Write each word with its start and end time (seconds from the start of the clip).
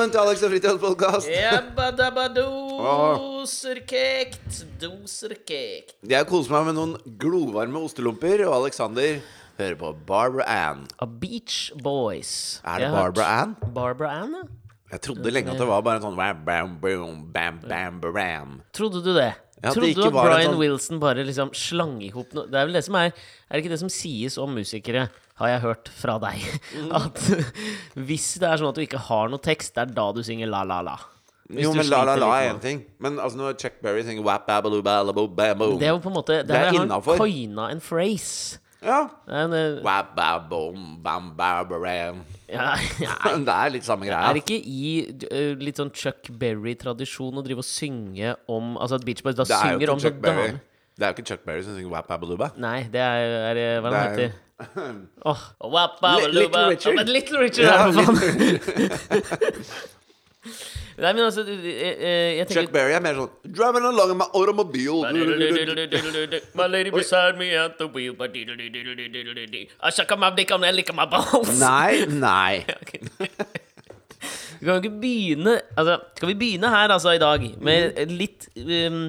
Velkommen 0.00 0.14
til 0.16 0.20
Alex 0.24 0.42
og 0.46 0.52
Fritjofs 0.54 0.80
podkast. 0.80 1.26
Doserkekt, 3.20 4.62
doserkekt. 4.80 5.92
Jeg 6.08 6.24
koser 6.30 6.54
meg 6.54 6.70
med 6.70 6.76
noen 6.78 6.94
glovarme 7.20 7.82
ostelomper, 7.84 8.46
og 8.46 8.54
Alexander 8.62 9.18
hører 9.58 9.76
på 9.76 9.90
Barbara 10.08 10.46
Ann. 10.70 10.86
A 11.04 11.04
Beach 11.04 11.66
Boys. 11.84 12.62
Er 12.64 12.78
det 12.78 12.86
Jeg 12.86 12.94
har 12.94 12.96
hørt- 12.96 13.14
Barbara 13.20 13.42
Ann? 13.42 13.54
Barbara 13.74 14.10
Ann, 14.22 14.32
ja. 14.32 14.42
Jeg 14.94 15.00
trodde 15.02 15.30
lenge 15.36 15.50
at 15.52 15.58
det 15.58 15.68
var 15.68 15.82
bare 15.82 15.96
en 15.96 16.02
sånn 16.08 16.16
bam, 16.16 16.44
bam, 16.46 16.78
boom, 16.80 17.30
bam, 17.30 17.60
bam, 17.68 18.00
bam. 18.00 18.62
Trodde 18.72 19.04
du 19.04 19.12
det? 19.12 19.34
Ja, 19.62 19.68
at 19.68 19.74
det 19.74 19.82
Trodde 19.82 19.88
ikke 19.90 20.00
du 20.00 20.06
at 20.06 20.12
var 20.14 20.24
en 20.24 20.32
Brian 20.32 20.52
sånn- 20.54 20.58
Wilson 20.58 20.98
bare 21.00 21.24
liksom 21.26 21.54
slang 21.54 22.02
i 22.02 22.08
hop 22.08 22.32
noe 22.32 22.46
Det 22.46 22.54
er 22.54 22.64
vel 22.64 22.72
det 22.72 22.84
som 22.84 22.94
er 22.94 23.12
Er 23.12 23.12
det 23.52 23.64
ikke 23.64 23.68
det 23.76 23.78
som 23.78 23.90
sies 23.90 24.38
om 24.38 24.54
musikere, 24.54 25.10
har 25.40 25.48
jeg 25.54 25.60
hørt 25.64 25.88
fra 25.96 26.18
deg? 26.22 26.42
Mm. 26.76 26.90
At 27.00 27.20
hvis 27.96 28.28
det 28.40 28.48
er 28.50 28.60
sånn 28.60 28.70
at 28.70 28.78
du 28.78 28.84
ikke 28.84 29.00
har 29.10 29.30
noe 29.32 29.40
tekst, 29.42 29.74
det 29.76 29.86
er 29.88 29.94
da 29.96 30.10
du 30.16 30.22
synger 30.26 30.50
la, 30.52 30.62
la, 30.68 30.80
la. 30.84 30.96
Hvis 31.50 31.64
Jo, 31.66 31.72
men 31.74 31.88
La 31.90 32.04
La 32.06 32.14
La 32.14 32.26
er 32.38 32.52
én 32.52 32.60
ting. 32.62 32.84
Men 33.02 33.16
altså 33.18 33.40
når 33.40 33.56
Chuck 33.58 33.80
Berry 33.82 34.04
synger 34.06 34.22
wap, 34.22 34.44
babaloo, 34.46 34.84
balaboo, 34.86 35.26
bamboo 35.26 35.78
Det 35.80 35.88
er 35.88 35.96
jo 35.96 35.98
på 36.04 36.10
en 36.12 36.14
måte 36.20 36.36
Det 36.46 36.54
er 36.54 36.76
innafor. 36.78 37.16
han 37.18 37.24
coina 37.24 37.64
en 37.74 37.80
phrase. 37.82 38.60
Ja. 38.80 39.00
En, 39.28 39.52
uh, 39.52 39.80
Wap, 39.84 40.14
babom, 40.16 40.84
bam, 41.04 41.32
barbara. 41.36 42.14
ja, 42.48 42.68
ja, 43.02 43.16
Det 43.48 43.56
er 43.56 43.72
litt 43.74 43.84
samme 43.84 44.06
greia. 44.06 44.30
Er 44.30 44.38
det 44.38 44.44
ikke 44.44 44.60
i 44.62 44.92
uh, 45.26 45.58
litt 45.60 45.76
sånn 45.82 45.90
Chuck 45.92 46.30
Berry-tradisjon 46.40 47.36
å 47.36 47.44
drive 47.44 47.60
og 47.64 47.66
synge 47.68 48.36
om 48.48 48.76
Altså 48.80 49.00
at 49.00 49.04
Beach 49.08 49.20
Boys 49.26 49.36
da 49.36 49.44
er 49.48 49.74
synger 49.74 49.92
om 49.96 50.00
Chuck 50.00 50.16
sånn 50.16 50.22
Berry. 50.24 50.54
Det 51.00 51.06
er 51.08 51.12
jo 51.12 51.18
ikke 51.18 51.26
Chuck 51.32 51.44
Berry 51.48 51.66
som 51.66 51.74
synger 51.76 51.92
wap, 51.92 52.06
babalooba. 52.08 52.52
Nei, 52.62 52.84
det 52.92 53.02
er, 53.02 53.34
er 53.50 53.82
hva 53.82 53.90
er 53.90 53.92
Det 53.92 54.00
er- 54.00 54.14
heter 54.14 54.38
Li- 54.60 56.32
Little. 56.32 56.68
Richard. 56.68 56.94
Men 56.96 57.06
Little 57.06 57.38
Richard 57.44 57.64
Ja, 57.64 57.88
er 57.88 57.92
for 57.92 58.02
faen. 58.02 59.60
Nei, 61.00 61.12
men 61.16 61.22
altså 61.24 61.42
jeg, 61.48 61.60
jeg, 61.64 62.36
jeg 62.36 62.46
Chuck 62.52 62.72
Berry 62.74 62.92
er 62.92 63.00
mer 63.04 63.16
sånn 63.16 63.30
Driving 63.56 63.86
along 63.88 64.10
in 64.12 64.18
my 64.20 64.26
automobile. 64.36 65.00
My 66.58 66.66
lady 66.68 66.92
beside 66.92 67.38
me 67.40 67.48
at 67.56 67.78
the 67.80 67.86
wheel 67.88 68.12
I 69.80 69.90
suck 69.96 70.12
my 70.18 70.30
dick 70.36 70.52
on 70.52 70.64
and 70.64 70.76
lick 70.76 70.92
my 70.94 71.06
balls 71.08 71.60
Nei, 71.60 72.04
nei. 72.06 72.64
Vi 74.60 74.66
kan 74.66 74.74
jo 74.76 74.80
ikke 74.82 74.96
begynne 75.00 75.54
Altså, 75.78 75.96
skal 76.18 76.28
vi 76.28 76.36
begynne 76.42 76.68
her 76.68 76.92
altså 76.92 77.14
i 77.16 77.22
dag 77.22 77.46
med 77.64 77.96
litt 78.12 78.48
um, 78.60 79.06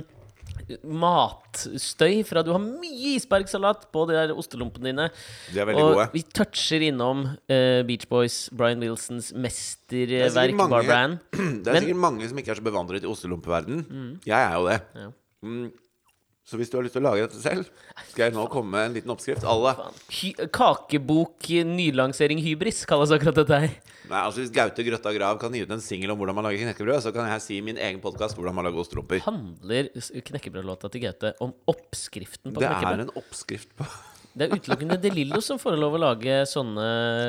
matstøy 0.84 2.22
fra 2.28 2.44
Du 2.46 2.52
har 2.54 2.62
mye 2.64 3.16
isbergsalat 3.18 3.88
på 3.94 4.06
de 4.10 4.16
der 4.18 4.34
ostelompene 4.36 4.92
dine. 4.92 5.10
De 5.54 5.60
er 5.62 5.68
veldig 5.70 5.84
og 5.84 5.94
gode. 5.96 6.08
vi 6.14 6.24
toucher 6.38 6.86
innom 6.88 7.26
uh, 7.26 7.82
Beach 7.88 8.08
Boys, 8.12 8.50
Brian 8.54 8.82
Wilsons 8.84 9.32
er 9.34 9.42
mesterverk, 9.46 10.56
mange- 10.58 10.82
Det 11.64 11.68
er 11.68 11.76
Mm. 11.76 11.84
sikkert 11.86 12.02
mange 12.08 12.28
som 12.30 12.38
ikke 12.42 12.52
er 12.52 12.60
så 12.62 12.66
bevandret 12.66 13.04
i 13.04 13.10
ostelompeverden. 13.12 13.86
Jeg 14.26 14.40
er 14.40 14.54
jo 14.58 14.68
det. 14.68 14.80
Ja. 14.96 15.08
Mm. 15.44 15.72
Så 16.48 16.58
hvis 16.58 16.72
du 16.72 16.78
har 16.80 16.84
lyst 16.84 16.96
til 16.98 17.04
å 17.04 17.12
lage 17.12 17.28
dette 17.28 17.40
selv, 17.40 17.68
skal 18.10 18.26
jeg 18.26 18.34
nå 18.36 18.44
komme 18.52 18.74
med 18.74 18.88
en 18.88 18.96
liten 18.98 19.14
oppskrift. 19.14 19.46
Alle. 19.48 19.72
Hy 20.12 20.32
kakebok 20.52 21.48
nylansering 21.70 22.42
hybris 22.42 22.82
kalles 22.90 23.14
akkurat 23.14 23.38
dette 23.38 23.60
her. 23.64 23.76
Nei, 24.10 24.22
altså 24.26 24.42
Hvis 24.42 24.54
Gaute 24.54 24.84
Grøtta 24.84 25.14
Grav 25.16 25.38
kan 25.40 25.54
gi 25.56 25.62
ut 25.64 25.72
en 25.72 25.84
singel 25.84 26.12
om 26.12 26.20
hvordan 26.20 26.36
man 26.40 26.48
lager 26.50 26.66
knekkebrød, 26.66 27.04
så 27.06 27.14
kan 27.16 27.30
jeg 27.30 27.44
si 27.46 27.60
i 27.60 27.66
min 27.66 27.78
egen 27.80 28.02
podkast 28.04 28.36
hvordan 28.36 28.58
man 28.58 28.68
lager 28.68 28.82
ostelomper. 28.84 29.22
Handler 29.24 29.92
knekkebrødlåta 30.32 30.90
til 30.92 31.06
Gaute 31.06 31.36
om 31.46 31.54
oppskriften 31.72 32.56
på 32.56 32.64
Det 32.64 32.72
er 32.74 33.06
en 33.06 33.14
oppskrift 33.22 33.72
på 33.78 33.88
Det 34.32 34.48
er 34.48 34.56
utelukkende 34.56 34.96
De 35.04 35.12
Lillo 35.12 35.42
som 35.44 35.60
får 35.60 35.76
lov 35.80 35.98
å 35.98 36.02
lage 36.02 36.42
sånne 36.48 36.86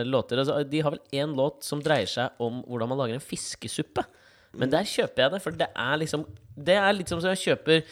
låter. 0.06 0.39
Altså, 0.39 0.61
de 0.62 0.83
har 0.87 0.95
vel 0.95 1.21
én 1.22 1.34
låt 1.37 1.67
som 1.67 1.83
dreier 1.83 2.09
seg 2.11 2.43
om 2.43 2.61
hvordan 2.62 2.93
man 2.93 3.03
lager 3.03 3.19
en 3.19 3.25
fiskesuppe. 3.25 4.05
Men 4.59 4.71
der 4.72 4.87
kjøper 4.87 5.25
jeg 5.25 5.34
det, 5.34 5.41
for 5.43 5.56
det 5.56 5.69
er 5.71 6.01
liksom 6.03 6.27
Det 6.53 6.75
er 6.77 6.93
litt 6.95 7.09
som 7.11 7.19
om 7.19 7.31
jeg 7.31 7.41
kjøper 7.41 7.87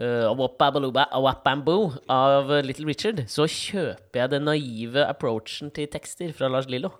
Awapambo 0.00 1.76
av 2.08 2.50
Little 2.64 2.88
Richard. 2.88 3.24
Så 3.28 3.46
kjøper 3.50 4.22
jeg 4.24 4.34
den 4.34 4.48
naive 4.48 5.04
approachen 5.06 5.72
til 5.76 5.90
tekster 5.92 6.32
fra 6.36 6.48
Lars 6.48 6.68
Lillo. 6.70 6.92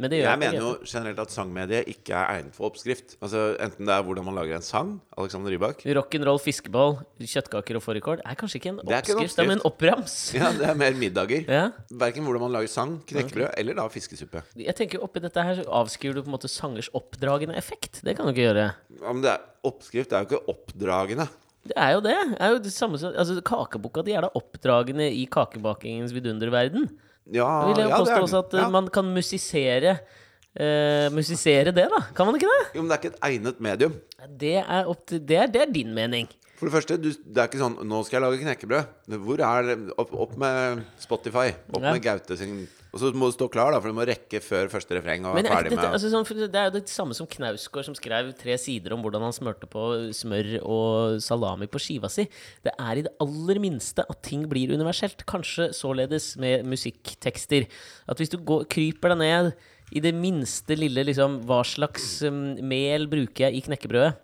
Men 0.00 0.08
det 0.08 0.20
Jeg 0.22 0.38
mener 0.40 0.56
jo 0.56 0.70
generelt 0.88 1.18
at 1.20 1.32
sangmediet 1.32 1.88
ikke 1.92 2.14
er 2.16 2.38
egnet 2.38 2.54
for 2.56 2.70
oppskrift. 2.70 3.18
Altså 3.20 3.42
Enten 3.60 3.88
det 3.88 3.92
er 3.92 4.04
hvordan 4.06 4.24
man 4.24 4.38
lager 4.38 4.56
en 4.56 4.64
sang, 4.64 4.94
Alexander 5.20 5.52
Rybak 5.52 5.84
Rock'n'roll, 5.84 6.40
fiskeball, 6.40 6.96
kjøttkaker 7.20 7.76
og 7.76 7.84
fårikål 7.84 8.22
er 8.24 8.38
kanskje 8.40 8.60
ikke 8.62 8.72
en 8.72 8.78
er 8.80 9.02
ikke 9.02 9.12
en 9.12 9.20
oppskrift, 9.20 9.36
det 9.36 9.44
er 9.44 9.52
en 9.58 9.66
opprams. 9.68 10.14
Ja, 10.40 10.48
det 10.56 10.70
er 10.70 10.78
mer 10.80 10.96
middager. 10.96 11.44
Ja. 11.44 11.66
Verken 12.00 12.24
hvordan 12.24 12.46
man 12.46 12.56
lager 12.56 12.72
sang, 12.72 12.96
knekkebrød 13.10 13.52
eller 13.60 13.76
da 13.76 13.86
fiskesuppe. 13.92 14.42
Jeg 14.56 14.76
tenker 14.78 15.04
Oppi 15.04 15.20
dette 15.20 15.44
her 15.44 15.60
så 15.60 15.68
avskriver 15.82 16.16
du 16.16 16.24
på 16.24 16.30
en 16.32 16.36
måte 16.38 16.48
sangers 16.48 16.88
oppdragende 16.96 17.56
effekt. 17.60 18.00
Det 18.06 18.16
kan 18.16 18.24
du 18.24 18.32
ikke 18.32 18.48
gjøre. 18.48 18.66
Ja, 19.02 19.12
men 19.12 19.22
det 19.26 19.34
er, 19.36 19.44
oppskrift 19.68 20.16
er 20.16 20.24
jo 20.24 20.30
ikke 20.30 20.54
oppdragende. 20.54 21.28
Det 21.68 21.76
er 21.76 21.92
jo 21.92 22.00
det. 22.00 22.16
det 22.32 22.40
er 22.40 22.54
jo 22.54 22.60
det 22.64 22.72
samme 22.72 22.98
som, 23.00 23.12
altså, 23.12 23.36
kakeboka 23.44 24.02
di 24.06 24.14
er 24.16 24.24
da 24.24 24.30
oppdragende 24.38 25.10
i 25.12 25.26
kakebakingens 25.30 26.14
vidunderverden. 26.16 26.88
Ja, 27.30 27.44
Da 27.44 27.68
vil 27.68 27.82
jeg 27.84 27.90
ja, 27.92 27.98
påstå 28.00 28.16
er 28.16 28.24
også 28.24 28.38
at 28.46 28.54
eh, 28.56 28.62
ja. 28.64 28.68
man 28.72 28.88
kan 28.90 29.06
musisere 29.14 29.92
uh, 30.00 31.06
Musisere 31.14 31.70
det, 31.76 31.86
da. 31.92 32.00
Kan 32.16 32.26
man 32.26 32.38
ikke 32.40 32.48
det? 32.48 32.62
Jo, 32.74 32.82
men 32.82 32.90
det 32.90 32.96
er 32.96 33.02
ikke 33.04 33.12
et 33.12 33.24
egnet 33.28 33.60
medium. 33.60 33.94
Det 34.40 34.56
er, 34.64 34.88
til, 35.06 35.20
det, 35.28 35.36
er, 35.36 35.52
det 35.52 35.62
er 35.62 35.72
din 35.74 35.92
mening. 35.94 36.26
For 36.58 36.68
det 36.68 36.74
første, 36.74 36.96
du, 37.00 37.08
det 37.12 37.40
er 37.40 37.48
ikke 37.48 37.60
sånn 37.60 37.78
'Nå 37.88 38.02
skal 38.04 38.18
jeg 38.18 38.24
lage 38.26 38.40
knekkebrød'. 38.42 39.20
Hvor 39.24 39.40
er? 39.44 39.70
Opp, 39.96 40.10
opp 40.12 40.34
med 40.40 40.82
Spotify. 41.00 41.52
Opp 41.72 41.80
Ja. 41.84 41.92
med 41.92 42.02
Gaute 42.04 42.36
sin 42.36 42.66
Og 42.90 43.02
så 43.02 43.10
må 43.14 43.28
du 43.30 43.34
stå 43.36 43.46
klar, 43.52 43.70
da, 43.74 43.78
for 43.82 43.92
du 43.92 43.96
må 43.96 44.06
rekke 44.08 44.40
før 44.42 44.70
første 44.72 44.96
refreng. 44.96 45.26
Og 45.28 45.36
Men 45.38 45.46
er 45.46 45.54
ferdig 45.54 45.72
dette, 45.72 45.84
med 45.84 45.96
altså, 45.96 46.10
sånn, 46.10 46.26
det 46.40 46.58
er 46.58 46.70
jo 46.70 46.74
det 46.74 46.90
samme 46.90 47.16
som 47.16 47.28
Knausgård, 47.30 47.86
som 47.86 47.96
skrev 47.98 48.32
tre 48.38 48.56
sider 48.58 48.96
om 48.96 49.04
hvordan 49.04 49.26
han 49.28 49.36
smørte 49.36 49.68
på 49.70 49.84
smør 50.16 50.52
og 50.60 51.20
salami 51.22 51.70
på 51.70 51.82
skiva 51.82 52.10
si. 52.10 52.26
Det 52.66 52.74
er 52.74 53.00
i 53.00 53.04
det 53.06 53.14
aller 53.22 53.62
minste 53.62 54.06
at 54.10 54.22
ting 54.26 54.46
blir 54.50 54.74
universelt. 54.74 55.22
Kanskje 55.30 55.70
således 55.76 56.32
med 56.42 56.66
musikktekster. 56.66 57.68
At 58.10 58.18
hvis 58.18 58.32
du 58.32 58.40
går, 58.42 58.66
kryper 58.72 59.14
deg 59.14 59.22
ned 59.22 59.52
i 59.94 60.02
det 60.02 60.14
minste 60.14 60.76
lille 60.78 61.02
liksom, 61.06 61.40
Hva 61.46 61.62
slags 61.66 62.20
um, 62.26 62.58
mel 62.62 63.06
bruker 63.10 63.48
jeg 63.48 63.58
i 63.58 63.64
knekkebrødet? 63.66 64.18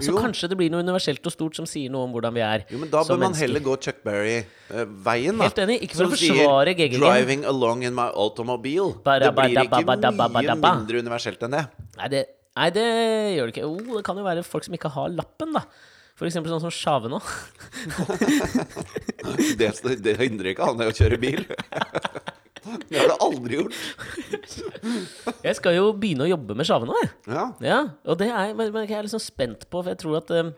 Så 0.00 0.12
Jo. 0.12 0.18
kanskje 0.18 0.48
det 0.48 0.56
blir 0.58 0.70
noe 0.72 0.80
universelt 0.82 1.24
og 1.26 1.32
stort 1.32 1.54
som 1.56 1.66
sier 1.68 1.90
noe 1.92 2.04
om 2.08 2.12
hvordan 2.14 2.32
vi 2.34 2.40
er 2.40 2.64
Jo, 2.70 2.78
men 2.78 2.90
Da 2.90 3.02
bør 3.04 3.18
man 3.18 3.30
mennesker. 3.30 3.46
heller 3.46 3.60
gå 3.60 3.76
Chuck 3.80 4.02
Berry-veien. 4.04 5.38
da 5.38 5.44
Helt 5.44 5.62
enig, 5.64 5.78
ikke 5.82 5.94
for 5.96 6.04
Som 6.04 6.10
å 6.10 6.16
forsvare 6.16 6.74
sier, 6.76 6.98
'Driving 6.98 7.44
along 7.44 7.82
in 7.84 7.94
my 7.94 8.08
automobile'. 8.10 9.02
Bara, 9.04 9.20
Det 9.30 9.34
blir 9.34 9.64
ikke 9.64 9.84
mye 9.84 10.56
mindre 10.56 10.98
universelt 11.04 11.40
enn 11.42 11.50
det. 11.50 11.66
Nei 11.98 12.08
det, 12.08 12.26
nei, 12.56 12.70
det 12.70 12.84
gjør 13.36 13.46
det 13.46 13.54
ikke. 13.54 13.64
Oh, 13.64 13.96
det 13.96 14.04
kan 14.04 14.16
jo 14.16 14.24
være 14.24 14.44
folk 14.44 14.64
som 14.64 14.74
ikke 14.74 14.90
har 14.90 15.08
lappen, 15.10 15.52
da. 15.52 15.62
For 16.16 16.26
eksempel 16.26 16.50
sånn 16.52 16.60
som 16.60 16.70
Sjave 16.70 17.08
nå. 17.08 17.20
Det, 19.56 20.02
det 20.02 20.16
hindrer 20.18 20.52
ikke 20.54 20.66
han 20.66 20.80
i 20.80 20.84
å 20.90 20.92
kjøre 20.92 21.18
bil. 21.20 21.44
Det 22.90 22.98
har 23.00 23.08
du 23.08 23.14
aldri 23.24 23.56
gjort. 23.60 23.76
Jeg 25.44 25.54
skal 25.56 25.76
jo 25.78 25.86
begynne 25.96 26.26
å 26.26 26.30
jobbe 26.30 26.56
med 26.58 26.68
Sjave 26.68 26.88
nå, 26.88 26.96
jeg. 27.02 27.10
Ja, 27.32 27.44
Ja, 27.64 27.78
og 28.04 28.18
det 28.20 28.28
er, 28.30 28.52
men, 28.58 28.72
men 28.74 28.84
jeg 28.88 28.98
er 28.98 29.06
liksom 29.08 29.22
spent 29.24 29.64
på, 29.70 29.80
for 29.80 29.88
jeg 29.94 30.00
tror 30.02 30.18
at 30.20 30.30
um, 30.36 30.50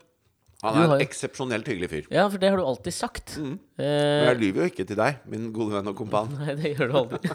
Han 0.63 0.77
er 0.79 0.83
en 0.83 0.93
jo- 0.97 1.05
eksepsjonelt 1.05 1.67
hyggelig 1.71 1.89
fyr. 1.91 2.05
Ja, 2.11 2.25
for 2.31 2.39
det 2.43 2.49
har 2.51 2.59
du 2.59 2.65
alltid 2.67 2.95
sagt. 2.95 3.37
Men 3.39 3.59
Eh, 3.83 4.27
jeg 4.29 4.37
lyver 4.39 4.61
jo 4.63 4.69
ikke 4.71 4.85
til 4.87 4.99
deg, 4.99 5.23
min 5.31 5.47
gode 5.55 5.73
venn 5.77 5.89
og 5.91 5.97
kompan. 5.97 6.29
nei, 6.39 6.53
det 6.59 6.75
gjør 6.75 6.91
du 6.91 6.99
aldri. 7.01 7.33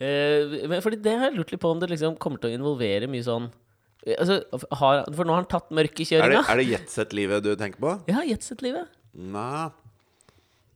Eh, 0.00 0.54
men 0.70 0.80
fordi 0.84 1.00
det 1.04 1.16
har 1.18 1.26
jeg 1.30 1.36
lurt 1.40 1.52
litt 1.52 1.60
på 1.64 1.72
om 1.74 1.80
det 1.82 1.88
liksom 1.92 2.16
kommer 2.22 2.40
til 2.40 2.52
å 2.52 2.56
involvere 2.60 3.08
mye 3.12 3.24
sånn 3.26 3.48
altså, 4.18 4.38
har, 4.80 5.02
For 5.14 5.24
nå 5.28 5.34
har 5.36 5.42
han 5.44 5.50
tatt 5.52 5.68
Er 5.68 5.72
det, 5.72 5.78
mørkekjøringa. 5.82 6.44
er 6.48 6.56
det 6.62 6.68
jetset-livet 6.70 7.44
du 7.44 7.52
tenker 7.60 7.80
på? 7.82 7.92
Ja, 8.12 8.22
Jetset-livet. 8.28 8.88
Nei 9.14 9.68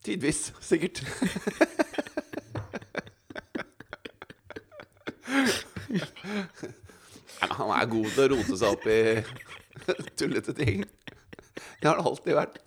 Tidvis, 0.06 0.52
sikkert. 0.62 1.00
Nei, 5.06 5.15
Han 7.46 7.72
er 7.76 7.88
god 7.90 8.08
til 8.14 8.22
å 8.24 8.28
rote 8.34 8.56
seg 8.56 8.68
opp 8.70 8.86
i 8.90 8.98
tullete 10.18 10.54
ting. 10.56 10.84
Det 11.80 11.88
har 11.88 11.98
han 12.00 12.08
alltid 12.08 12.36
vært. 12.36 12.60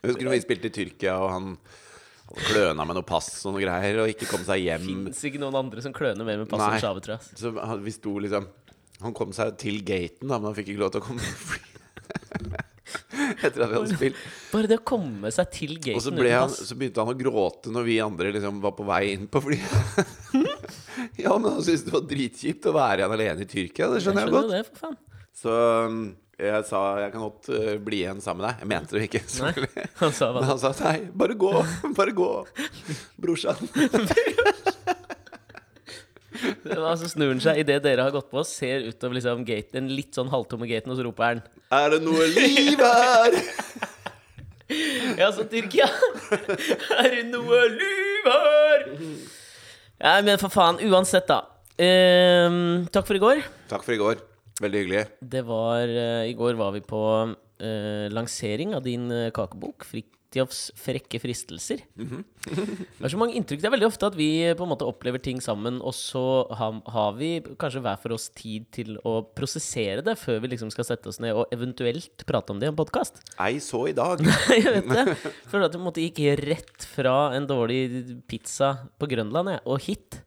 Jeg 0.00 0.12
husker 0.12 0.30
vi 0.32 0.42
spilte 0.44 0.70
i 0.70 0.74
Tyrkia, 0.74 1.16
og 1.20 1.30
han 1.34 1.48
kløna 2.46 2.86
med 2.86 2.94
noe 2.96 3.06
pass 3.06 3.28
og 3.44 3.56
noe 3.56 3.64
greier, 3.64 3.98
og 4.04 4.12
ikke 4.12 4.28
kom 4.30 4.44
seg 4.46 4.62
hjem. 4.64 4.86
Fins 4.86 5.24
ikke 5.26 5.40
noen 5.42 5.58
andre 5.60 5.82
som 5.84 5.94
kløner 5.96 6.24
mer 6.26 6.38
med 6.44 6.48
pass 6.50 6.62
enn. 6.68 6.78
Sjave, 6.82 7.02
tror 7.04 7.16
jeg. 7.16 7.22
Så 7.40 7.52
vi 7.84 7.94
sto 7.96 8.14
liksom 8.22 8.48
Han 9.00 9.14
kom 9.16 9.30
seg 9.32 9.54
til 9.60 9.80
gaten, 9.80 10.28
da, 10.28 10.36
men 10.36 10.50
han 10.50 10.56
fikk 10.58 10.74
ikke 10.74 10.82
lov 10.82 10.90
til 10.92 11.00
å 11.00 11.06
komme. 11.08 11.24
Etter 13.40 13.62
at 13.64 13.70
vi 13.70 13.76
hadde 13.78 13.94
spilt. 13.96 14.18
Bare 14.50 14.68
det 14.68 14.76
å 14.80 14.84
komme 14.84 15.30
seg 15.32 15.50
til 15.54 15.76
gaten 15.78 15.96
Og 15.96 16.04
så, 16.04 16.12
uten 16.12 16.26
han, 16.34 16.50
pass. 16.50 16.60
så 16.68 16.76
begynte 16.76 17.00
han 17.04 17.12
å 17.12 17.16
gråte 17.18 17.72
når 17.72 17.86
vi 17.86 17.96
andre 18.04 18.32
liksom 18.36 18.60
var 18.62 18.74
på 18.76 18.84
vei 18.88 19.02
inn 19.14 19.24
på 19.30 19.42
flyet. 19.44 19.70
ja, 21.24 21.36
men 21.36 21.50
han 21.50 21.62
syntes 21.64 21.86
det 21.86 21.94
var 21.94 22.08
dritkjipt 22.10 22.66
å 22.70 22.74
være 22.76 23.02
igjen 23.02 23.14
alene 23.16 23.44
i 23.46 23.50
Tyrkia. 23.50 23.92
Det 23.92 24.02
skjønner 24.04 24.26
jeg 24.26 24.26
skjønner 24.26 24.26
jeg 24.26 24.34
godt. 24.34 24.50
det, 24.52 24.64
for 24.68 24.82
faen. 24.86 24.98
Så 25.40 25.54
um, 25.86 26.00
Jeg 26.40 26.64
sa 26.68 26.80
jeg 27.00 27.12
kan 27.12 27.24
godt 27.26 27.50
uh, 27.52 27.74
bli 27.84 28.00
igjen 28.02 28.22
sammen 28.24 28.44
med 28.44 28.48
deg. 28.48 28.64
Jeg 28.64 28.70
mente 28.72 28.96
det 28.96 29.06
ikke, 29.08 29.22
selvfølgelig. 29.36 29.86
Han 30.02 30.16
sa 30.16 30.30
hva 30.30 30.42
Men 30.42 30.50
han 30.52 30.62
sa 30.62 30.72
nei, 30.82 30.96
bare 31.22 31.36
gå, 31.38 31.52
bare 31.96 32.16
gå, 32.16 32.30
brorsan. 33.20 33.70
Og 36.40 36.96
så 36.96 37.08
snur 37.10 37.34
han 37.34 37.40
seg 37.42 37.58
idet 37.60 37.82
dere 37.84 38.06
har 38.06 38.14
gått 38.14 38.30
på, 38.32 38.40
ser 38.48 38.86
utover 38.88 39.18
liksom 39.18 39.42
gate, 39.44 39.74
den 39.74 39.90
litt 39.92 40.16
sånn 40.16 40.30
halvtomme 40.32 40.68
gaten, 40.70 40.92
og 40.92 40.96
så 40.96 41.04
roper 41.04 41.26
han 41.26 41.42
Er 41.76 41.92
det 41.92 42.00
noe 42.06 42.28
liv 42.32 42.80
her? 42.80 43.36
Ja, 45.18 45.28
så 45.34 45.44
Tyrkia! 45.50 45.88
Er 47.02 47.10
det 47.10 47.24
noe 47.32 47.60
liv 47.74 48.28
her? 48.30 48.59
Ja, 50.00 50.16
men 50.24 50.40
for 50.40 50.48
faen. 50.52 50.78
Uansett, 50.80 51.28
da. 51.28 51.42
Ehm, 51.80 52.86
takk 52.92 53.04
for 53.08 53.18
i 53.18 53.20
går. 53.20 53.42
Takk 53.68 53.84
for 53.84 53.92
i 53.92 54.00
går. 54.00 54.22
Veldig 54.60 54.80
hyggelig. 54.82 55.02
Det 55.20 55.42
var 55.48 55.88
eh, 55.88 56.30
I 56.30 56.36
går 56.36 56.56
var 56.56 56.72
vi 56.72 56.80
på 56.84 57.02
eh, 57.60 58.06
lansering 58.12 58.74
av 58.76 58.84
din 58.84 59.10
eh, 59.12 59.30
kakebok, 59.36 59.84
'Fridtjofs 60.30 60.70
frekke 60.78 61.18
fristelser'. 61.18 61.80
det 61.98 63.02
er 63.02 63.10
så 63.10 63.18
mange 63.18 63.34
inntrykk. 63.34 63.58
Det 63.58 63.66
er 63.66 63.74
veldig 63.74 63.88
ofte 63.88 64.06
at 64.06 64.14
vi 64.14 64.28
på 64.54 64.62
en 64.62 64.70
måte 64.70 64.86
opplever 64.86 65.18
ting 65.18 65.40
sammen, 65.42 65.80
og 65.82 65.90
så 65.96 66.46
har, 66.54 66.78
har 66.86 67.16
vi 67.18 67.32
kanskje 67.58 67.82
hver 67.82 67.98
for 67.98 68.14
oss 68.14 68.28
tid 68.38 68.68
til 68.70 68.94
å 69.02 69.16
prosessere 69.26 70.04
det 70.06 70.14
før 70.20 70.38
vi 70.44 70.52
liksom 70.52 70.70
skal 70.70 70.86
sette 70.86 71.10
oss 71.10 71.18
ned 71.18 71.34
og 71.34 71.50
eventuelt 71.50 72.22
prate 72.30 72.54
om 72.54 72.62
det 72.62 72.68
i 72.68 72.70
en 72.70 72.78
podkast. 72.78 73.18
Ei 73.42 73.58
så 73.58 73.88
i 73.90 73.96
dag. 73.96 74.22
jeg 74.54 74.70
vet 74.70 74.90
det. 74.94 75.18
For 75.50 75.66
at 75.66 75.74
du 75.74 75.80
på 75.80 75.82
en 75.82 75.88
måte 75.90 76.06
gikk 76.06 76.22
rett 76.44 76.86
fra 76.94 77.32
en 77.34 77.50
dårlig 77.50 77.82
pizza 78.30 78.76
på 79.02 79.10
Grønland 79.10 79.56
jeg, 79.56 79.64
og 79.66 79.82
hit. 79.82 80.20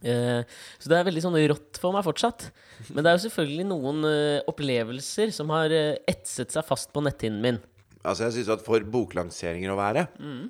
Eh, 0.00 0.46
så 0.78 0.90
det 0.92 0.96
er 0.96 1.08
veldig 1.10 1.22
sånn 1.26 1.36
rått 1.50 1.80
for 1.82 1.92
meg 1.96 2.06
fortsatt. 2.06 2.46
Men 2.88 3.02
det 3.02 3.10
er 3.10 3.18
jo 3.18 3.24
selvfølgelig 3.26 3.66
noen 3.68 4.06
eh, 4.08 4.38
opplevelser 4.50 5.34
som 5.34 5.50
har 5.52 5.74
eh, 5.74 5.98
etset 6.08 6.54
seg 6.54 6.66
fast 6.66 6.94
på 6.94 7.02
netthinnen 7.04 7.42
min. 7.44 7.60
Altså, 8.04 8.26
jeg 8.28 8.38
syns 8.38 8.48
at 8.56 8.62
for 8.64 8.80
boklanseringer 8.80 9.72
å 9.72 9.78
være 9.78 10.06
mm. 10.18 10.42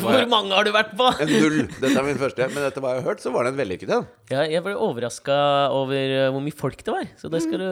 Hvor 0.00 0.14
jeg- 0.16 0.28
mange 0.30 0.54
har 0.56 0.64
du 0.64 0.70
vært 0.72 0.94
på?! 0.96 1.08
En 1.20 1.28
null. 1.28 1.58
Dette 1.76 1.92
er 2.00 2.06
min 2.06 2.16
første. 2.16 2.46
Men 2.54 2.64
etter 2.64 2.80
hva 2.80 2.94
jeg 2.94 3.02
har 3.02 3.10
hørt, 3.10 3.20
så 3.20 3.32
var 3.34 3.44
det 3.44 3.50
en 3.52 3.58
vellykket 3.58 3.90
en. 3.92 4.06
Ja, 4.32 4.44
jeg 4.48 4.62
ble 4.64 4.72
overraska 4.80 5.34
over 5.76 5.92
eh, 5.98 6.30
hvor 6.32 6.40
mye 6.40 6.56
folk 6.56 6.80
det 6.86 6.94
var. 6.94 7.10
Så 7.20 7.28
det 7.28 7.42
skal 7.44 7.60
du 7.60 7.68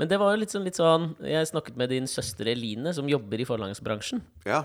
Men 0.00 0.08
det 0.08 0.18
var 0.20 0.32
jo 0.32 0.40
litt 0.40 0.52
sånn, 0.52 0.64
litt 0.64 0.76
sånn 0.80 1.10
Jeg 1.24 1.48
snakket 1.50 1.76
med 1.76 1.92
din 1.92 2.08
søster 2.08 2.48
Eline, 2.48 2.92
som 2.96 3.08
jobber 3.08 3.40
i 3.40 3.44
forlagsbransjen. 3.48 4.22
Ja. 4.48 4.62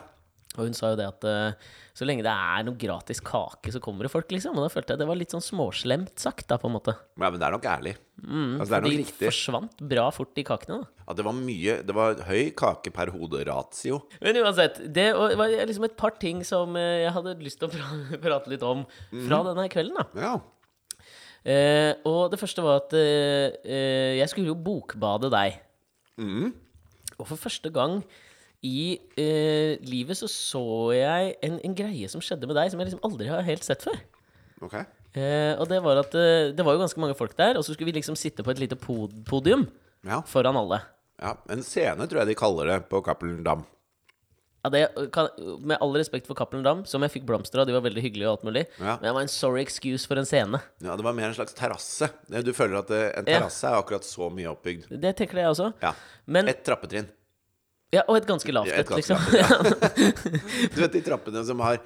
Og 0.57 0.65
hun 0.67 0.73
sa 0.75 0.89
jo 0.91 0.97
det 0.99 1.05
at 1.07 1.23
uh, 1.23 1.69
så 1.95 2.03
lenge 2.03 2.25
det 2.25 2.31
er 2.31 2.65
noe 2.67 2.75
gratis 2.75 3.21
kake, 3.23 3.71
så 3.71 3.79
kommer 3.83 4.03
det 4.03 4.11
folk, 4.11 4.27
liksom. 4.33 4.57
Og 4.59 4.65
da 4.65 4.71
følte 4.73 4.91
jeg 4.91 4.99
det 4.99 5.07
var 5.07 5.15
litt 5.15 5.31
sånn 5.31 5.43
småslemt 5.45 6.11
sagt, 6.19 6.43
da, 6.49 6.57
på 6.59 6.67
en 6.67 6.73
måte. 6.75 6.91
ja, 7.15 7.29
men 7.29 7.37
det 7.39 7.45
er 7.47 7.55
nok 7.55 7.67
ærlig. 7.71 7.93
altså, 8.19 8.67
det 8.67 8.75
er 8.75 8.83
nok 8.83 8.91
de 8.91 8.97
riktig. 8.99 9.29
forsvant 9.29 9.83
bra 9.93 10.09
fort, 10.11 10.33
de 10.35 10.43
kakene, 10.47 10.81
da. 10.83 11.05
At 11.11 11.19
det 11.19 11.25
var 11.27 11.35
mye 11.35 11.77
Det 11.87 11.95
var 11.95 12.19
høy 12.27 12.51
kake 12.59 12.91
per 12.95 13.11
hode-ratio. 13.15 14.01
Men 14.21 14.41
uansett, 14.43 14.81
det 14.95 15.07
var 15.15 15.53
liksom 15.69 15.87
et 15.87 15.95
par 15.99 16.17
ting 16.19 16.43
som 16.47 16.75
eh, 16.79 17.05
jeg 17.05 17.13
hadde 17.15 17.37
lyst 17.43 17.59
til 17.63 17.69
å 17.69 17.73
pra- 17.77 18.19
prate 18.27 18.51
litt 18.51 18.63
om 18.67 18.83
fra 19.11 19.39
denne 19.47 19.67
kvelden, 19.71 19.99
da. 20.03 20.07
Ja. 20.27 20.33
Uh, 21.41 21.93
og 22.05 22.27
det 22.29 22.37
første 22.37 22.61
var 22.61 22.83
at 22.83 22.91
uh, 22.93 23.47
jeg 24.19 24.27
skulle 24.29 24.51
jo 24.51 24.59
bokbade 24.67 25.31
deg. 25.33 25.55
Og 27.17 27.23
for 27.29 27.39
første 27.39 27.71
gang 27.73 28.01
i 28.63 28.99
eh, 29.17 29.79
livet 29.89 30.17
så 30.19 30.27
så 30.29 30.61
jeg 30.93 31.35
en, 31.41 31.59
en 31.65 31.75
greie 31.75 32.07
som 32.11 32.21
skjedde 32.21 32.45
med 32.49 32.55
deg, 32.59 32.69
som 32.71 32.79
jeg 32.79 32.91
liksom 32.91 33.03
aldri 33.07 33.27
har 33.31 33.41
helt 33.47 33.63
sett 33.65 33.81
før. 33.87 33.97
Ok. 34.61 34.75
Eh, 35.17 35.57
og 35.59 35.65
det 35.67 35.79
var 35.83 35.97
at 36.03 36.13
eh, 36.15 36.51
det 36.55 36.63
var 36.63 36.77
jo 36.77 36.83
ganske 36.83 37.01
mange 37.01 37.17
folk 37.17 37.33
der, 37.39 37.57
og 37.57 37.65
så 37.65 37.73
skulle 37.73 37.89
vi 37.89 37.97
liksom 37.99 38.15
sitte 38.15 38.45
på 38.45 38.53
et 38.53 38.61
lite 38.61 38.77
pod 38.79 39.11
podium 39.27 39.67
Ja. 40.05 40.21
foran 40.29 40.55
alle. 40.57 40.81
ja. 41.21 41.35
En 41.49 41.63
scene, 41.65 42.05
tror 42.07 42.21
jeg 42.21 42.27
de 42.31 42.35
kaller 42.37 42.69
det 42.75 42.79
på 42.89 43.01
Cappelen 43.05 43.43
Dam. 43.43 43.65
Ja, 44.63 44.69
det, 44.69 44.81
kan, 45.11 45.25
med 45.65 45.79
all 45.81 45.95
respekt 45.97 46.27
for 46.29 46.37
Cappelen 46.37 46.61
Dam, 46.63 46.83
som 46.85 47.01
jeg 47.01 47.09
fikk 47.15 47.23
blomster 47.25 47.63
av, 47.63 47.65
de 47.65 47.73
var 47.73 47.81
veldig 47.81 48.01
hyggelige 48.05 48.29
og 48.29 48.35
alt 48.37 48.43
mulig, 48.45 48.63
Ja. 48.77 48.99
men 49.01 49.07
det 49.09 49.13
var 49.17 49.21
en 49.25 49.31
sorry 49.33 49.63
excuse 49.65 50.05
for 50.05 50.21
en 50.21 50.25
scene. 50.29 50.59
Ja, 50.85 50.93
det 50.95 51.03
var 51.03 51.13
mer 51.17 51.31
en 51.31 51.33
slags 51.33 51.55
terrasse. 51.57 52.11
Du 52.45 52.53
føler 52.53 52.77
at 52.83 52.87
det, 52.93 53.01
en 53.17 53.25
Ja. 53.25 53.39
terrasse 53.39 53.65
er 53.65 53.81
akkurat 53.81 54.05
så 54.05 54.29
mye 54.29 54.53
oppbygd. 54.53 54.85
Det 55.01 55.15
tenker 55.17 55.41
jeg 55.41 55.49
også. 55.49 55.73
Ja. 55.81 55.95
Men, 56.27 56.47
Et 56.47 56.61
trappetrinn. 56.63 57.09
Ja, 57.91 58.05
og 58.07 58.21
et 58.21 58.29
ganske 58.29 58.53
lavt 58.55 58.71
Ja, 58.71 58.79
et 58.81 58.93
liksom. 58.93 59.19
Du 60.73 60.79
vet 60.79 60.95
de 60.95 61.03
trappene 61.03 61.43
som 61.47 61.59
har 61.65 61.81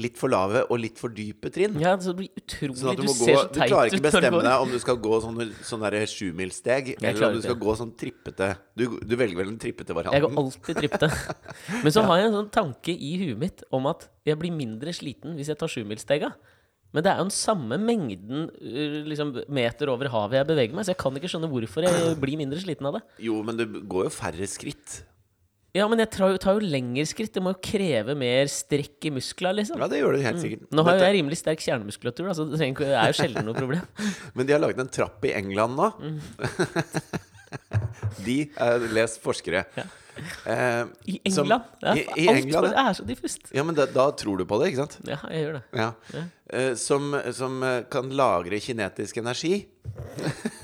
litt 0.00 0.18
for 0.18 0.32
lave 0.32 0.62
og 0.68 0.78
litt 0.80 1.00
for 1.00 1.12
dype 1.12 1.50
trinn? 1.52 1.74
Ja, 1.80 1.92
så 2.00 2.14
det 2.14 2.22
blir 2.22 2.40
utrolig 2.40 2.78
Sånn 2.80 2.96
du, 2.96 3.02
Du 3.04 3.10
ser 3.12 3.34
gå, 3.34 3.42
så 3.42 3.48
teit 3.48 3.50
ut 3.50 3.58
ikke 3.58 3.68
klarer 3.72 3.90
ikke 3.90 4.06
bestemme 4.06 4.42
deg 4.46 4.64
om 4.64 4.72
du 4.72 4.78
skal 4.82 5.00
gå 5.06 5.18
sånn, 5.24 5.42
sånne 5.66 5.90
der 5.94 6.06
sjumilssteg, 6.10 6.94
eller 6.96 7.26
om 7.28 7.36
du 7.36 7.42
skal 7.44 7.56
ikke. 7.56 7.64
gå 7.66 7.74
sånn 7.82 7.92
trippete 8.00 8.52
du, 8.78 8.86
du 9.04 9.16
velger 9.20 9.42
vel 9.42 9.52
den 9.52 9.58
trippete 9.60 9.96
Jeg 10.00 10.24
går 10.24 10.38
alltid 10.40 10.80
trippete. 10.80 11.10
Men 11.84 11.94
så 11.94 12.06
har 12.08 12.22
jeg 12.22 12.30
en 12.30 12.38
sånn 12.38 12.54
tanke 12.54 12.94
i 12.94 13.12
huet 13.20 13.42
mitt 13.42 13.66
om 13.76 13.90
at 13.90 14.08
jeg 14.28 14.40
blir 14.40 14.54
mindre 14.54 14.94
sliten 14.96 15.36
hvis 15.36 15.52
jeg 15.52 15.60
tar 15.60 15.70
sjumilsstega. 15.72 16.32
Men 16.90 17.04
det 17.06 17.10
er 17.12 17.20
jo 17.20 17.28
den 17.28 17.34
samme 17.34 17.76
mengden 17.78 18.48
uh, 18.50 18.96
liksom, 19.06 19.36
meter 19.52 19.92
over 19.92 20.10
havet 20.10 20.40
jeg 20.40 20.48
beveger 20.48 20.74
meg, 20.74 20.86
så 20.86 20.94
jeg 20.94 20.98
kan 21.02 21.20
ikke 21.20 21.30
skjønne 21.30 21.50
hvorfor 21.52 21.86
jeg 21.86 22.16
blir 22.22 22.40
mindre 22.40 22.58
sliten 22.62 22.88
av 22.90 22.98
det. 22.98 23.04
Jo, 23.28 23.36
men 23.46 23.60
det 23.60 23.68
går 23.90 24.08
jo 24.08 24.14
færre 24.14 24.48
skritt. 24.50 24.96
Ja, 25.76 25.86
men 25.86 26.02
jeg 26.02 26.10
tar 26.10 26.32
jo, 26.32 26.38
tar 26.42 26.58
jo 26.58 26.66
lengre 26.66 27.04
skritt. 27.06 27.30
Det 27.34 27.42
må 27.44 27.52
jo 27.54 27.60
kreve 27.62 28.16
mer 28.18 28.48
strekk 28.50 29.06
i 29.06 29.12
muskler, 29.14 29.54
liksom. 29.60 29.78
Ja, 29.78 29.86
det 29.90 30.00
gjør 30.00 30.16
det 30.16 30.24
helt 30.24 30.42
sikkert. 30.42 30.64
Nå 30.74 30.84
har 30.86 30.98
jo 30.98 31.06
jeg 31.06 31.16
rimelig 31.20 31.38
sterk 31.38 31.62
kjernemuskulatur, 31.62 32.26
da, 32.26 32.34
så 32.34 32.46
det 32.50 32.58
trenger 32.58 32.90
det 32.90 32.98
er 32.98 33.12
jo 33.12 33.18
sjelden 33.20 33.46
noe 33.46 33.58
problem. 33.58 33.86
Men 34.36 34.48
de 34.48 34.56
har 34.56 34.62
laget 34.62 34.82
en 34.82 34.90
trapp 34.98 35.26
i 35.28 35.34
England 35.38 35.78
nå. 35.78 35.90
Mm. 36.02 36.18
de 38.26 38.38
er 38.66 38.86
les 38.98 39.16
forskere. 39.22 39.64
Eh, 40.44 40.84
I 41.06 41.20
England? 41.30 41.62
Som, 41.80 41.98
i, 41.98 42.06
I 42.16 42.28
England, 42.28 42.66
ja. 42.66 42.70
det 42.70 42.82
er 42.82 42.96
så 42.98 43.06
diffust. 43.06 43.46
ja. 43.54 43.64
Men 43.64 43.78
da, 43.78 43.86
da 43.86 44.10
tror 44.10 44.40
du 44.40 44.46
på 44.50 44.58
det, 44.60 44.72
ikke 44.72 44.82
sant? 44.82 44.98
Ja, 45.06 45.20
jeg 45.30 45.46
gjør 45.46 45.60
det. 45.60 45.62
Ja. 45.78 46.24
Eh, 46.50 46.72
som, 46.80 47.14
som 47.36 47.62
eh, 47.62 47.84
kan 47.92 48.10
lagre 48.10 48.58
kinetisk 48.62 49.22
energi. 49.22 49.62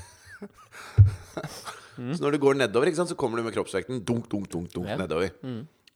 Så 1.97 2.21
når 2.23 2.37
du 2.37 2.39
går 2.43 2.59
nedover, 2.61 2.93
sant, 2.95 3.09
så 3.09 3.17
kommer 3.19 3.37
du 3.41 3.43
med 3.47 3.55
kroppsvekten 3.57 4.03
dunk, 4.05 4.29
dunk, 4.31 4.47
dunk, 4.53 4.71
dunk 4.73 4.87
Ja. 4.87 4.97
nedover. 5.01 5.31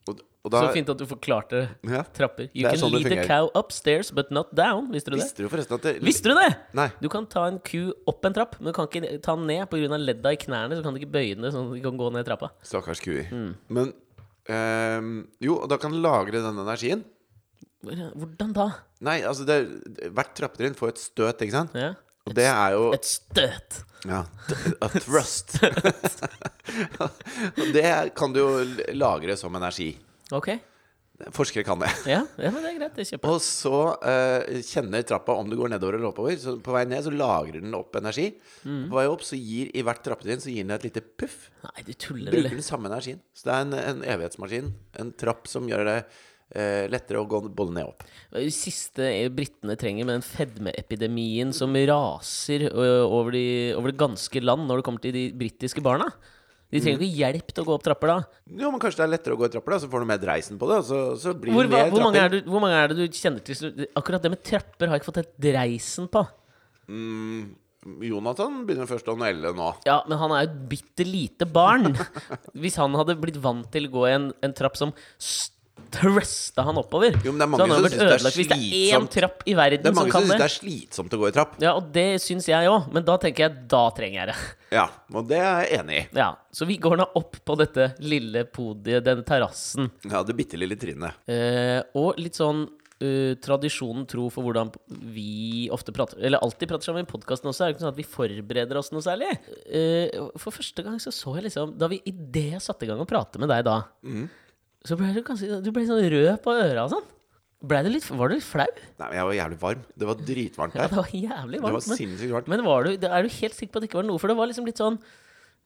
Og, 0.09 0.17
og 0.43 0.49
da 0.51 0.63
Så 0.65 0.73
fint 0.73 0.89
at 0.89 0.97
du 0.97 1.05
forklarte 1.05 1.59
Ja. 1.85 2.01
trapper. 2.03 2.49
You 2.55 2.65
can 2.67 2.79
sånn 2.81 2.91
lead 2.91 3.11
a 3.13 3.27
cow 3.27 3.51
upstairs, 3.53 4.09
but 4.11 4.31
not 4.31 4.49
down. 4.55 4.91
Visste 4.91 5.11
du 5.11 5.17
det? 5.17 5.23
Visste 5.23 5.43
du 5.45 5.49
forresten 5.49 5.77
at 5.77 5.81
det 5.85 6.01
Visste 6.01 6.23
du 6.23 6.33
det? 6.33 6.57
Nei. 6.73 6.89
Du 6.99 7.07
kan 7.09 7.27
ta 7.29 7.45
en 7.47 7.59
ku 7.59 7.93
opp 8.07 8.25
en 8.25 8.33
trapp, 8.33 8.57
men 8.59 8.73
du 8.73 8.73
kan 8.73 8.87
ikke 8.87 9.21
ta 9.21 9.35
den 9.35 9.45
ned 9.47 9.69
pga. 9.69 9.97
ledda 9.97 10.31
i 10.33 10.37
knærne. 10.41 10.75
Så 10.75 10.83
kan 10.83 10.93
du 10.93 10.99
ikke 10.99 11.11
bøye 11.13 11.35
den 11.37 11.51
sånn 11.51 11.69
at 11.69 11.77
du 11.77 11.81
kan 11.85 11.97
gå 11.97 12.11
ned 12.11 12.25
trappa. 12.25 12.49
Stakkars 12.63 12.99
kuer. 12.99 13.29
Mm. 13.29 13.55
Men 13.69 13.93
um, 14.49 15.27
Jo, 15.39 15.59
og 15.61 15.69
da 15.69 15.77
kan 15.77 15.91
den 15.91 16.01
lagre 16.01 16.41
den 16.41 16.57
energien. 16.57 17.03
Hvordan 17.83 18.53
da? 18.53 18.67
Nei, 19.01 19.21
altså 19.25 19.45
det, 19.45 19.57
Hvert 20.13 20.35
trappetrinn 20.37 20.75
får 20.77 20.89
et 20.93 21.01
støt, 21.01 21.41
ikke 21.41 21.51
sant? 21.55 21.73
Ja. 21.73 21.93
Og 22.29 22.35
det 22.37 22.47
er 22.49 22.75
jo 22.77 22.89
Et 22.95 23.07
støt. 23.07 23.81
Ja, 24.07 24.23
a 24.81 24.89
thrust. 24.97 25.59
Og 27.61 27.67
det 27.75 27.87
kan 28.17 28.33
du 28.33 28.41
jo 28.41 28.51
lagre 28.97 29.37
som 29.37 29.55
energi. 29.57 29.93
Ok. 30.33 30.55
Forskere 31.35 31.61
kan 31.67 31.77
det. 31.77 31.89
Ja, 32.09 32.23
ja 32.41 32.49
det 32.55 32.63
er 32.65 32.77
greit. 32.79 32.95
Det 32.97 33.05
er. 33.13 33.19
Og 33.29 33.37
så 33.45 33.81
eh, 34.09 34.61
kjenner 34.65 35.03
trappa 35.05 35.35
om 35.37 35.49
du 35.51 35.57
går 35.59 35.69
nedover 35.73 35.99
eller 35.99 36.09
oppover. 36.09 36.33
Så 36.41 36.55
på 36.63 36.73
vei 36.73 36.81
ned 36.89 37.05
så 37.05 37.13
lagrer 37.13 37.59
den 37.61 37.75
opp 37.77 37.95
energi. 37.99 38.31
Mm. 38.65 38.87
På 38.89 38.97
vei 38.97 39.05
opp 39.11 39.25
så 39.27 39.37
gir 39.37 39.69
i 39.77 39.83
hvert 39.85 40.01
trappetrinn 40.05 40.41
så 40.41 40.49
gir 40.49 40.65
den 40.65 40.73
et 40.73 40.87
lite 40.87 41.03
puff. 41.03 41.51
Nei, 41.67 41.85
du 41.85 41.93
tuller, 41.93 42.31
Bruker 42.31 42.47
eller? 42.47 42.57
den 42.57 42.65
samme 42.65 42.89
energien. 42.89 43.21
Så 43.37 43.49
det 43.49 43.57
er 43.57 43.67
en, 43.67 43.77
en 43.93 44.03
evighetsmaskin. 44.15 44.73
En 45.03 45.13
trapp 45.21 45.49
som 45.51 45.69
gjør 45.69 45.85
det 45.91 45.99
lettere 46.51 47.21
å 47.21 47.27
gå 47.31 47.39
både 47.47 47.75
ned 47.77 47.87
og 47.87 47.93
opp. 47.93 48.03
Det 48.35 48.51
siste 48.55 49.07
britene 49.31 49.77
trenger 49.79 50.07
med 50.07 50.17
den 50.17 50.25
fedmeepidemien 50.25 51.53
som 51.55 51.77
raser 51.87 52.67
over, 52.73 53.31
de, 53.31 53.45
over 53.77 53.93
det 53.93 54.01
ganske 54.01 54.43
land 54.43 54.67
når 54.67 54.81
det 54.81 54.87
kommer 54.89 55.05
til 55.05 55.15
de 55.15 55.25
britiske 55.39 55.83
barna. 55.85 56.09
De 56.71 56.79
trenger 56.79 57.01
ikke 57.03 57.19
hjelp 57.19 57.49
til 57.51 57.63
å 57.63 57.67
gå 57.67 57.73
opp 57.75 57.83
trapper 57.83 58.11
da. 58.13 58.17
Jo, 58.47 58.69
men 58.71 58.79
kanskje 58.79 59.01
det 59.01 59.03
er 59.03 59.11
lettere 59.11 59.35
å 59.35 59.39
gå 59.41 59.47
i 59.49 59.51
trapper, 59.51 59.73
da, 59.73 59.79
så 59.83 59.89
får 59.91 60.03
du 60.03 60.07
mer 60.07 60.21
dreisen 60.21 60.59
på 60.59 60.69
det. 60.69 60.77
Så, 60.87 60.99
så 61.19 61.33
blir 61.35 61.55
Hvor, 61.55 61.67
det 61.67 61.73
mer 61.73 61.89
hvor, 61.91 62.05
mange 62.05 62.21
er 62.21 62.31
det, 62.31 62.39
hvor 62.47 62.63
mange 62.63 62.77
er 62.79 62.91
det 62.91 62.99
du 63.01 63.17
kjenner 63.17 63.43
til? 63.43 63.81
Akkurat 63.99 64.23
det 64.23 64.31
med 64.31 64.43
trapper 64.47 64.87
har 64.87 64.95
jeg 64.95 65.03
ikke 65.03 65.09
fått 65.09 65.19
et 65.25 65.33
dreisen 65.51 66.07
på. 66.11 66.23
Mm, 66.87 67.41
Jonathan 68.07 68.61
begynner 68.67 68.87
først 68.87 69.11
å 69.11 69.17
nelle 69.19 69.51
nå. 69.57 69.73
Ja, 69.89 69.99
men 70.07 70.21
han 70.21 70.35
er 70.37 70.45
jo 70.45 70.51
et 70.53 70.61
bitte 70.71 71.07
lite 71.07 71.49
barn. 71.59 71.91
Hvis 72.63 72.79
han 72.79 72.95
hadde 72.95 73.19
blitt 73.19 73.41
vant 73.43 73.67
til 73.73 73.89
å 73.89 73.93
gå 73.97 74.07
i 74.07 74.15
en, 74.15 74.31
en 74.39 74.55
trapp 74.55 74.79
som 74.79 74.95
trusta 75.91 76.63
han 76.63 76.77
oppover, 76.79 77.17
Jo, 77.25 77.33
men 77.33 77.41
det 77.41 77.45
er 77.45 77.51
mange 77.51 77.65
så 77.65 77.67
han 77.67 77.75
som 77.75 77.85
vært 77.85 77.97
ødelagt. 77.99 78.37
Hvis 78.39 78.49
det 78.49 78.57
er 78.57 78.97
én 78.97 79.07
trapp 79.11 79.43
i 79.43 79.55
verden 79.57 79.83
som 79.83 79.83
kan 79.83 79.83
Det 79.83 79.83
Det 79.83 79.91
er 79.91 79.97
mange 79.97 80.11
som 80.13 80.27
syns 80.27 80.41
det 80.41 80.47
er 80.47 80.55
slitsomt 80.55 81.15
å 81.15 81.21
gå 81.21 81.27
i 81.27 81.35
trapp. 81.35 81.55
Ja, 81.61 81.73
og 81.75 81.91
det 81.95 82.07
syns 82.23 82.47
jeg 82.47 82.71
òg, 82.71 82.89
men 82.95 83.07
da 83.07 83.17
tenker 83.21 83.47
jeg 83.47 83.63
da 83.71 83.83
trenger 83.97 84.21
jeg 84.21 84.31
det. 84.31 84.37
Ja, 84.71 84.85
og 85.11 85.27
det 85.27 85.39
er 85.43 85.65
jeg 85.65 85.79
enig 85.81 85.97
i. 85.99 86.03
Ja, 86.21 86.29
Så 86.55 86.67
vi 86.69 86.77
går 86.79 86.95
nå 87.01 87.07
opp 87.19 87.39
på 87.43 87.57
dette 87.59 87.89
lille 87.99 88.45
podiet, 88.47 89.03
den 89.03 89.23
terrassen. 89.27 89.91
Ja, 90.07 90.23
det 90.23 90.37
bitte 90.37 90.59
lille 90.59 90.77
trinnet. 90.79 91.19
Eh, 91.27 91.81
og 91.99 92.21
litt 92.21 92.39
sånn 92.39 92.67
Uh, 93.01 93.33
tradisjonen 93.41 94.03
tro 94.05 94.27
for 94.29 94.45
hvordan 94.45 94.69
vi 95.09 95.65
ofte 95.73 95.89
prater 95.89 96.19
Eller 96.21 96.37
alltid 96.37 96.69
prater 96.69 96.85
sammen 96.85 97.01
i 97.01 97.09
podkasten 97.09 97.49
også, 97.49 97.63
er 97.63 97.71
det 97.71 97.73
ikke 97.73 97.81
sånn 97.81 97.93
at 97.95 97.97
vi 97.97 98.05
forbereder 98.05 98.77
oss 98.77 98.91
noe 98.93 99.01
særlig. 99.01 99.31
Uh, 99.65 100.29
for 100.37 100.53
første 100.53 100.85
gang 100.85 100.99
så 101.01 101.09
så 101.09 101.33
jeg 101.39 101.47
liksom 101.47 101.73
Da 101.81 101.89
vi 101.89 101.97
idet 102.05 102.61
satte 102.61 102.85
i 102.85 102.91
gang 102.91 103.01
å 103.01 103.07
prate 103.09 103.41
med 103.41 103.49
deg 103.49 103.65
da, 103.65 103.79
så 104.87 104.97
ble 104.97 105.11
du 105.13 105.21
ganske 105.25 105.61
Du 105.63 105.71
ble 105.75 105.83
sånn 105.87 106.01
rød 106.11 106.41
på 106.43 106.53
øra 106.57 106.85
og 106.87 106.93
sånn. 106.95 107.07
Ble 107.61 107.83
du 107.85 107.89
litt, 107.93 108.07
var 108.09 108.31
du 108.31 108.35
litt 108.39 108.45
flau? 108.47 108.65
Nei, 108.97 109.05
men 109.07 109.13
jeg 109.19 109.25
var 109.29 109.35
jævlig 109.37 109.57
varm. 109.61 109.81
Det 110.01 110.07
var 110.09 110.21
dritvarmt 110.25 110.77
Ja, 110.79 110.87
det 110.89 110.97
var 110.97 111.11
jævlig 111.13 111.59
Det 111.59 111.65
var 111.67 111.75
varmt. 111.75 111.97
Sinnssykt 111.99 112.31
varmt. 112.33 112.47
men 112.49 112.63
var 112.65 112.83
du, 112.87 112.89
er 113.05 113.21
du 113.27 113.29
helt 113.35 113.53
sikker 113.57 113.71
på 113.75 113.77
at 113.77 113.83
det 113.85 113.89
ikke 113.91 113.99
var 114.01 114.07
noe? 114.09 114.17
For 114.23 114.31
det 114.33 114.37
var 114.39 114.49
liksom 114.49 114.65
litt 114.65 114.81
sånn 114.81 114.97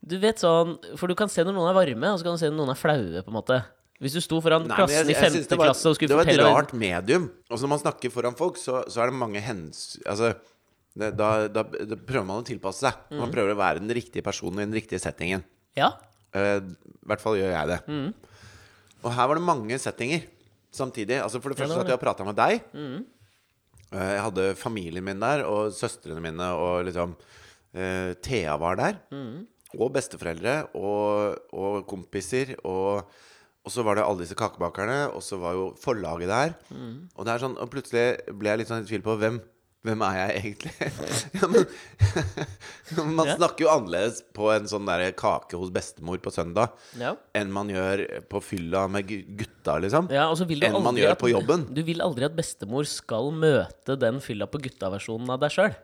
Du 0.03 0.17
vet 0.19 0.41
sånn 0.43 0.73
For 0.99 1.07
du 1.07 1.15
kan 1.15 1.31
se 1.31 1.45
når 1.47 1.55
noen 1.55 1.69
er 1.71 1.77
varme, 1.77 2.11
og 2.11 2.19
så 2.19 2.27
kan 2.27 2.35
du 2.35 2.41
se 2.43 2.49
når 2.51 2.59
noen 2.59 2.73
er 2.75 2.79
flaue, 2.81 3.23
på 3.23 3.31
en 3.31 3.37
måte. 3.39 3.61
Hvis 4.03 4.11
du 4.17 4.19
sto 4.19 4.41
foran 4.43 4.67
Nei, 4.67 4.75
klassen 4.75 5.07
jeg- 5.07 5.07
i 5.07 5.13
jeg 5.15 5.15
i 5.15 5.37
femte 5.39 5.55
var- 5.57 5.69
klasse 5.71 5.87
og 5.87 5.95
skulle 5.95 6.11
Det 6.11 6.17
var 6.19 6.27
et 6.27 6.35
fortelle 6.35 6.51
rart 6.51 6.73
medium. 6.75 7.29
Og 7.49 7.61
når 7.63 7.69
man 7.71 7.79
snakker 7.79 8.11
foran 8.11 8.35
folk, 8.35 8.57
så, 8.59 8.83
så 8.91 8.99
er 9.05 9.07
det 9.07 9.15
mange 9.15 9.39
hens... 9.39 9.95
Altså, 10.05 10.33
det, 10.99 11.13
da, 11.15 11.47
da, 11.47 11.63
da 11.63 11.95
prøver 11.95 12.25
man 12.27 12.43
å 12.43 12.45
tilpasse 12.47 12.83
seg. 12.83 12.99
Mm. 13.07 13.19
Man 13.23 13.31
prøver 13.31 13.55
å 13.55 13.59
være 13.59 13.79
den 13.79 13.95
riktige 13.95 14.23
personen 14.23 14.59
i 14.59 14.65
den 14.67 14.75
riktige 14.75 14.99
settingen. 14.99 15.43
Ja. 15.79 15.93
Uh, 16.35 16.59
I 16.59 17.07
hvert 17.07 17.23
fall 17.23 17.39
gjør 17.39 17.55
jeg 17.55 17.71
det. 17.71 17.79
Mm. 17.87 18.13
Og 19.05 19.13
her 19.13 19.29
var 19.29 19.37
det 19.37 19.45
mange 19.45 19.77
settinger 19.81 20.25
samtidig. 20.73 21.19
Altså 21.21 21.39
For 21.41 21.53
det 21.53 21.59
første 21.59 21.75
det 21.75 21.79
var 21.79 21.85
at 21.85 21.93
jeg 21.93 21.99
har 21.99 22.05
prata 22.05 22.25
med 22.27 22.37
deg. 22.39 22.63
Mm. 22.73 23.03
Eh, 23.93 24.11
Jeg 24.15 24.23
hadde 24.25 24.47
familien 24.59 25.05
min 25.05 25.21
der, 25.21 25.45
og 25.45 25.73
søstrene 25.75 26.23
mine, 26.23 26.47
og 26.57 26.85
liksom 26.89 27.13
uh, 27.15 28.11
Thea 28.25 28.57
var 28.61 28.79
der. 28.81 28.99
Mm. 29.13 29.45
Og 29.75 29.91
besteforeldre, 29.93 30.57
og, 30.79 31.37
og 31.53 31.85
kompiser. 31.89 32.55
Og, 32.63 33.05
og 33.65 33.73
så 33.73 33.83
var 33.85 33.97
det 33.99 34.05
alle 34.07 34.23
disse 34.23 34.37
kakebakerne, 34.37 35.11
og 35.13 35.23
så 35.25 35.37
var 35.41 35.53
jo 35.57 35.69
forlaget 35.81 36.31
der. 36.31 36.55
Mm. 36.71 37.09
Og, 37.15 37.25
det 37.25 37.33
er 37.33 37.43
sånn, 37.45 37.57
og 37.61 37.71
plutselig 37.73 38.07
ble 38.33 38.51
jeg 38.53 38.63
litt 38.63 38.71
sånn 38.71 38.85
i 38.85 38.89
tvil 38.89 39.05
på 39.05 39.17
hvem 39.21 39.41
hvem 39.85 40.01
er 40.07 40.17
jeg 40.19 40.41
egentlig? 40.41 40.73
ja, 41.39 41.49
men, 41.51 41.65
man 43.19 43.31
snakker 43.35 43.65
jo 43.65 43.71
annerledes 43.71 44.21
på 44.35 44.49
en 44.53 44.67
sånn 44.69 44.87
der 44.89 45.05
kake 45.17 45.57
hos 45.59 45.71
bestemor 45.73 46.19
på 46.23 46.33
søndag 46.33 46.73
ja. 46.99 47.13
enn 47.37 47.53
man 47.53 47.69
gjør 47.71 48.05
på 48.31 48.41
fylla 48.43 48.85
med 48.91 49.07
gu- 49.09 49.23
gutta, 49.41 49.77
liksom. 49.83 50.09
Ja, 50.13 50.27
Enn 50.29 50.77
man 50.83 50.97
gjør 50.99 51.13
at- 51.15 51.21
på 51.21 51.31
jobben. 51.31 51.67
Du 51.73 51.81
vil 51.87 52.01
aldri 52.03 52.27
at 52.27 52.35
bestemor 52.37 52.87
skal 52.89 53.31
møte 53.35 53.97
den 54.01 54.21
fylla 54.23 54.47
på 54.49 54.61
gutta-versjonen 54.65 55.31
av 55.33 55.41
deg 55.45 55.53
sjøl. 55.55 55.75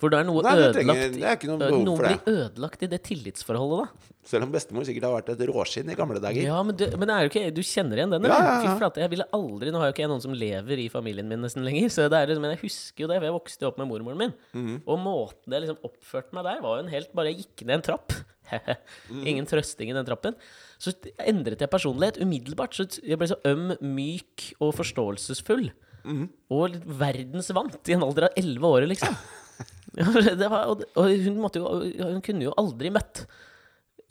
For 0.00 0.08
da 0.12 0.20
er 0.22 0.24
noe 0.28 0.42
Nei, 0.42 0.54
det 0.56 0.68
trenger- 0.74 1.12
det 1.12 1.22
er 1.22 1.36
ikke 1.36 1.48
noe 1.50 1.58
behov 1.60 1.84
Noen 1.84 1.96
for 2.00 2.06
det. 2.08 2.14
blir 2.24 2.38
ødelagt 2.40 2.82
i 2.82 2.88
det 2.88 3.02
tillitsforholdet, 3.04 3.84
da. 3.84 4.14
Selv 4.30 4.44
om 4.46 4.52
bestemor 4.52 4.84
sikkert 4.88 5.04
har 5.08 5.14
vært 5.22 5.28
et 5.34 5.42
råskinn 5.48 5.90
i 5.92 5.94
gamle 5.98 6.20
dager. 6.20 6.42
Ja, 6.44 6.62
men, 6.62 6.76
du, 6.76 6.84
men 6.96 7.08
det 7.08 7.14
er 7.16 7.26
jo 7.26 7.30
ikke, 7.32 7.54
du 7.56 7.60
kjenner 7.62 7.96
igjen 8.00 8.10
den, 8.14 8.24
Ja, 8.24 8.32
eller? 8.32 8.48
ja, 8.48 8.56
ja. 8.64 8.74
Fy 8.74 8.78
flate, 8.80 9.00
jeg 9.04 9.10
ville 9.12 9.26
aldri 9.36 9.70
Nå 9.72 9.78
har 9.80 9.90
jo 9.90 9.94
ikke 9.94 10.04
jeg 10.04 10.12
noen 10.12 10.22
som 10.24 10.32
lever 10.36 10.78
i 10.84 10.88
familien 10.92 11.28
min 11.28 11.40
nesten 11.44 11.64
lenger, 11.64 11.88
så 11.92 12.08
det 12.08 12.18
er 12.20 12.26
liksom, 12.32 12.42
men 12.48 12.56
jeg 12.56 12.62
husker 12.64 13.04
jo 13.04 13.08
det, 13.12 13.20
for 13.20 13.28
jeg 13.30 13.36
vokste 13.38 13.60
jo 13.64 13.68
opp 13.72 13.78
med 13.78 13.88
mormoren 13.92 14.18
min. 14.18 14.34
Mhm. 14.56 14.82
Og 14.86 14.98
måten 15.04 15.52
jeg 15.56 15.62
liksom 15.66 15.80
oppførte 15.84 16.32
meg 16.36 16.44
der, 16.44 16.60
var 16.64 16.76
jo 16.80 16.84
en 16.86 16.92
helt 16.96 17.12
Bare 17.14 17.32
jeg 17.32 17.44
gikk 17.44 17.66
ned 17.66 17.80
en 17.80 17.86
trapp. 17.92 18.12
Mhm. 18.50 19.26
Ingen 19.30 19.46
trøsting 19.46 19.90
i 19.90 19.94
den 19.94 20.04
trappen. 20.04 20.34
Så 20.82 20.90
endret 21.22 21.60
jeg 21.62 21.70
personlighet 21.70 22.16
umiddelbart. 22.18 22.74
Så 22.74 22.88
jeg 23.06 23.16
ble 23.20 23.28
så 23.30 23.36
øm, 23.46 23.76
myk 23.78 24.54
og 24.60 24.74
forståelsesfull. 24.74 25.68
Mhm. 26.02 26.24
Og 26.50 26.74
verdensvant 26.98 27.78
i 27.88 27.92
en 27.94 28.02
alder 28.02 28.26
av 28.26 28.34
elleve 28.40 28.66
år, 28.74 28.88
liksom. 28.90 29.14
Var, 30.40 30.64
og, 30.70 30.84
og 30.94 31.08
hun, 31.10 31.40
jo, 31.56 31.70
hun 32.00 32.20
kunne 32.24 32.46
jo 32.46 32.52
aldri 32.60 32.92
møtt 32.94 33.24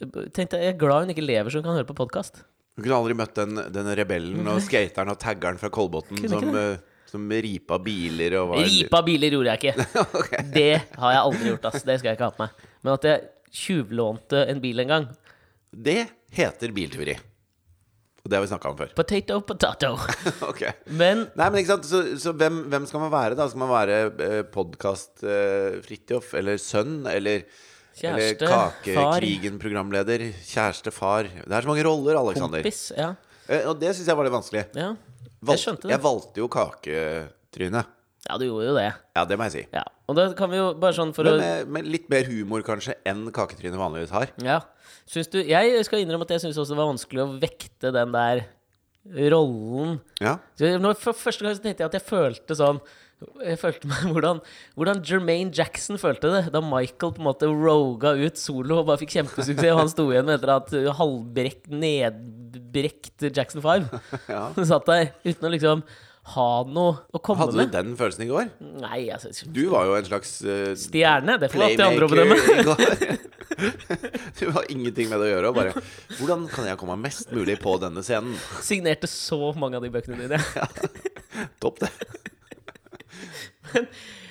Tenkte 0.00 0.56
jeg, 0.56 0.72
er 0.72 0.78
glad 0.80 1.04
hun 1.04 1.12
ikke 1.12 1.24
lever 1.24 1.52
så 1.52 1.60
hun 1.60 1.66
kan 1.66 1.76
høre 1.76 1.88
på 1.88 1.96
podkast. 1.98 2.38
Hun 2.72 2.86
kunne 2.86 3.00
aldri 3.02 3.16
møtt 3.18 3.34
den, 3.36 3.58
den 3.74 3.90
rebellen 3.98 4.46
og 4.48 4.62
skateren 4.64 5.12
og 5.12 5.18
taggeren 5.20 5.58
fra 5.60 5.68
Kolbotn 5.72 6.22
som, 6.24 6.46
eh, 6.56 6.78
som 7.10 7.26
ripa 7.28 7.76
biler 7.84 8.38
og 8.40 8.54
var 8.54 8.64
Ripa 8.64 9.02
biler 9.04 9.36
gjorde 9.36 9.52
jeg 9.52 9.60
ikke. 9.60 10.06
Det 10.56 10.70
har 11.02 11.12
jeg 11.16 11.20
aldri 11.26 11.52
gjort, 11.52 11.68
ass. 11.68 11.84
Det 11.84 11.98
skal 12.00 12.12
jeg 12.12 12.16
ikke 12.16 12.30
ha 12.30 12.36
på 12.38 12.46
meg. 12.46 12.64
Men 12.80 12.94
at 12.94 13.08
jeg 13.10 13.28
tjuvlånte 13.60 14.46
en 14.48 14.62
bil 14.62 14.80
en 14.86 14.94
gang 14.94 15.06
Det 15.70 15.98
heter 16.32 16.72
biltyveri. 16.72 17.18
Og 18.20 18.28
det 18.28 18.36
har 18.36 18.42
vi 18.44 18.50
snakka 18.50 18.70
om 18.72 18.76
før. 18.76 18.90
Potato, 18.98 19.38
potato. 19.48 19.90
ok 20.50 20.62
Men 20.92 21.22
Nei, 21.38 21.46
men 21.48 21.60
ikke 21.62 21.72
sant, 21.76 21.86
Så, 21.88 22.00
så 22.20 22.34
hvem, 22.36 22.62
hvem 22.72 22.84
skal 22.90 23.00
man 23.06 23.12
være, 23.14 23.38
da? 23.38 23.46
Skal 23.48 23.62
man 23.62 23.72
være 23.72 23.98
eh, 24.26 24.42
podkast-Fridtjof? 24.52 26.34
eller 26.40 26.60
sønn? 26.60 26.98
Eller, 27.10 27.44
Kjæreste, 28.00 28.44
eller 28.46 28.52
far. 28.52 28.74
Kakekrigen-programleder? 28.84 30.26
Kjæreste, 30.46 30.92
far 30.94 31.28
Det 31.30 31.48
er 31.52 31.64
så 31.64 31.68
mange 31.72 31.84
roller, 31.86 32.18
Alexander. 32.20 32.60
kompis. 32.62 32.82
Ja. 32.96 33.12
Eh, 33.48 33.64
og 33.68 33.80
det 33.80 33.94
syns 33.96 34.08
jeg 34.12 34.16
var 34.20 34.28
litt 34.28 34.36
vanskelig. 34.36 34.66
ja. 34.78 34.92
Jeg 35.48 35.56
skjønte 35.62 35.86
det. 35.88 35.94
Jeg 35.94 36.02
valgte 36.04 36.36
jo 36.42 36.46
kaketryne. 36.52 37.80
Ja, 38.28 38.34
du 38.36 38.42
gjorde 38.44 38.66
jo 38.66 38.74
det. 38.76 38.90
Ja, 39.16 39.22
det 39.24 39.38
må 39.40 39.46
jeg 39.48 39.54
si. 39.54 39.62
Ja. 39.72 39.86
Og 40.10 40.18
da 40.18 40.26
kan 40.36 40.50
vi 40.52 40.58
jo 40.58 40.66
bare 40.76 40.92
sånn 40.92 41.14
for 41.16 41.24
Men 41.24 41.38
å 41.40 41.70
med, 41.72 41.86
litt 41.88 42.10
mer 42.12 42.26
humor 42.28 42.60
kanskje 42.66 42.92
enn 43.08 43.22
kaketryne 43.32 43.78
vanligvis 43.80 44.12
har. 44.12 44.28
Ja. 44.44 44.58
Syns 45.10 45.30
du 45.32 45.40
Jeg 45.42 45.84
skal 45.86 46.02
innrømme 46.04 46.26
at 46.28 46.34
jeg 46.36 46.46
syns 46.46 46.58
også 46.60 46.74
det 46.74 46.80
var 46.80 46.90
vanskelig 46.92 47.22
å 47.24 47.34
vekte 47.42 47.92
den 47.94 48.16
der 48.16 48.44
rollen. 49.30 50.00
Ja, 50.20 50.36
når, 50.60 50.98
For 51.00 51.16
første 51.16 51.44
gang 51.44 51.56
så 51.56 51.64
tenkte 51.64 51.84
jeg 51.84 51.90
at 51.90 51.96
jeg 51.96 52.04
følte 52.04 52.56
sånn 52.58 52.80
Jeg 53.40 53.56
følte 53.60 53.88
meg 53.88 54.04
hvordan, 54.12 54.42
hvordan 54.76 55.00
Jermaine 55.06 55.54
Jackson 55.56 56.00
følte 56.00 56.32
det 56.34 56.42
da 56.54 56.62
Michael 56.64 57.14
på 57.16 57.22
en 57.22 57.30
måte 57.30 57.48
roga 57.48 58.14
ut 58.16 58.40
solo 58.40 58.80
og 58.80 58.90
bare 58.90 59.00
fikk 59.02 59.16
kjempesuksess, 59.18 59.72
og 59.72 59.82
han 59.82 59.92
sto 59.92 60.06
igjen 60.12 60.32
etter 60.32 60.54
at 60.56 60.72
uh, 60.76 60.92
halvbrekt, 61.00 61.68
nedbrekt 61.72 63.28
Jackson 63.30 63.64
5 63.64 63.90
ja. 64.34 64.44
Satt 64.72 64.88
der 64.88 65.12
uten 65.24 65.48
å 65.48 65.52
liksom 65.56 65.84
ha 66.34 66.48
noe 66.68 66.98
å 67.10 67.20
komme 67.24 67.40
Hadde 67.40 67.64
du 67.64 67.72
den 67.72 67.94
følelsen 67.98 68.26
i 68.26 68.28
går? 68.28 68.50
Nei, 68.82 69.00
altså 69.14 69.32
Du 69.48 69.62
var 69.72 69.88
jo 69.88 69.96
en 69.96 70.06
slags 70.06 70.34
uh, 70.44 70.72
Stjerne. 70.78 71.38
Det 71.40 71.48
får 71.52 71.64
alltid 71.66 71.86
andre 71.86 72.06
å 72.06 72.12
bedømme. 72.12 73.18
Du 74.38 74.46
har 74.54 74.64
ingenting 74.72 75.10
med 75.10 75.20
det 75.20 75.26
å 75.26 75.32
gjøre. 75.34 75.50
og 75.50 75.56
Bare 75.58 75.82
Hvordan 76.16 76.46
kan 76.52 76.68
jeg 76.68 76.78
komme 76.80 76.96
mest 77.00 77.32
mulig 77.34 77.58
på 77.60 77.74
denne 77.82 78.04
scenen? 78.06 78.36
Signerte 78.64 79.10
så 79.10 79.50
mange 79.58 79.76
av 79.76 79.84
de 79.84 79.90
bøkene 79.92 80.16
dine. 80.22 80.38
ja, 80.60 80.68
Topp, 81.60 81.82
det. 81.82 81.90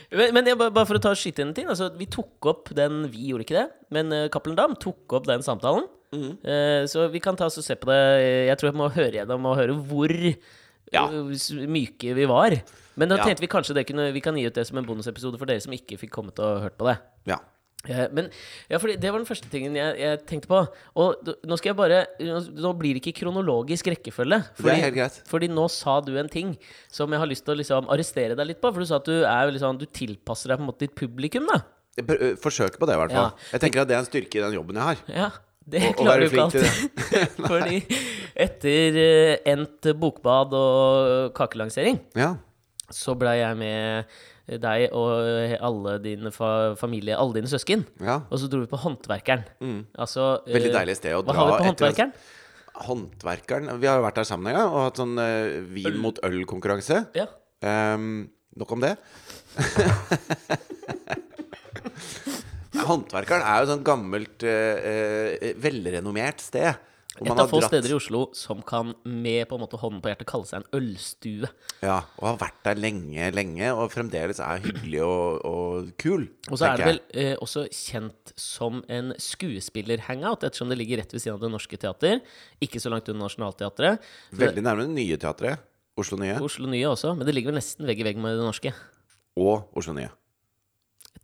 Men, 0.09 0.31
men 0.33 0.49
jeg, 0.49 0.57
bare 0.57 0.87
for 0.87 0.97
å 0.97 1.03
ta 1.03 1.11
skyte 1.17 1.43
inn 1.43 1.51
en 1.51 1.55
ting 1.55 1.67
altså, 1.69 1.91
Vi 1.99 2.07
tok 2.09 2.47
opp 2.49 2.71
den 2.75 3.03
Vi 3.13 3.27
gjorde 3.29 3.45
ikke 3.45 3.59
det, 3.59 3.67
men 3.93 4.09
uh, 4.15 4.23
Cappelen 4.33 4.57
Dam 4.57 4.73
tok 4.81 5.13
opp 5.19 5.27
den 5.29 5.45
samtalen. 5.45 5.85
Mm. 6.15 6.31
Uh, 6.41 6.81
så 6.89 7.05
vi 7.13 7.21
kan 7.21 7.37
ta 7.37 7.49
oss 7.49 7.59
og 7.61 7.67
se 7.67 7.77
på 7.77 7.91
det. 7.91 7.99
Jeg 8.49 8.57
tror 8.57 8.71
jeg 8.71 8.79
må 8.79 8.89
høre 8.95 9.19
gjennom 9.19 9.45
og 9.51 9.59
høre 9.59 9.77
hvor 9.91 10.15
Ja. 10.95 11.05
uh, 11.11 11.29
myke 11.69 12.15
vi 12.17 12.25
var. 12.29 12.57
Men 12.99 13.11
da 13.11 13.19
tenkte 13.21 13.45
vi 13.45 13.51
kanskje 13.51 13.77
det 13.77 13.85
kunne, 13.87 14.09
vi 14.15 14.23
kan 14.23 14.35
gi 14.35 14.47
ut 14.49 14.57
det 14.57 14.65
som 14.67 14.79
en 14.81 14.87
bonusepisode 14.87 15.39
for 15.39 15.49
dere 15.49 15.63
som 15.63 15.75
ikke 15.75 15.99
fikk 16.01 16.11
kommet 16.11 16.39
og 16.43 16.65
hørt 16.65 16.77
på 16.79 16.89
det. 16.89 16.97
Ja. 17.29 17.37
Eh, 17.87 18.07
Men 18.11 18.27
ja, 18.67 18.77
fordi 18.77 18.97
Det 18.99 19.07
var 19.11 19.21
den 19.21 19.27
første 19.29 19.47
tingen 19.47 19.75
jeg, 19.77 19.95
jeg 20.01 20.19
tenkte 20.27 20.49
på. 20.51 20.59
Og 20.99 21.29
nå 21.47 21.57
skal 21.59 21.71
jeg 21.71 21.77
bare 21.79 22.01
Nå 22.19 22.73
blir 22.75 22.97
det 22.97 23.03
ikke 23.05 23.21
kronologisk 23.21 23.87
rekkefølge. 23.87 24.41
Det 24.59 24.73
er 24.73 24.83
helt 24.83 24.97
greit. 24.97 25.21
fordi 25.29 25.47
nå 25.47 25.69
sa 25.71 25.99
du 26.03 26.17
en 26.19 26.27
ting 26.27 26.57
som 26.91 27.11
jeg 27.11 27.19
har 27.23 27.29
lyst 27.29 27.45
til 27.47 27.55
å 27.55 27.59
liksom 27.61 27.87
arrestere 27.89 28.35
deg 28.35 28.51
litt 28.51 28.61
på. 28.61 28.73
For 28.73 28.83
du 28.83 28.89
sa 28.89 28.99
at 28.99 29.07
du 29.07 29.23
er 29.23 29.51
liksom 29.51 29.79
Du 29.79 29.85
tilpasser 29.85 30.51
deg 30.51 30.59
på 30.59 30.65
en 30.65 30.71
måte 30.73 30.87
ditt 30.87 30.95
publikum, 30.95 31.47
da. 31.47 31.61
Jeg 31.99 32.35
Forsøker 32.39 32.79
på 32.79 32.87
det, 32.87 32.95
i 32.95 32.99
hvert 32.99 33.11
fall. 33.15 33.31
Ja. 33.31 33.47
Jeg 33.55 33.63
tenker 33.63 33.81
at 33.81 33.87
det 33.89 33.95
er 33.95 34.03
en 34.03 34.07
styrke 34.07 34.39
i 34.39 34.43
den 34.43 34.55
jobben 34.59 34.75
jeg 34.75 34.83
har. 34.83 34.99
Ja, 35.07 35.29
det 35.71 35.93
klarer 35.99 36.25
du 36.25 36.29
ikke 36.29 36.45
alltid. 36.47 36.65
Fordi 37.49 37.79
etter 38.39 38.99
eh, 39.03 39.37
endt 39.53 39.89
bokbad 39.99 40.53
og 40.57 41.33
kakelansering, 41.37 41.99
Ja. 42.17 42.33
så 42.89 43.15
blei 43.19 43.37
jeg 43.41 43.57
med 43.59 44.05
deg 44.49 44.87
og 44.97 45.11
alle 45.61 45.91
dine 46.01 46.31
fa 46.33 46.73
familie, 46.79 47.13
alle 47.13 47.37
dine 47.37 47.49
søsken. 47.51 47.83
ja. 48.01 48.21
Og 48.31 48.39
så 48.41 48.49
dro 48.49 48.63
vi 48.63 48.69
på 48.71 48.79
Håndverkeren. 48.81 49.43
Altså, 49.93 50.39
eh, 50.47 50.55
Veldig 50.57 50.73
deilig 50.73 50.95
sted 50.97 51.13
å 51.13 51.21
Hva 51.21 51.33
dra 51.33 51.37
har 51.37 51.45
vi 51.45 51.51
på 51.51 51.57
etter 51.59 51.69
Håndverkeren? 51.69 52.13
Håndverkeren 52.79 53.79
Vi 53.81 53.87
har 53.89 53.99
jo 53.99 54.05
vært 54.07 54.19
der 54.21 54.27
sammen 54.29 54.49
en 54.53 54.55
gang 54.57 54.69
og 54.71 54.85
hatt 54.87 54.99
sånn 55.01 55.17
uh, 55.19 55.59
vin 55.73 55.97
mot 56.01 56.17
øl-konkurranse. 56.23 57.01
Ja. 57.17 57.25
Um, 57.61 58.29
nok 58.55 58.71
om 58.77 58.85
det. 58.85 58.95
Håndverkeren 62.87 63.43
er 63.43 63.57
jo 63.59 63.65
et 63.67 63.73
sånn 63.73 63.83
gammelt, 63.87 64.43
eh, 64.43 65.33
eh, 65.49 65.53
velrenommert 65.59 66.39
sted. 66.43 66.85
Et 67.19 67.27
av 67.27 67.49
få 67.51 67.57
dratt- 67.59 67.67
steder 67.73 67.89
i 67.91 67.95
Oslo 67.97 68.29
som 68.33 68.61
kan 68.63 68.93
med 69.03 69.47
på 69.49 69.55
en 69.57 69.59
måte 69.65 69.75
hånden 69.81 69.99
på 69.99 70.07
hjertet 70.07 70.27
kalle 70.29 70.45
seg 70.47 70.61
en 70.61 70.69
ølstue. 70.79 71.49
Ja, 71.83 71.97
og 72.17 72.23
har 72.29 72.37
vært 72.45 72.61
der 72.63 72.75
lenge, 72.79 73.31
lenge, 73.35 73.73
og 73.75 73.91
fremdeles 73.91 74.39
er 74.39 74.61
hyggelig 74.63 75.01
og, 75.03 75.41
og 75.43 75.89
kul. 75.99 76.29
Og 76.47 76.55
så 76.61 76.69
er 76.69 76.77
det 76.77 76.85
vel 76.87 77.01
eh, 77.11 77.33
også 77.43 77.65
kjent 77.75 78.31
som 78.39 78.83
en 78.87 79.11
skuespiller-hangout, 79.19 80.45
ettersom 80.47 80.69
det 80.71 80.77
ligger 80.79 81.01
rett 81.01 81.11
ved 81.11 81.19
siden 81.25 81.35
av 81.35 81.43
Det 81.43 81.51
Norske 81.51 81.77
Teater. 81.81 82.21
Ikke 82.63 82.79
så 82.79 82.89
langt 82.93 83.09
unna 83.11 83.27
Nationaltheatret. 83.27 83.99
Veldig 84.39 84.63
nærme 84.63 84.87
det 84.87 84.95
nye 84.95 85.17
teatret. 85.19 85.59
Oslo 85.99 86.15
Nye. 86.21 86.37
Oslo 86.39 86.69
Nye 86.71 86.87
også, 86.87 87.11
men 87.17 87.27
det 87.27 87.35
ligger 87.35 87.51
vel 87.51 87.59
nesten 87.59 87.83
vegg 87.89 87.99
i 87.99 88.07
vegg 88.07 88.21
med 88.23 88.37
Det 88.39 88.45
Norske. 88.47 88.71
Og 89.35 89.67
Oslo 89.75 89.91
Nye. 89.97 90.07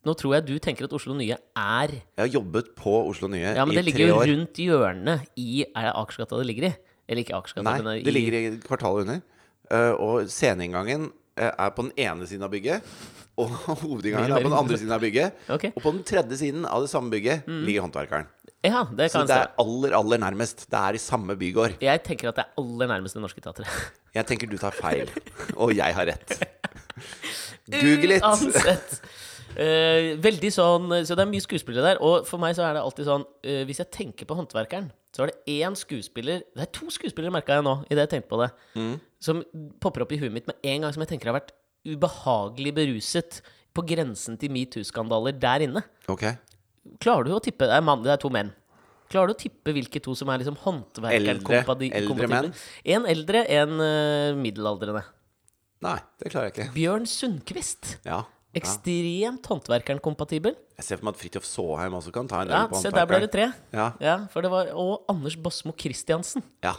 Nå 0.05 0.13
tror 0.19 0.35
jeg 0.37 0.45
du 0.45 0.55
tenker 0.61 0.85
at 0.85 0.93
Oslo 0.93 1.15
Nye 1.17 1.35
er 1.35 1.95
Jeg 1.97 2.21
har 2.21 2.29
jobbet 2.29 2.73
på 2.77 2.93
Oslo 3.09 3.29
Nye 3.31 3.55
Ja, 3.57 3.65
men 3.65 3.77
det 3.77 3.87
ligger 3.87 4.11
jo 4.11 4.19
rundt 4.21 4.59
hjørnet 4.61 5.25
i 5.41 5.63
Er 5.65 5.89
det 5.89 5.93
Akersgata 5.95 6.37
det 6.41 6.47
ligger 6.51 6.69
i? 6.69 6.73
Eller 7.09 7.25
ikke 7.25 7.37
Akersgata, 7.37 7.65
Nei, 7.65 7.79
men 7.81 8.05
det 8.05 8.13
ligger 8.13 8.37
i 8.37 8.55
kvartalet 8.63 9.05
under. 9.05 9.19
Uh, 9.69 9.93
og 10.01 10.29
sceneinngangen 10.29 11.11
uh, 11.11 11.51
er 11.51 11.69
på 11.73 11.85
den 11.85 11.91
ene 12.01 12.25
siden 12.29 12.45
av 12.45 12.53
bygget. 12.53 12.85
Og 13.41 13.51
hovedinngangen 13.51 14.31
er 14.31 14.45
på 14.45 14.47
den 14.47 14.55
andre 14.55 14.77
siden 14.79 14.93
av 14.95 15.01
bygget. 15.03 15.41
Okay. 15.51 15.73
Og 15.75 15.83
på 15.83 15.91
den 15.91 16.05
tredje 16.07 16.37
siden 16.39 16.63
av 16.65 16.85
det 16.85 16.89
samme 16.89 17.11
bygget 17.11 17.49
ligger 17.67 17.83
håndverkeren. 17.83 18.29
Ja, 18.65 18.85
det 18.97 19.11
Så 19.11 19.25
det 19.27 19.35
er 19.35 19.51
aller, 19.61 19.93
aller 19.97 20.21
nærmest. 20.23 20.65
Det 20.71 20.79
er 20.79 20.97
i 20.97 21.01
samme 21.01 21.35
bygård. 21.37 21.75
Jeg 21.83 22.01
tenker 22.07 22.31
at 22.31 22.39
det 22.39 22.45
er 22.45 22.61
aller 22.63 22.89
nærmest 22.89 23.17
Det 23.17 23.21
Norske 23.21 23.43
Teatret. 23.43 23.67
Jeg 24.15 24.25
tenker 24.29 24.47
du 24.47 24.55
tar 24.57 24.71
feil, 24.71 25.09
og 25.59 25.73
jeg 25.75 25.91
har 25.91 26.05
rett. 26.07 26.37
Google 27.73 28.15
it! 28.15 28.23
Uansett. 28.23 29.01
Eh, 29.55 30.15
veldig 30.19 30.49
sånn 30.51 30.89
Så 31.07 31.15
det 31.15 31.23
er 31.23 31.29
mye 31.31 31.43
skuespillere 31.43 31.83
der. 31.93 31.99
Og 32.03 32.25
for 32.27 32.41
meg 32.41 32.55
så 32.57 32.65
er 32.67 32.73
det 32.75 32.81
alltid 32.83 33.05
sånn 33.07 33.23
uh, 33.23 33.61
Hvis 33.69 33.79
jeg 33.79 33.91
tenker 33.93 34.27
på 34.27 34.35
Håndverkeren, 34.35 34.89
så 35.15 35.23
er 35.23 35.31
det 35.31 35.53
én 35.61 35.75
skuespiller 35.79 36.41
Det 36.55 36.65
er 36.65 36.71
to 36.75 36.89
skuespillere, 36.91 37.31
merka 37.31 37.55
jeg 37.55 37.63
nå, 37.63 37.75
idet 37.87 38.03
jeg 38.05 38.11
tenkte 38.17 38.31
på 38.33 38.41
det, 38.43 38.49
Mm. 38.75 38.95
som 39.19 39.43
popper 39.79 40.03
opp 40.03 40.11
i 40.11 40.19
huet 40.19 40.33
mitt 40.35 40.47
med 40.47 40.55
en 40.63 40.81
gang 40.83 40.93
som 40.93 41.01
jeg 41.05 41.13
tenker 41.13 41.31
har 41.31 41.39
vært 41.39 41.53
ubehagelig 41.87 42.73
beruset 42.75 43.39
på 43.75 43.83
grensen 43.87 44.37
til 44.39 44.51
metoo-skandaler 44.55 45.35
der 45.39 45.65
inne. 45.67 45.81
Ok. 46.11 46.23
Klarer 47.01 47.25
du 47.27 47.33
å 47.35 47.41
tippe 47.43 47.65
Det 47.67 47.75
er, 47.77 47.81
mann, 47.85 48.03
det 48.05 48.11
er 48.13 48.21
to 48.21 48.29
menn. 48.29 48.51
Klarer 49.09 49.27
du 49.31 49.33
å 49.35 49.39
tippe 49.39 49.71
hvilke 49.75 50.01
to 50.01 50.15
som 50.17 50.29
er 50.33 50.39
liksom 50.41 50.57
håndverkeren? 50.63 51.41
Eldre- 51.45 51.91
eldre 51.93 52.27
menn? 52.29 52.53
En 52.85 53.05
eldre, 53.05 53.43
en 53.49 53.75
uh, 53.79 54.35
middelaldrende. 54.39 55.03
Nei, 55.85 55.97
det 56.21 56.31
klarer 56.31 56.49
jeg 56.49 56.55
ikke. 56.55 56.67
Bjørn 56.73 57.05
Sundquist. 57.09 57.97
Ja. 58.05 58.23
Ekstremt 58.55 59.45
håndverkeren-kompatibel. 59.51 60.55
Jeg 60.77 60.85
ser 60.87 60.97
for 60.99 61.05
meg 61.09 61.15
at 61.15 61.21
Fridtjof 61.21 61.45
Saaheim 61.47 61.93
også 61.99 62.11
kan 62.15 62.27
ta 62.31 62.41
en 62.41 62.49
Ja, 62.49 62.61
del 62.65 62.71
på 62.73 62.81
se, 62.81 62.91
der 62.91 63.05
ble 63.09 63.19
det 63.25 63.31
tre. 63.31 63.47
Ja. 63.73 63.87
Ja, 63.99 64.17
for 64.31 64.41
det 64.45 64.51
var 64.51 64.71
Og 64.73 65.05
Anders 65.11 65.35
Bosmo 65.35 65.73
Christiansen. 65.77 66.43
ja. 66.63 66.75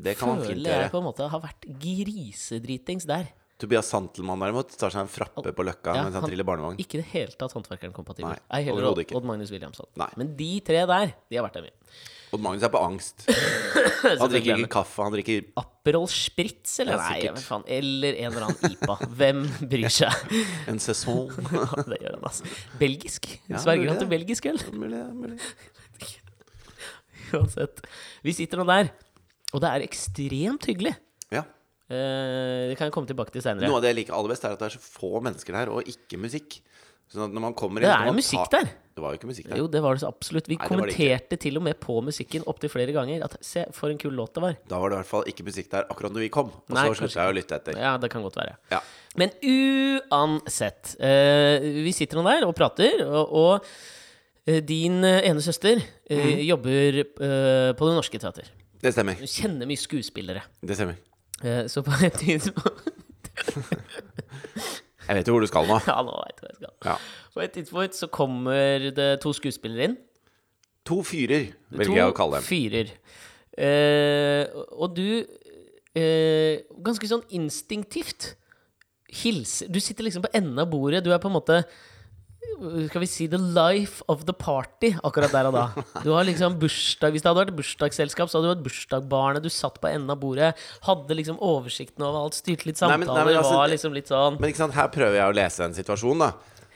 Det 0.00 0.14
kan 0.16 0.28
man 0.30 0.38
fint 0.40 0.56
Føler 0.64 0.80
jeg 0.80 0.90
på 0.94 0.96
en 0.96 1.04
måte 1.04 1.26
har 1.28 1.40
vært 1.42 1.66
grisedritings 1.78 3.04
der. 3.04 3.26
Tobias 3.60 3.90
Santelmann 3.92 4.40
derimot 4.40 4.70
tar 4.80 4.88
seg 4.94 5.02
en 5.02 5.10
frappe 5.12 5.52
på 5.52 5.64
Løkka 5.66 5.92
Ja, 5.94 6.04
mens 6.06 6.14
han 6.16 6.22
han- 6.22 6.30
triller 6.30 6.44
barnevogn. 6.48 6.78
Ikke 6.80 6.94
i 6.96 7.02
det 7.02 7.08
hele 7.12 7.32
tatt 7.36 7.52
håndverkeren-kompatibel. 7.52 8.30
Nei, 8.30 8.38
Ei 8.50 8.62
heller. 8.64 8.88
Odd 9.14 9.24
Magnus 9.28 9.50
Williamson. 9.50 9.84
Nei. 9.96 10.08
Men 10.16 10.34
de 10.36 10.60
tre 10.60 10.86
der, 10.86 11.12
de 11.28 11.36
har 11.36 11.44
vært 11.46 11.52
der 11.52 11.62
mye. 11.68 11.76
Odd 12.30 12.42
Magnus 12.44 12.62
er 12.62 12.70
på 12.70 12.80
angst. 12.86 13.24
Han 14.20 14.30
drikker 14.30 14.60
ikke 14.60 14.70
kaffe, 14.70 15.02
han 15.02 15.12
drikker 15.12 15.48
Aperol 15.60 16.06
Spritz, 16.10 16.76
eller? 16.82 16.94
Ja, 16.94 17.08
Nei, 17.10 17.18
jeg 17.24 17.42
faen. 17.42 17.64
Eller 17.66 18.16
en 18.22 18.30
eller 18.30 18.46
annen 18.46 18.74
IPA. 18.76 18.96
Hvem 19.20 19.42
bryr 19.72 19.92
seg? 19.92 20.36
en 20.70 20.78
sesong. 20.82 21.28
Det 21.90 21.98
gjør 22.00 22.14
han, 22.16 22.24
altså. 22.30 22.46
Belgisk. 22.80 23.28
Ja, 23.50 23.60
Sverger 23.62 23.90
han 23.92 24.00
til 24.00 24.10
belgisk 24.12 24.46
øl? 24.52 24.60
mulig, 24.72 25.02
mulig. 25.18 25.38
Uansett. 27.34 27.82
Vi 28.26 28.34
sitter 28.34 28.62
nå 28.62 28.66
der, 28.70 28.90
og 29.54 29.62
det 29.62 29.70
er 29.70 29.84
ekstremt 29.86 30.66
hyggelig. 30.70 30.94
Ja. 31.34 31.44
Eh, 31.90 32.70
det 32.70 32.78
kan 32.78 32.88
jeg 32.88 32.94
komme 32.94 33.10
tilbake 33.10 33.34
til 33.34 33.44
seinere. 33.44 33.68
Noe 33.70 33.78
av 33.78 33.84
det 33.84 33.92
jeg 33.92 34.00
liker 34.04 34.16
aller 34.16 34.32
best, 34.32 34.46
er 34.46 34.54
at 34.56 34.62
det 34.62 34.70
er 34.70 34.76
så 34.78 34.82
få 34.82 35.20
mennesker 35.22 35.58
der, 35.58 35.70
og 35.74 35.86
ikke 35.90 36.18
musikk. 36.22 36.60
Sånn 37.10 37.26
at 37.26 37.34
når 37.34 37.42
man 37.42 37.56
kommer 37.58 37.82
Det 37.82 37.88
inn 37.88 37.92
så 37.92 38.04
er 38.04 38.08
jo 38.08 38.18
musikk 38.20 38.44
ta- 38.46 38.60
der. 38.60 38.68
Det 38.94 39.02
var 39.02 39.14
jo 39.14 39.18
ikke 39.18 39.28
musikk 39.30 39.46
der. 39.48 39.58
Jo, 39.58 39.66
det 39.70 39.80
var 39.82 39.96
det 39.96 40.02
så 40.02 40.08
absolutt. 40.10 40.46
Vi 40.46 40.54
Nei, 40.54 40.62
det 40.62 40.68
det 40.68 40.76
kommenterte 40.76 41.36
til 41.42 41.56
og 41.58 41.62
med 41.66 41.78
på 41.82 41.96
musikken 42.06 42.44
opptil 42.46 42.70
flere 42.70 42.92
ganger. 42.94 43.24
At 43.24 43.36
se, 43.42 43.64
for 43.74 43.90
en 43.90 43.98
kul 43.98 44.12
låt 44.14 44.34
det 44.34 44.42
var. 44.44 44.58
Da 44.68 44.78
var 44.78 44.90
det 44.90 44.94
i 44.94 45.00
hvert 45.00 45.10
fall 45.10 45.24
ikke 45.30 45.46
musikk 45.46 45.70
der 45.72 45.88
akkurat 45.90 46.12
når 46.14 46.26
vi 46.26 46.28
kom. 46.30 46.52
Og 46.54 46.76
Nei, 46.76 46.84
så 46.86 46.98
slutta 47.00 47.24
jeg 47.24 47.32
å 47.32 47.36
lytte 47.38 47.56
etter. 47.58 47.78
Ja, 47.80 47.96
det 47.98 48.10
kan 48.12 48.22
godt 48.22 48.36
være. 48.38 48.54
Ja. 48.70 48.80
Men 49.18 49.34
uansett. 49.42 50.94
Uh, 51.00 51.82
vi 51.82 51.94
sitter 51.96 52.20
nå 52.20 52.26
der 52.28 52.46
og 52.46 52.54
prater, 52.54 53.02
og, 53.08 53.34
og 53.40 53.70
eh, 54.46 54.60
din 54.62 55.02
eh, 55.02 55.24
ene 55.30 55.42
søster 55.42 55.80
mm. 55.82 56.44
Jobber 56.46 57.00
på 57.10 57.88
Det 57.88 57.96
Norske 57.96 58.20
Teater. 58.22 58.52
Det 58.80 58.94
stemmer. 58.94 59.18
Hun 59.18 59.30
kjenner 59.30 59.66
mye 59.66 59.80
skuespillere. 59.80 60.44
Det 60.62 60.78
stemmer. 60.78 61.00
Så 61.72 61.82
på 61.82 61.96
et 62.04 62.20
tidspunkt 62.20 63.00
Jeg 65.08 65.16
vet 65.20 65.28
jo 65.28 65.34
hvor 65.36 65.44
du 65.44 65.48
skal 65.50 65.66
nå. 65.70 65.78
Ja, 65.90 65.98
nå 66.06 66.14
vet 66.26 66.36
jeg 66.36 66.44
hvor 66.44 66.50
jeg 66.52 66.58
skal. 66.60 66.74
Ja. 66.90 66.96
På 67.34 67.42
et 67.44 67.52
tidspunkt 67.56 67.96
så 67.98 68.08
kommer 68.12 68.86
det 68.96 69.08
to 69.24 69.32
skuespillere 69.36 69.90
inn. 69.90 69.96
To 70.88 71.00
fyrer, 71.06 71.50
velger 71.70 71.92
to 71.92 71.98
jeg 71.98 72.12
å 72.12 72.16
kalle 72.16 72.40
dem. 72.40 72.46
fyrer. 72.48 72.92
Eh, 73.60 74.46
og 74.80 74.94
du 74.96 75.06
eh, 75.98 76.62
Ganske 76.86 77.08
sånn 77.10 77.24
instinktivt 77.34 78.30
hilser 79.10 79.68
Du 79.74 79.80
sitter 79.82 80.06
liksom 80.06 80.22
på 80.22 80.30
enden 80.38 80.58
av 80.62 80.68
bordet. 80.70 81.02
Du 81.04 81.10
er 81.12 81.18
på 81.20 81.28
en 81.28 81.34
måte 81.34 81.58
skal 82.88 83.00
vi 83.02 83.06
si 83.08 83.26
the 83.30 83.38
life 83.40 84.02
of 84.08 84.24
the 84.28 84.32
party 84.36 84.90
akkurat 85.04 85.32
der 85.32 85.48
og 85.50 85.54
da. 85.56 85.64
Du 86.04 86.10
har 86.14 86.24
liksom 86.28 86.56
bursdag 86.60 87.12
Hvis 87.14 87.22
det 87.24 87.28
hadde 87.30 87.42
vært 87.44 87.56
bursdagsselskap, 87.58 88.30
så 88.32 88.38
hadde 88.40 88.48
du 88.48 88.54
hatt 88.54 88.64
bursdagsbarnet. 88.64 89.44
Du 89.44 89.50
satt 89.52 89.76
på 89.80 89.88
enden 89.90 90.10
av 90.12 90.20
bordet, 90.22 90.52
hadde 90.86 91.16
liksom 91.18 91.38
oversikten 91.44 92.04
over 92.06 92.24
alt, 92.26 92.38
styrte 92.38 92.68
litt 92.68 92.76
Nei, 92.80 92.86
samtaler, 92.86 93.04
men- 93.04 93.14
nei, 93.16 93.24
men 93.30 93.40
altså, 93.42 93.56
var 93.60 93.68
liksom 93.72 93.96
litt 93.96 94.08
sånn 94.12 94.40
Men 94.40 94.50
ikke 94.52 94.62
sant, 94.64 94.76
her 94.76 94.88
prøver 94.92 95.20
jeg 95.20 95.32
å 95.32 95.36
lese 95.40 95.64
en 95.68 95.76
situasjon, 95.76 96.24
da. 96.26 96.30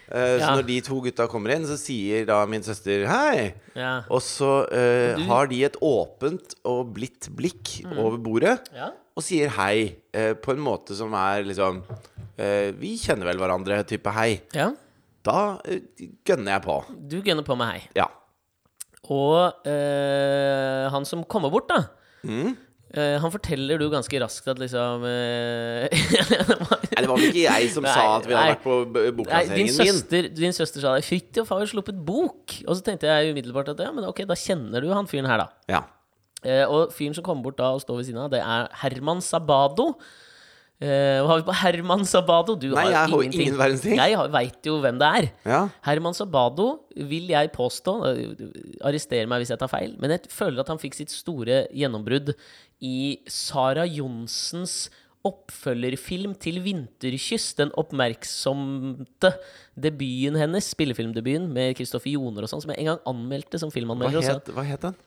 Uh, 0.04 0.36
Ja. 0.36 0.44
Så 0.44 0.50
når 0.58 0.66
de 0.68 0.74
to 0.84 0.98
gutta 1.00 1.24
kommer 1.32 1.54
inn, 1.54 1.64
så 1.64 1.78
sier 1.80 2.26
da 2.28 2.42
min 2.46 2.60
søster 2.62 3.06
hei. 3.08 3.54
Ja. 3.74 4.02
Og 4.12 4.20
så 4.20 4.50
uh, 4.68 5.16
du- 5.16 5.24
har 5.30 5.48
de 5.48 5.62
et 5.64 5.78
åpent 5.80 6.54
og 6.68 6.92
blidt 6.94 7.30
blikk 7.34 7.78
over 7.96 8.18
bordet 8.20 8.58
Ja. 8.76 8.90
og 9.16 9.24
sier 9.24 9.48
hei 9.56 9.96
uh, 10.14 10.34
på 10.36 10.52
en 10.52 10.60
måte 10.60 10.94
som 10.94 11.12
er 11.16 11.42
liksom 11.48 11.82
Vi 12.36 12.96
kjenner 12.98 13.28
vel 13.30 13.38
hverandre, 13.38 13.80
type 13.86 14.10
hei. 14.12 14.42
ja. 14.52 14.72
Da 15.24 15.58
eh, 15.64 15.80
gønner 16.28 16.56
jeg 16.58 16.62
på. 16.66 16.76
Du 17.10 17.18
gønner 17.24 17.46
på 17.46 17.56
med 17.56 17.70
hei. 17.72 17.80
Ja. 17.96 18.06
Og 19.12 19.66
øh, 19.68 20.84
han 20.92 21.04
som 21.08 21.24
kommer 21.28 21.50
bort, 21.52 21.68
da 21.68 21.82
Mm. 22.24 22.54
eh, 22.96 23.18
Han 23.20 23.28
forteller 23.32 23.76
du 23.76 23.90
ganske 23.92 24.16
raskt 24.22 24.46
at 24.48 24.56
liksom 24.58 25.02
Nei, 25.04 25.90
det 25.90 27.08
var 27.10 27.18
vel 27.18 27.26
ikke 27.28 27.42
jeg 27.44 27.68
som 27.74 27.84
Nei, 27.84 27.92
sa 27.92 28.04
at 28.16 28.24
vi 28.28 28.32
hadde 28.32 28.46
nei. 28.46 28.54
vært 28.54 28.62
på 28.64 28.76
bokplasseringen 29.18 29.58
din 29.58 29.74
søster, 29.76 30.28
din 30.38 30.56
søster 30.56 30.80
sa 30.80 30.94
det. 30.96 31.04
'Fridtjof 31.04 31.48
har 31.52 31.60
jo 31.64 31.66
sluppet 31.74 31.98
bok'. 32.06 32.62
Og 32.68 32.76
så 32.78 32.84
tenkte 32.86 33.10
jeg 33.12 33.34
umiddelbart 33.34 33.68
at 33.74 33.82
ja, 33.84 33.90
men 33.92 34.06
ok, 34.08 34.24
da 34.28 34.34
kjenner 34.38 34.80
du 34.80 34.88
han 34.94 35.06
fyren 35.10 35.28
her, 35.28 35.42
da. 35.44 35.48
Ja. 35.68 35.82
Eh, 36.44 36.64
og 36.68 36.92
fyren 36.96 37.14
som 37.16 37.24
kommer 37.24 37.42
bort 37.50 37.58
da 37.60 37.72
og 37.76 37.80
står 37.84 37.96
ved 38.00 38.04
siden 38.08 38.20
av, 38.24 38.30
det 38.32 38.40
er 38.40 38.68
Herman 38.82 39.20
Sabado. 39.24 39.94
Eh, 40.84 41.18
hva 41.24 41.30
har 41.30 41.38
vi 41.40 41.46
på 41.48 41.54
Herman 41.62 42.02
Sabado? 42.04 42.56
Du 42.60 42.66
Nei, 42.74 42.82
har 42.82 42.90
jeg 42.92 42.98
har 43.14 43.22
ingenting. 43.22 43.40
ingen 43.46 43.56
verdens 43.60 43.84
ting. 43.84 43.96
Jeg 43.96 44.30
veit 44.34 44.66
jo 44.68 44.74
hvem 44.82 44.98
det 45.00 45.08
er. 45.20 45.28
ja. 45.48 45.60
Herman 45.86 46.16
Sabado 46.18 46.66
vil 46.94 47.30
jeg 47.32 47.52
påstå 47.54 47.94
øh, 48.10 48.34
Arrester 48.84 49.24
meg 49.30 49.40
hvis 49.44 49.54
jeg 49.54 49.62
tar 49.62 49.70
feil, 49.72 49.94
men 50.02 50.10
jeg 50.16 50.28
føler 50.34 50.60
at 50.60 50.68
han 50.74 50.82
fikk 50.82 50.98
sitt 50.98 51.14
store 51.14 51.62
gjennombrudd 51.72 52.34
i 52.84 53.16
Sara 53.30 53.86
Johnsens 53.88 54.90
oppfølgerfilm 55.24 56.34
til 56.36 56.58
'Vinterkyss'. 56.60 57.54
Den 57.56 57.70
oppmerksomte 57.80 59.30
debuten 59.80 60.36
hennes, 60.36 60.66
spillefilmdebuten 60.74 61.46
med 61.54 61.76
Kristoffer 61.78 62.12
Joner 62.12 62.44
og 62.44 62.50
sånn, 62.52 62.60
som 62.64 62.72
jeg 62.74 62.82
en 62.84 62.90
gang 62.92 63.00
anmeldte 63.08 63.58
som 63.62 63.72
filmanmelder. 63.72 64.20
Hva 64.20 64.34
het, 64.36 64.52
hva 64.52 64.64
het 64.68 64.84
den? 64.84 64.98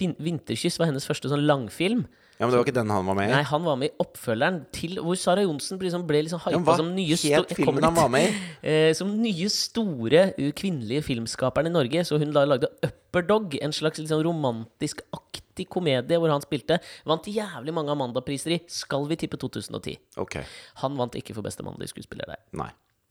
Vin- 0.00 0.16
'Vinterkyss' 0.16 0.78
var 0.80 0.86
hennes 0.88 1.04
første 1.06 1.28
sånn 1.28 1.44
langfilm. 1.46 2.06
Ja, 2.40 2.46
men 2.46 2.54
Det 2.54 2.58
var 2.58 2.64
ikke 2.64 2.72
den 2.78 2.88
han 2.88 3.04
var 3.04 3.16
med 3.18 3.28
i? 3.28 3.32
Nei, 3.34 3.42
han 3.44 3.64
var 3.66 3.76
med 3.76 3.90
i 3.90 4.00
oppfølgeren 4.00 4.54
til 4.72 4.96
hvor 5.04 5.18
Sara 5.20 5.42
Johnsen 5.44 5.76
liksom, 5.76 6.06
ble 6.08 6.22
liksom 6.24 6.40
Ja, 6.40 6.54
hypa 6.54 6.70
hva 6.70 6.76
som 6.78 6.88
nye 6.96 7.18
het 7.20 7.52
filmen 7.52 7.84
han 7.84 7.98
var 7.98 8.08
med 8.12 8.30
i? 8.30 8.38
Eh, 8.70 8.92
som 8.96 9.10
nye 9.20 9.48
store 9.52 10.22
kvinnelige 10.56 11.04
filmskaperen 11.04 11.68
i 11.68 11.74
Norge. 11.74 12.04
Så 12.08 12.16
hun 12.20 12.32
da 12.32 12.46
lagde 12.48 12.70
Upperdog, 12.86 13.58
en 13.60 13.76
slags 13.76 14.00
liksom 14.00 14.22
sånn 14.22 14.26
romantisk-aktig 14.30 15.68
komedie 15.68 16.16
hvor 16.20 16.32
han 16.32 16.44
spilte. 16.44 16.80
Vant 17.08 17.28
jævlig 17.28 17.74
mange 17.76 17.92
Amanda-priser 17.92 18.56
i 18.56 18.62
Skal 18.72 19.04
vi 19.10 19.20
tippe 19.20 19.40
2010. 19.40 20.00
Ok. 20.24 20.40
Han 20.80 20.96
vant 20.96 21.20
ikke 21.20 21.36
for 21.36 21.44
beste 21.44 21.66
mannlige 21.66 21.92
skuespiller 21.92 22.32
der. 22.32 22.40
Nei. 22.56 22.70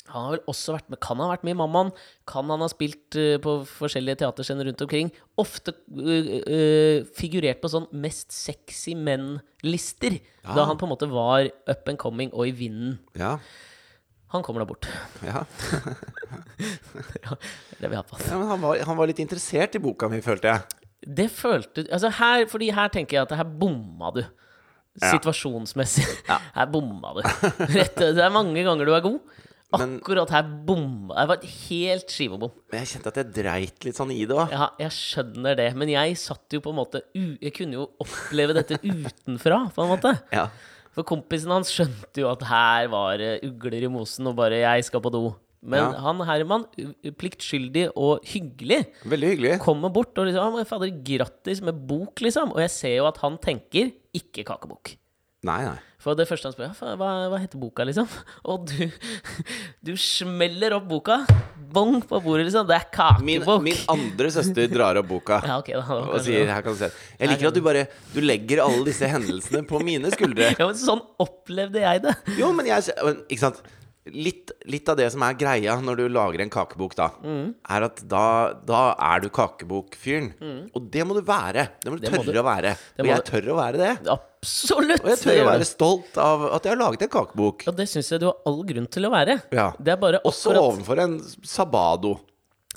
Han 0.10 0.26
har 0.26 0.32
vel 0.36 0.44
også 0.50 0.74
vært 0.76 0.90
med 0.90 1.00
Kan 1.06 1.18
han 1.20 1.28
ha 1.28 1.34
vært 1.36 1.44
med 1.48 1.54
i 1.54 1.58
Mammaen? 1.60 1.92
Kan 2.30 2.50
han 2.50 2.64
ha 2.64 2.68
spilt 2.72 3.18
uh, 3.20 3.38
på 3.44 3.56
forskjellige 3.70 4.20
teaterscener 4.24 4.66
rundt 4.70 4.82
omkring? 4.86 5.12
Ofte 5.42 5.74
uh, 5.78 6.30
uh, 6.50 7.08
figurert 7.18 7.62
på 7.62 7.70
sånn 7.72 7.86
Mest 7.94 8.34
sexy 8.36 8.96
menn-lister. 8.98 10.20
Da 10.44 10.64
Ah. 10.64 10.70
han 10.72 10.78
på 10.82 10.88
en 10.88 10.94
måte 10.96 11.10
var 11.12 11.46
up 11.70 11.90
and 11.92 12.00
coming 12.02 12.32
og 12.34 12.48
i 12.48 12.54
vinden. 12.56 12.96
Ja. 13.20 13.36
Han 14.34 14.44
kommer 14.46 14.62
da 14.62 14.70
bort. 14.70 14.88
ja. 15.26 15.44
Det 17.80 17.88
vil 17.88 17.96
jeg 17.98 18.06
på. 18.10 18.18
ja 18.28 18.38
men 18.38 18.48
han 18.52 18.62
var, 18.62 18.82
han 18.86 18.98
var 19.00 19.10
litt 19.10 19.22
interessert 19.24 19.78
i 19.78 19.82
boka 19.84 20.10
mi, 20.12 20.20
følte 20.26 20.52
jeg. 20.52 20.84
Det 21.20 21.30
følte 21.32 21.86
Altså 21.96 22.10
her, 22.18 22.44
fordi 22.52 22.72
her 22.76 22.90
tenker 22.92 23.18
jeg 23.20 23.28
at 23.30 23.38
her 23.40 23.48
bomma 23.48 24.12
du. 24.16 24.24
Ja. 25.00 25.14
Situasjonsmessig. 25.14 26.04
Her 26.58 26.66
bomma 26.68 27.14
du. 27.16 27.22
Rett, 27.72 27.96
det 28.02 28.20
er 28.20 28.34
mange 28.34 28.60
ganger 28.66 28.90
du 28.90 28.92
er 28.98 29.04
god. 29.06 29.20
Men- 29.78 30.00
Akkurat 30.00 30.30
her 30.34 30.42
bomma 30.66 31.14
Det 31.14 31.28
var 31.30 31.38
helt 31.70 32.08
skivebom. 32.10 32.52
Men 32.72 32.80
jeg 32.82 32.88
kjente 32.88 33.08
at 33.08 33.16
jeg 33.22 33.34
dreit 33.34 33.86
litt 33.86 33.96
sånn 33.96 34.12
i 34.12 34.26
det 34.26 34.36
òg. 34.36 34.50
Ja, 34.52 34.70
jeg 34.80 34.90
skjønner 34.90 35.56
det, 35.56 35.76
men 35.78 35.88
jeg 35.90 36.16
satt 36.18 36.50
jo 36.52 36.60
på 36.60 36.72
en 36.74 36.80
måte 36.80 37.02
Jeg 37.14 37.54
kunne 37.54 37.74
jo 37.78 37.86
oppleve 38.02 38.56
dette 38.58 38.80
utenfra, 38.84 39.72
på 39.76 39.84
en 39.86 39.92
måte. 39.94 40.16
Ja. 40.34 40.48
For 40.92 41.04
kompisen 41.04 41.52
hans 41.54 41.70
skjønte 41.70 42.18
jo 42.18 42.32
at 42.32 42.42
her 42.50 42.88
var 42.90 43.18
det 43.22 43.44
ugler 43.46 43.84
i 43.86 43.88
mosen, 43.88 44.26
og 44.28 44.36
bare 44.36 44.58
'jeg 44.58 44.86
skal 44.86 45.02
på 45.02 45.12
do'. 45.14 45.36
Men 45.62 45.92
Ja. 45.94 46.00
han 46.00 46.20
Herman, 46.26 46.66
pliktskyldig 47.18 47.92
og 47.96 48.24
hyggelig, 48.26 48.88
Veldig 49.06 49.30
hyggelig. 49.38 49.60
kommer 49.60 49.90
bort 49.94 50.18
og 50.18 50.26
liksom 50.28 50.66
'Fader, 50.66 50.90
grattis 51.04 51.62
med 51.62 51.76
bok', 51.88 52.16
liksom. 52.22 52.52
Og 52.54 52.58
jeg 52.60 52.70
ser 52.72 52.96
jo 52.98 53.06
at 53.06 53.18
han 53.18 53.38
tenker 53.38 53.92
'ikke 54.16 54.44
kakebok'. 54.46 54.96
Nei, 55.44 55.64
nei. 55.66 55.78
For 56.00 56.16
det 56.16 56.30
første 56.30 56.48
han 56.48 56.54
spør, 56.56 56.70
ja, 56.72 56.96
hva, 56.96 57.08
hva 57.28 57.40
heter 57.42 57.60
boka, 57.60 57.84
liksom? 57.88 58.08
Og 58.50 58.70
du, 58.70 58.86
du 59.84 59.92
smeller 60.00 60.78
opp 60.78 60.86
boka, 60.88 61.18
bong 61.74 62.00
på 62.08 62.22
bordet, 62.24 62.46
liksom. 62.48 62.68
Det 62.70 62.78
er 62.78 62.86
kakebok. 62.94 63.64
min 63.66 63.82
andre 63.92 64.32
søster 64.32 64.72
drar 64.72 65.02
opp 65.02 65.10
boka 65.10 65.42
Ja, 65.50 65.58
okay, 65.60 65.76
da 65.76 66.00
og 66.00 66.22
sier 66.24 66.48
her 66.48 66.64
kan 66.64 66.78
du 66.78 66.80
se. 66.80 66.92
Jeg 67.20 67.34
liker 67.34 67.52
at 67.52 67.58
du 67.58 67.62
bare 67.66 67.84
Du 68.14 68.22
legger 68.24 68.64
alle 68.64 68.86
disse 68.88 69.10
hendelsene 69.12 69.66
på 69.68 69.82
mine 69.84 70.12
skuldre. 70.16 70.54
Ja, 70.60 70.70
men 70.70 70.80
sånn 70.80 71.04
opplevde 71.22 71.84
jeg 71.84 72.06
det. 72.08 72.16
Jo, 72.40 72.54
men 72.56 72.68
jeg 72.72 72.96
Ikke 73.28 73.44
sant? 73.44 73.60
Litt, 74.14 74.52
litt 74.66 74.90
av 74.90 74.98
det 75.00 75.08
som 75.14 75.24
er 75.28 75.34
greia 75.40 75.76
når 75.82 75.98
du 76.02 76.04
lager 76.10 76.42
en 76.44 76.50
kakebok, 76.54 76.96
da, 76.98 77.10
Mm. 77.24 77.54
er 77.70 77.84
at 77.90 78.02
da, 78.10 78.54
da 78.66 78.82
er 78.98 79.20
du 79.26 79.30
kakebokfyren. 79.30 80.32
Og 80.76 80.90
det 80.92 81.06
må 81.08 81.14
du 81.18 81.22
være. 81.26 81.68
Det 81.84 81.92
må 81.92 81.98
du 82.00 82.06
det 82.06 82.12
tørre 82.14 82.26
må 82.26 82.34
du. 82.34 82.40
å 82.40 82.46
være. 82.48 82.76
Og 83.00 83.06
jeg 83.12 83.26
tør 83.30 83.52
å 83.54 83.60
være 83.60 83.78
det. 83.84 83.92
Absolutt! 84.10 85.04
Og 85.04 85.10
jeg 85.12 85.20
tør 85.26 85.42
å 85.44 85.50
være 85.50 85.68
stolt 85.68 86.18
av 86.22 86.48
at 86.56 86.64
jeg 86.66 86.74
har 86.76 86.80
laget 86.80 87.02
en 87.06 87.10
kakebok. 87.18 87.68
Og 87.68 87.76
det 87.78 87.90
syns 87.92 88.10
jeg 88.14 88.22
du 88.24 88.30
har 88.30 88.38
all 88.48 88.62
grunn 88.64 88.88
til 88.88 89.06
å 89.10 89.12
være. 89.14 89.42
Ja. 89.52 89.72
Det 89.80 90.00
bare 90.00 90.22
Også 90.26 90.54
overfor 90.56 91.00
en 91.04 91.20
sabado. 91.44 92.18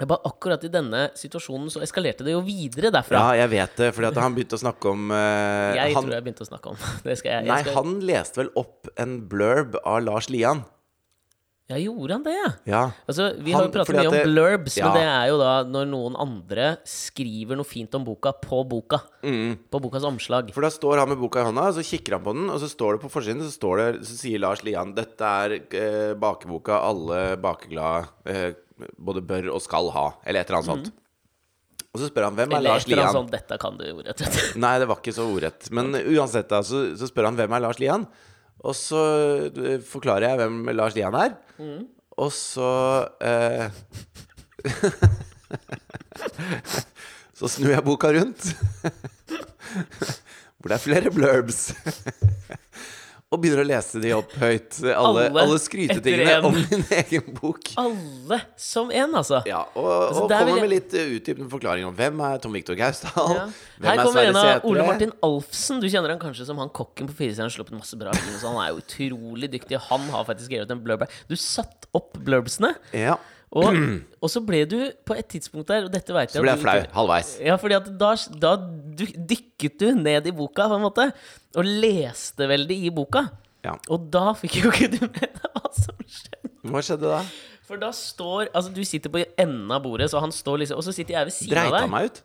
er 0.01 0.07
bare 0.09 0.25
akkurat 0.27 0.63
i 0.65 0.71
denne 0.73 1.11
situasjonen 1.15 1.69
så 1.71 1.83
eskalerte 1.85 2.25
det 2.25 2.33
jo 2.33 2.41
videre 2.43 2.91
derfra. 2.91 3.21
Ja, 3.21 3.45
jeg 3.45 3.51
vet 3.53 3.77
det, 3.77 3.91
fordi 3.95 4.09
at 4.09 4.17
han 4.25 4.35
begynte 4.35 4.57
å 4.57 4.63
snakke 4.63 4.91
om 4.91 5.11
uh, 5.13 5.75
jeg 5.77 5.95
han, 5.95 6.03
tror 6.03 6.15
jeg 6.17 6.25
begynte 6.27 6.43
å 6.47 6.49
snakke 6.49 6.73
om 6.73 6.79
det. 7.05 7.17
Skal 7.21 7.31
jeg, 7.31 7.45
jeg 7.45 7.51
Nei, 7.53 7.61
skal, 7.63 7.75
han 7.79 8.01
leste 8.09 8.41
vel 8.43 8.51
opp 8.59 8.89
en 8.99 9.19
blurb 9.29 9.77
av 9.85 10.01
Lars 10.03 10.31
Lian. 10.33 10.65
Ja, 11.73 11.79
gjorde 11.81 12.17
han 12.19 12.25
det, 12.27 12.35
ja? 12.69 12.83
Altså, 13.09 13.31
vi 13.41 13.53
Han- 13.55 13.63
har 13.63 13.69
jo 13.69 13.73
pratet 13.79 13.97
mye 13.97 14.07
om 14.11 14.15
det- 14.15 14.25
blurbs, 14.29 14.77
Ja. 14.77 14.85
men 14.87 14.95
det 15.01 15.07
er 15.09 15.27
jo 15.33 15.39
da 15.41 15.53
når 15.65 15.87
noen 15.89 16.17
andre 16.21 16.67
skriver 16.85 17.57
noe 17.57 17.65
fint 17.65 17.95
om 17.97 18.05
boka 18.05 18.33
på 18.45 18.63
boka. 18.69 19.01
På 19.23 19.81
bokas 19.81 20.05
omslag. 20.05 20.53
For 20.53 20.61
da 20.61 20.69
står 20.69 20.99
han 21.01 21.09
med 21.09 21.19
boka 21.19 21.41
i 21.41 21.45
hånda, 21.49 21.69
og 21.69 21.75
så 21.75 21.83
kikker 21.87 22.19
han 22.19 22.25
på 22.27 22.35
den, 22.37 22.51
og 22.51 22.61
så 22.61 22.69
står 22.69 22.99
det 22.99 23.03
på 23.07 23.11
forsiden 23.11 23.41
så, 23.41 23.51
står 23.57 23.77
det, 23.81 24.03
så 24.05 24.19
sier 24.21 24.39
Lars 24.39 24.63
Lian 24.63 24.93
dette 24.95 25.23
er 25.25 25.57
eh, 25.73 26.15
bakeboka 26.15 26.79
alle 26.83 27.37
bakeglade 27.41 28.09
eh, 28.27 28.53
både 29.01 29.23
bør 29.25 29.55
og 29.55 29.63
skal 29.63 29.91
ha, 29.95 30.09
eller 30.27 30.41
et 30.41 30.51
eller 30.51 30.59
annet 30.63 30.73
sånt. 30.87 30.93
Og 31.95 32.01
så 32.01 32.09
spør 32.09 32.25
han 32.25 32.35
hvem 32.37 32.49
er 32.49 32.57
Mm. 32.57 32.59
Eller 32.59 32.71
Lars 32.73 32.87
Lian? 32.89 33.13
sånt. 33.13 33.31
Dette 33.31 33.59
kan 33.61 33.77
du 33.77 33.85
jo 33.85 33.97
rett 34.01 34.21
og 34.21 34.27
slett. 34.33 34.57
Nei, 34.57 34.79
det 34.81 34.89
var 34.89 34.97
ikke 34.97 35.13
så 35.13 35.27
ordrett. 35.29 35.71
Men 35.71 35.93
uansett, 35.93 36.49
da, 36.49 36.63
så, 36.65 36.97
så 36.97 37.05
spør 37.11 37.27
han 37.29 37.37
hvem 37.37 37.53
er 37.53 37.61
Lars 37.61 37.79
Lian? 37.79 38.07
Og 38.63 38.75
så 38.79 39.03
eh, 39.51 39.81
forklarer 39.83 40.29
jeg 40.31 40.39
hvem 40.43 40.71
Lars 40.77 40.95
Dian 40.95 41.15
er. 41.19 41.35
Mm. 41.59 41.87
Og 42.23 42.31
så 42.35 42.71
eh, 43.23 43.71
Så 47.43 47.49
snur 47.51 47.73
jeg 47.73 47.83
boka 47.83 48.07
rundt, 48.15 48.45
hvor 50.63 50.71
det 50.71 50.77
er 50.77 50.83
flere 50.85 51.11
blurbs. 51.11 51.73
Og 53.33 53.41
begynner 53.41 53.63
å 53.63 53.67
lese 53.67 54.01
de 54.03 54.11
opp 54.13 54.33
høyt. 54.37 54.77
Alle, 54.93 55.23
Alle 55.31 55.43
alle 55.47 55.59
skrytetingene 55.63 56.35
om 56.45 56.53
min 56.59 56.83
egen 57.01 57.31
bok. 57.39 57.71
Alle 57.81 58.39
som 58.61 58.91
en, 58.93 59.15
altså. 59.23 59.39
Ja, 59.49 59.63
og, 59.73 59.87
Altså, 60.11 60.27
og 60.27 60.35
kommer 60.35 60.53
jeg- 60.53 60.61
med 60.67 60.73
litt 60.75 60.93
uh, 60.99 61.15
utdypende 61.17 61.49
forklaring 61.55 61.87
om 61.89 61.97
hvem 61.97 62.21
er 62.29 62.43
Tom 62.45 62.53
Viktor 62.53 62.77
Gausdal. 62.77 63.33
Ja. 63.39 63.47
Her 63.87 63.95
er 63.97 64.05
kommer 64.05 64.29
en 64.29 64.37
av 64.43 64.69
Ole 64.69 64.85
Martin 64.87 65.15
Alfsen. 65.25 65.81
Du 65.81 65.89
kjenner 65.89 66.13
han 66.13 66.21
kanskje 66.21 66.45
som 66.51 66.61
han 66.61 66.69
kokken 66.77 67.09
på 67.09 67.17
Firestjerners 67.23 67.57
Sluppet 67.57 67.79
masse 67.81 67.97
bra 67.99 68.13
film. 68.21 68.37
Han 68.45 68.61
er 68.67 68.75
jo 68.75 68.83
utrolig 68.85 69.49
dyktig. 69.57 69.81
Han 69.89 70.05
har 70.13 70.29
faktisk 70.29 70.51
skrevet 70.53 70.77
en 70.77 70.85
blurb. 70.85 71.09
Du 71.33 71.35
satt 71.41 71.89
opp 71.97 72.21
blurbsene, 72.21 72.75
Ja. 72.93 73.17
Og, 73.53 73.77
og 74.23 74.33
så 74.33 74.43
ble 74.45 74.63
du 74.69 74.79
på 75.07 75.17
et 75.19 75.29
tidspunkt 75.35 75.69
der, 75.69 75.87
og 75.87 75.93
dette 75.93 76.15
vet 76.15 76.33
jeg 76.33 76.41
Så 76.41 76.45
ble 76.45 76.55
jeg 76.55 76.63
flau 76.63 76.79
halvveis. 76.97 77.35
Ja, 77.45 77.59
fordi 77.61 77.79
at 77.79 77.89
da, 78.01 78.13
da 78.45 78.55
dykket 78.57 79.79
du 79.83 79.89
ned 79.99 80.29
i 80.29 80.35
boka, 80.37 80.69
på 80.73 80.79
en 80.81 80.85
måte, 80.87 81.09
og 81.57 81.69
leste 81.69 82.49
veldig 82.49 82.79
i 82.89 82.93
boka. 82.95 83.27
Ja. 83.63 83.77
Og 83.95 84.09
da 84.13 84.33
fikk 84.39 84.59
jo 84.63 84.73
ikke 84.73 84.91
du 84.97 85.01
med 85.05 85.23
deg 85.23 85.51
hva 85.55 85.71
som 85.77 85.99
skjedde. 86.03 86.53
Hva 86.73 86.83
skjedde 86.83 87.11
da? 87.11 87.21
For 87.67 87.81
da 87.81 87.89
står 87.95 88.49
Altså, 88.51 88.71
du 88.75 88.83
sitter 88.87 89.11
på 89.13 89.23
enden 89.23 89.71
av 89.75 89.83
bordet, 89.85 90.09
så 90.13 90.21
han 90.23 90.33
står 90.35 90.63
liksom 90.63 90.81
Og 90.81 90.85
så 90.87 90.95
sitter 90.95 91.17
jeg 91.17 91.29
ved 91.29 91.35
siden 91.35 91.55
Dreit 91.55 91.69
av 91.69 91.73
deg. 91.73 91.79
Dreit 91.79 91.87
han 91.87 91.93
meg 91.95 92.09
ut? 92.11 92.19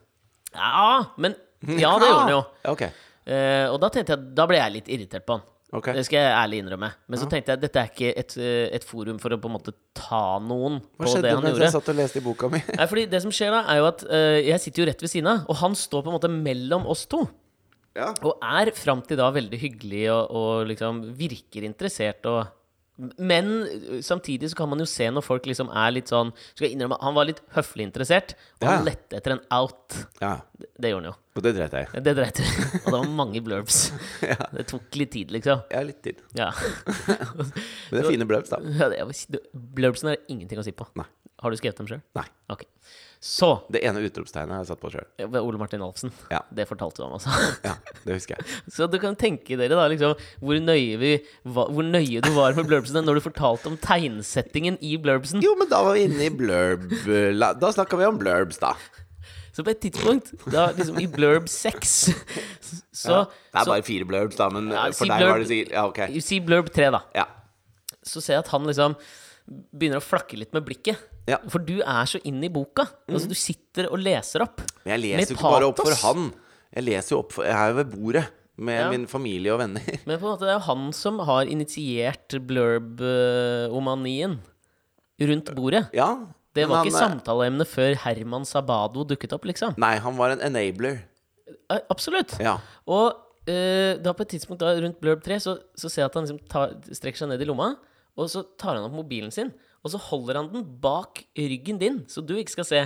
Ja, 0.54 1.12
men 1.18 1.36
Ja, 1.78 1.92
det 1.98 2.10
gjorde 2.10 2.24
han 2.24 2.32
jo. 2.34 2.40
Okay. 2.74 2.90
Ok. 2.94 3.04
Eh, 3.28 3.66
og 3.68 3.76
da 3.82 3.90
tenkte 3.92 4.14
jeg 4.14 4.34
Da 4.38 4.46
ble 4.48 4.58
jeg 4.60 4.74
litt 4.78 4.90
irritert 4.94 5.26
på 5.28 5.36
han. 5.36 5.46
Ok. 5.68 5.90
Det 5.92 6.04
skal 6.06 6.22
jeg 6.22 6.32
ærlig 6.32 6.60
innrømme. 6.62 6.88
Men 7.12 7.20
så 7.20 7.26
tenkte 7.28 7.52
jeg 7.52 7.60
dette 7.60 7.80
er 7.82 7.90
ikke 7.90 8.12
et, 8.16 8.36
eh, 8.40 8.68
et 8.78 8.84
forum 8.88 9.18
for 9.20 9.34
å 9.34 9.38
på 9.40 9.50
en 9.50 9.56
måte 9.58 9.74
ta 9.92 10.38
noen 10.40 10.78
Hva 10.80 11.04
på 11.04 11.10
det 11.10 11.12
skjedde 11.12 11.42
mens 11.44 11.60
jeg 11.60 11.74
satt 11.74 11.90
og 11.92 11.98
leste 11.98 12.22
i 12.22 12.24
boka 12.24 12.48
mi? 12.52 12.62
Nei, 12.78 12.86
fordi 12.88 13.04
det 13.12 13.20
som 13.24 13.34
skjer 13.34 13.52
da, 13.52 13.60
er 13.68 13.82
jo 13.82 13.88
at 13.90 14.04
uh, 14.08 14.38
jeg 14.40 14.62
sitter 14.64 14.82
jo 14.82 14.86
rett 14.88 15.04
ved 15.04 15.12
siden 15.12 15.28
av, 15.34 15.42
og 15.44 15.60
han 15.60 15.76
står 15.76 16.06
på 16.06 16.08
en 16.08 16.16
måte 16.16 16.32
mellom 16.32 16.88
oss 16.88 17.04
to. 17.10 17.26
Ja. 17.98 18.14
Og 18.22 18.40
er 18.40 18.70
fram 18.78 19.02
til 19.04 19.20
da 19.20 19.28
veldig 19.34 19.60
hyggelig 19.60 20.06
og, 20.14 20.32
og 20.40 20.70
liksom 20.70 21.02
virker 21.18 21.66
interessert 21.68 22.24
og 22.30 22.46
Men 22.98 23.50
uh, 23.62 24.00
samtidig 24.02 24.50
så 24.50 24.58
kan 24.58 24.68
man 24.72 24.82
jo 24.82 24.86
se 24.90 25.06
når 25.14 25.22
folk 25.22 25.44
liksom 25.46 25.68
er 25.70 25.92
litt 25.94 26.10
sånn 26.10 26.32
Skal 26.50 26.66
jeg 26.66 26.74
innrømme, 26.74 26.96
Han 27.04 27.14
var 27.14 27.28
litt 27.28 27.38
høflig 27.54 27.86
interessert, 27.86 28.34
og 28.58 28.66
Ja. 28.66 28.72
han 28.74 28.88
lette 28.88 29.20
etter 29.20 29.36
en 29.36 29.42
out. 29.54 29.98
ja. 30.20 30.32
Det, 30.58 30.66
det 30.82 30.90
gjorde 30.90 31.04
han 31.04 31.12
jo. 31.12 31.16
Og 31.38 31.44
det 31.46 31.52
dreit 31.54 31.76
jeg 31.78 31.86
i. 31.94 32.00
Det 32.02 32.14
dreit 32.18 32.40
du. 32.40 32.42
Og 32.82 32.88
det 32.88 32.96
var 32.96 33.12
mange 33.20 33.42
blurbs. 33.46 33.78
ja. 34.26 34.38
Det 34.56 34.66
tok 34.72 34.98
litt 34.98 35.12
tid, 35.14 35.30
liksom. 35.36 35.62
Ja, 35.70 35.84
litt 35.86 36.00
tid. 36.02 36.18
Ja. 36.34 36.48
Men 37.06 37.94
det 37.94 38.00
er 38.02 38.10
fine 38.10 38.26
blurbs, 38.26 38.50
da. 38.50 38.58
Ja, 38.80 38.88
det 38.90 39.38
Blurbsene 39.54 40.16
er 40.16 40.24
ingenting 40.32 40.58
å 40.58 40.66
si 40.66 40.74
på. 40.74 40.88
Nei. 40.98 41.06
Har 41.38 41.54
du 41.54 41.60
skrevet 41.60 41.78
dem 41.78 41.86
sjøl? 41.86 42.02
Nei. 42.18 42.26
Ok. 42.50 42.64
Så 43.20 43.48
Det 43.72 43.80
ene 43.82 43.98
utropstegnet 44.06 44.54
har 44.54 44.60
jeg 44.62 44.68
satt 44.70 44.78
på 44.82 44.92
sjøl. 44.92 45.06
Ole 45.40 45.58
Martin 45.58 45.82
Alfsen. 45.82 46.12
Ja. 46.30 46.38
Det 46.54 46.68
fortalte 46.70 47.00
du 47.02 47.06
om, 47.08 47.16
altså. 47.16 47.32
Ja, 47.66 47.72
det 48.04 48.14
husker 48.14 48.36
jeg. 48.38 48.46
Så 48.76 48.86
du 48.86 48.94
kan 49.02 49.16
tenke 49.18 49.58
dere 49.58 49.74
da 49.74 49.88
liksom 49.90 50.14
hvor 50.38 50.60
nøye, 50.62 50.94
vi, 51.00 51.10
hva, 51.42 51.64
hvor 51.74 51.82
nøye 51.88 52.22
du 52.22 52.30
var 52.36 52.54
med 52.54 52.68
blurbsene 52.70 53.02
når 53.02 53.18
du 53.18 53.24
fortalte 53.26 53.72
om 53.72 53.76
tegnsettingen 53.82 54.78
i 54.86 54.94
blurbsen. 55.02 55.42
Jo, 55.42 55.56
men 55.58 55.70
da 55.72 55.82
var 55.82 55.98
vi 55.98 56.06
inne 56.06 56.28
i 56.28 56.30
blurb 56.30 56.86
Da 57.58 57.72
snakka 57.74 57.98
vi 57.98 58.06
om 58.06 58.20
blurbs, 58.22 58.60
da. 58.62 58.74
Så 59.50 59.64
på 59.66 59.72
et 59.74 59.80
tidspunkt, 59.82 60.30
da 60.54 60.68
liksom 60.70 61.00
i 61.02 61.08
blurb 61.10 61.48
6 61.50 61.96
Så, 62.94 63.10
Ja. 63.10 63.24
Det 63.26 63.58
er 63.58 63.64
så 63.66 63.72
bare 63.72 63.82
fire 63.86 64.06
blurbs, 64.06 64.38
da, 64.38 64.46
men 64.54 64.70
Ja, 64.70 64.84
for 64.92 65.02
si 65.02 65.10
deg 65.10 65.18
blurb- 65.24 65.32
var 65.34 65.42
det 65.42 65.48
sikkert 65.50 65.74
Ja, 65.74 65.86
ok. 65.90 65.98
Si 66.22 66.38
blurb 66.46 66.70
3, 66.70 66.92
da. 66.94 67.00
Ja. 67.18 67.24
Så 68.06 68.22
ser 68.22 68.38
jeg 68.38 68.44
at 68.46 68.52
han 68.54 68.68
liksom 68.70 68.94
begynner 69.48 70.00
å 70.00 70.04
flakke 70.04 70.38
litt 70.40 70.52
med 70.56 70.66
blikket. 70.66 71.00
Ja. 71.28 71.38
For 71.52 71.62
du 71.64 71.78
er 71.82 72.08
så 72.08 72.20
inn 72.28 72.40
i 72.44 72.50
boka. 72.52 72.86
Altså 73.08 73.28
Du 73.30 73.36
sitter 73.36 73.90
og 73.92 74.00
leser 74.00 74.44
opp. 74.44 74.62
Men 74.84 74.96
jeg 74.96 75.04
leser 75.06 75.34
jo 75.34 75.38
ikke 75.38 75.54
bare 75.56 75.68
opp 75.70 75.82
for 75.82 75.98
han. 76.06 76.30
Jeg 76.74 76.84
leser 76.88 77.14
jo 77.14 77.22
opp 77.22 77.34
for 77.36 77.48
Jeg 77.48 77.56
er 77.56 77.72
jo 77.72 77.78
ved 77.80 77.92
bordet 77.94 78.24
med 78.58 78.80
Ja. 78.80 78.88
min 78.90 79.06
familie 79.06 79.52
og 79.54 79.60
venner. 79.60 79.84
Men 80.06 80.18
på 80.18 80.26
en 80.26 80.32
måte 80.32 80.46
det 80.46 80.50
er 80.50 80.58
jo 80.58 80.66
han 80.66 80.88
som 80.96 81.20
har 81.28 81.46
initiert 81.46 82.34
blurb-omanien 82.48 84.38
rundt 85.20 85.52
bordet. 85.54 85.86
Ja. 85.94 86.10
Det 86.56 86.66
var 86.66 86.82
han, 86.82 86.88
ikke 86.88 86.98
samtaleemne 86.98 87.66
før 87.68 87.94
Herman 88.02 88.46
Sabado 88.48 89.04
dukket 89.06 89.34
opp, 89.36 89.46
liksom. 89.46 89.76
Nei, 89.78 89.96
han 90.02 90.16
var 90.18 90.34
en 90.34 90.42
enabler. 90.48 91.04
Eh, 91.70 91.82
Absolutt. 91.92 92.34
Ja. 92.42 92.56
Og 92.88 93.12
uh, 93.14 93.92
da 94.02 94.14
på 94.16 94.24
et 94.26 94.32
tidspunkt 94.34 94.62
da, 94.64 94.72
rundt 94.80 94.98
Blurb 95.02 95.22
3 95.24 95.38
så, 95.44 95.58
så 95.78 95.90
ser 95.92 96.02
jeg 96.04 96.10
at 96.10 96.18
han 96.18 96.26
liksom 96.26 96.40
tar, 96.50 96.74
strekker 96.90 97.22
seg 97.22 97.30
ned 97.32 97.44
i 97.44 97.48
lomma, 97.48 97.74
og 98.18 98.30
så 98.32 98.42
tar 98.58 98.76
han 98.76 98.86
opp 98.88 98.96
mobilen 98.98 99.32
sin, 99.34 99.52
og 99.84 99.92
så 99.92 100.00
holder 100.08 100.40
han 100.40 100.48
den 100.52 100.64
bak 100.82 101.22
ryggen 101.38 101.78
din, 101.80 102.02
så 102.10 102.24
du 102.24 102.34
ikke 102.38 102.58
skal 102.58 102.66
se. 102.68 102.80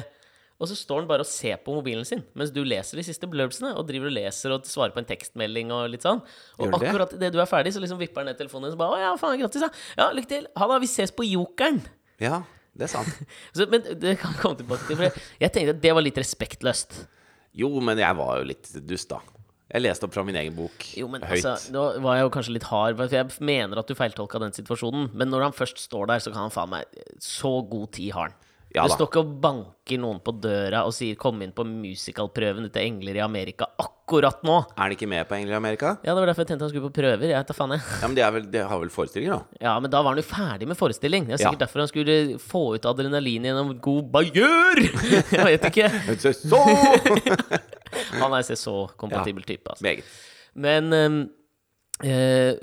Og 0.62 0.68
så 0.70 0.76
står 0.78 1.00
han 1.00 1.08
bare 1.10 1.24
og 1.24 1.26
ser 1.26 1.56
på 1.64 1.74
mobilen 1.74 2.04
sin 2.06 2.20
mens 2.38 2.52
du 2.54 2.60
leser 2.62 3.00
de 3.00 3.04
siste 3.06 3.26
blurbsene, 3.26 3.72
og 3.74 3.88
driver 3.88 4.12
og 4.12 4.14
leser 4.14 4.54
og 4.54 4.68
svarer 4.68 4.94
på 4.94 5.02
en 5.02 5.08
tekstmelding 5.08 5.72
og 5.74 5.88
litt 5.90 6.06
sånn. 6.06 6.20
Og 6.60 6.68
Gjør 6.68 6.76
akkurat 6.78 7.16
idet 7.16 7.32
du 7.34 7.40
er 7.42 7.50
ferdig, 7.50 7.72
så 7.74 7.82
liksom 7.82 7.98
vipper 8.02 8.22
han 8.22 8.30
ned 8.30 8.38
telefonen 8.38 8.68
din, 8.68 8.76
og 8.76 8.82
bare 8.84 9.00
Å 9.00 9.02
ja, 9.02 9.12
faen, 9.18 9.40
grattis, 9.40 9.64
da. 9.64 9.72
Ja, 9.98 10.10
lykke 10.14 10.30
til. 10.30 10.46
Ha 10.60 10.68
det, 10.70 10.78
vi 10.84 10.92
ses 10.92 11.14
på 11.16 11.26
Jokeren. 11.26 11.80
Ja, 12.22 12.44
det 12.78 12.86
er 12.86 12.92
sant. 12.94 13.18
Så, 13.56 13.66
men 13.72 13.88
det 14.04 14.14
kan 14.22 14.36
komme 14.38 14.60
tilbake 14.60 14.86
til, 14.86 15.00
for 15.00 15.22
jeg 15.42 15.54
tenkte 15.56 15.74
at 15.74 15.82
det 15.82 15.96
var 15.98 16.06
litt 16.06 16.22
respektløst. 16.22 17.02
Jo, 17.58 17.72
men 17.84 17.98
jeg 18.00 18.20
var 18.20 18.38
jo 18.38 18.50
litt 18.52 18.70
dust, 18.86 19.10
da. 19.10 19.18
Jeg 19.72 19.82
leste 19.86 20.04
opp 20.04 20.12
fra 20.12 20.22
min 20.28 20.36
egen 20.36 20.52
bok 20.56 20.84
Jo, 20.98 21.06
men 21.08 21.22
høyt. 21.24 21.40
altså, 21.46 21.72
Nå 21.72 21.82
var 22.04 22.18
jeg 22.18 22.26
jo 22.26 22.32
kanskje 22.34 22.52
litt 22.58 22.68
hard, 22.68 22.96
for 22.98 23.08
jeg 23.16 23.30
mener 23.40 23.80
at 23.80 23.88
du 23.88 23.94
feiltolka 23.96 24.40
den 24.42 24.52
situasjonen. 24.52 25.10
Men 25.16 25.30
når 25.32 25.46
han 25.48 25.56
først 25.56 25.80
står 25.86 26.10
der, 26.12 26.20
så 26.20 26.32
kan 26.34 26.44
han 26.44 26.52
faen 26.52 26.72
meg 26.74 26.84
Så 27.24 27.54
god 27.70 27.92
tid 27.96 28.12
har 28.12 28.28
han. 28.30 28.36
Ja 28.74 28.86
du 28.88 28.92
står 28.94 29.06
ikke 29.10 29.20
og 29.20 29.32
banker 29.42 29.98
noen 30.00 30.20
på 30.24 30.32
døra 30.40 30.80
og 30.88 30.92
sier 30.96 31.14
'kom 31.20 31.42
inn 31.44 31.52
på 31.52 31.64
musicalprøven 31.68 32.70
til 32.72 32.82
Engler 32.82 33.14
i 33.18 33.20
Amerika' 33.20 33.66
akkurat 33.78 34.40
nå! 34.42 34.56
Er 34.76 34.82
han 34.82 34.90
ikke 34.94 35.06
med 35.08 35.28
på 35.28 35.34
Engler 35.36 35.52
i 35.52 35.56
Amerika? 35.60 35.96
Ja, 36.04 36.14
det 36.14 36.20
var 36.22 36.26
derfor 36.26 36.40
jeg 36.44 36.48
tenkte 36.48 36.64
han 36.64 36.70
skulle 36.72 36.88
på 36.90 36.94
prøver. 37.00 37.28
Jeg 37.28 37.44
vet 37.46 37.56
faen, 37.56 37.70
jeg. 37.76 37.80
Ja, 38.00 38.06
men 38.08 38.14
de, 38.16 38.22
er 38.22 38.30
vel, 38.32 38.50
de 38.50 38.58
har 38.68 38.78
vel 38.80 38.88
forestillinger, 38.92 39.32
da? 39.36 39.42
Ja, 39.60 39.78
men 39.80 39.90
da 39.90 40.02
var 40.02 40.08
han 40.14 40.22
jo 40.22 40.28
ferdig 40.28 40.66
med 40.68 40.76
forestilling. 40.76 41.26
Det 41.26 41.32
er 41.34 41.38
sikkert 41.44 41.60
Ja. 41.60 41.66
derfor 41.66 41.78
han 41.80 41.88
skulle 41.88 42.38
få 42.38 42.74
ut 42.74 42.84
adrenalin 42.88 43.42
gjennom 43.44 43.80
god 43.80 44.02
bajør! 44.12 44.76
Jeg 45.36 45.44
vet 45.44 45.64
ikke. 45.68 45.88
Han 48.22 48.32
er 48.32 48.42
så-kompatibel 48.56 49.42
type, 49.44 49.68
altså. 49.68 49.82
Meget. 49.84 50.04
Men 50.54 50.92
ehm, 50.92 51.28
eh, 52.00 52.56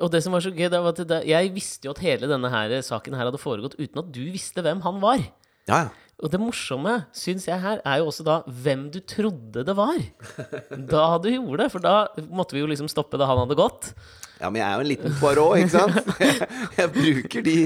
Og 0.00 0.08
det 0.12 0.22
som 0.24 0.34
var 0.34 0.44
så 0.44 0.52
gøy, 0.54 0.68
det 0.72 0.80
var 0.80 0.94
at 0.94 1.02
det, 1.10 1.20
jeg 1.28 1.52
visste 1.54 1.88
jo 1.88 1.94
at 1.94 2.02
hele 2.04 2.30
denne 2.30 2.50
her 2.52 2.78
saken 2.86 3.16
her 3.18 3.28
hadde 3.28 3.42
foregått 3.42 3.76
uten 3.80 4.00
at 4.04 4.10
du 4.14 4.24
visste 4.32 4.64
hvem 4.64 4.80
han 4.86 5.02
var. 5.04 5.20
Ja, 5.68 5.84
ja. 5.86 5.92
Og 6.22 6.30
det 6.30 6.38
morsomme, 6.38 6.92
syns 7.12 7.48
jeg 7.48 7.58
her, 7.58 7.80
er 7.82 7.98
jo 8.00 8.06
også 8.08 8.24
da 8.24 8.36
hvem 8.46 8.86
du 8.94 9.00
trodde 9.02 9.64
det 9.66 9.74
var. 9.76 9.98
Da 10.70 11.06
du 11.18 11.26
gjorde 11.32 11.64
det. 11.64 11.72
For 11.74 11.82
da 11.82 11.94
måtte 12.30 12.54
vi 12.54 12.62
jo 12.62 12.68
liksom 12.70 12.86
stoppe 12.88 13.18
da 13.18 13.26
han 13.26 13.40
hadde 13.42 13.56
gått. 13.58 13.90
Ja, 14.38 14.48
men 14.50 14.60
jeg 14.60 14.66
er 14.66 14.78
jo 14.78 14.84
en 14.84 14.90
liten 14.90 15.16
Poirot, 15.18 15.58
ikke 15.58 15.72
sant? 15.74 16.20
Jeg, 16.22 16.48
jeg 16.78 16.92
bruker 16.94 17.44
de, 17.46 17.56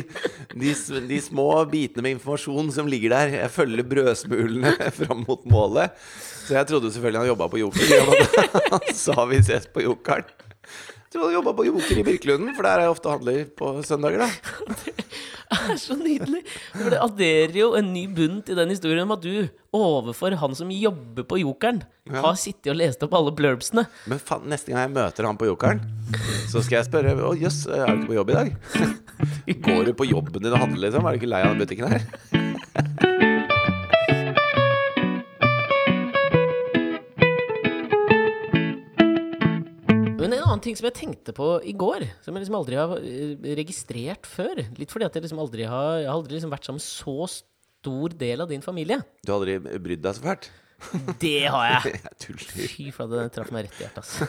de, 0.54 0.72
de 1.12 1.20
små 1.24 1.46
bitene 1.70 2.04
med 2.04 2.16
informasjon 2.16 2.72
som 2.74 2.88
ligger 2.90 3.14
der. 3.14 3.36
Jeg 3.42 3.52
følger 3.52 3.88
brødsmulene 3.92 4.74
fram 5.00 5.24
mot 5.28 5.46
målet. 5.52 5.96
Så 6.48 6.56
jeg 6.56 6.68
trodde 6.70 6.92
selvfølgelig 6.94 7.24
han 7.24 7.30
jobba 7.34 7.48
på 7.52 7.60
Jokeren. 7.60 8.12
Han 8.72 8.92
sa 8.96 9.24
vi 9.28 9.42
ses 9.44 9.68
på 9.68 9.84
Jokeren. 9.84 10.28
Jeg 11.08 11.22
du 11.22 11.24
han 11.24 11.38
jobba 11.38 11.54
på 11.56 11.64
Joker 11.64 11.98
i 12.02 12.02
Birkelunden, 12.04 12.50
for 12.52 12.66
der 12.66 12.82
er 12.82 12.84
jeg 12.84 12.92
ofte 12.92 13.08
handler 13.08 13.44
på 13.56 13.68
søndager, 13.86 14.26
da. 14.26 14.28
Det 15.48 15.72
er 15.72 15.78
så 15.80 15.94
nydelig! 15.96 16.42
For 16.74 16.92
det 16.92 16.98
adderer 17.00 17.54
jo 17.56 17.68
en 17.78 17.86
ny 17.94 18.02
bunn 18.12 18.42
til 18.44 18.58
den 18.58 18.68
historien 18.68 19.06
om 19.06 19.14
at 19.14 19.22
du 19.24 19.48
overfor 19.72 20.36
han 20.36 20.56
som 20.58 20.68
jobber 20.68 21.24
på 21.24 21.38
Jokeren, 21.40 21.80
har 22.12 22.36
sittet 22.36 22.74
og 22.74 22.76
lest 22.76 23.06
opp 23.06 23.16
alle 23.16 23.32
blurbsene. 23.36 23.86
Men 24.12 24.20
faen, 24.20 24.44
neste 24.52 24.74
gang 24.74 24.84
jeg 24.84 24.94
møter 24.98 25.28
han 25.30 25.40
på 25.40 25.48
Jokeren, 25.48 25.80
så 26.52 26.60
skal 26.60 26.82
jeg 26.82 26.90
spørre 26.90 27.16
Å 27.24 27.32
jøss, 27.40 27.62
er 27.72 27.88
du 27.88 28.02
ikke 28.02 28.10
på 28.12 28.18
jobb 28.18 28.34
i 28.34 28.38
dag? 28.42 28.52
Går 29.64 29.88
du 29.88 29.94
på 29.96 30.10
jobben 30.12 30.44
din 30.44 30.52
og 30.52 30.60
handler, 30.66 30.84
liksom? 30.84 31.08
Er 31.08 31.16
du 31.16 31.22
ikke 31.22 31.32
lei 31.32 31.40
av 31.46 31.56
den 31.56 31.64
butikken 31.64 31.96
her? 31.96 33.24
Men 40.18 40.34
en 40.34 40.42
annen 40.42 40.62
ting 40.64 40.76
som 40.78 40.88
jeg 40.88 40.96
tenkte 40.98 41.34
på 41.36 41.46
i 41.62 41.74
går, 41.78 42.04
som 42.24 42.34
jeg 42.34 42.42
liksom 42.44 42.58
aldri 42.58 42.78
har 42.78 42.94
eh, 42.98 43.50
registrert 43.58 44.26
før 44.26 44.64
Litt 44.78 44.90
fordi 44.90 45.06
at 45.06 45.14
jeg 45.14 45.24
liksom 45.24 45.42
aldri 45.42 45.68
har 45.70 46.00
Jeg 46.02 46.08
har 46.10 46.16
aldri 46.16 46.38
liksom 46.38 46.54
vært 46.54 46.66
sammen 46.66 46.82
med 46.82 46.88
så 46.88 47.28
stor 47.30 48.16
del 48.18 48.42
av 48.42 48.50
din 48.50 48.64
familie. 48.64 48.98
Du 49.22 49.30
har 49.30 49.38
aldri 49.38 49.78
brydd 49.78 50.02
deg 50.02 50.16
så 50.18 50.24
fælt? 50.24 50.50
Det 51.18 51.46
har 51.50 51.64
jeg! 51.66 52.00
Jeg. 52.06 52.68
Fy 52.70 52.84
flate, 52.94 53.18
den 53.18 53.30
traff 53.34 53.50
meg 53.54 53.66
rett 53.66 53.78
i 53.80 53.84
hjertet, 53.84 53.98
altså. 53.98 54.28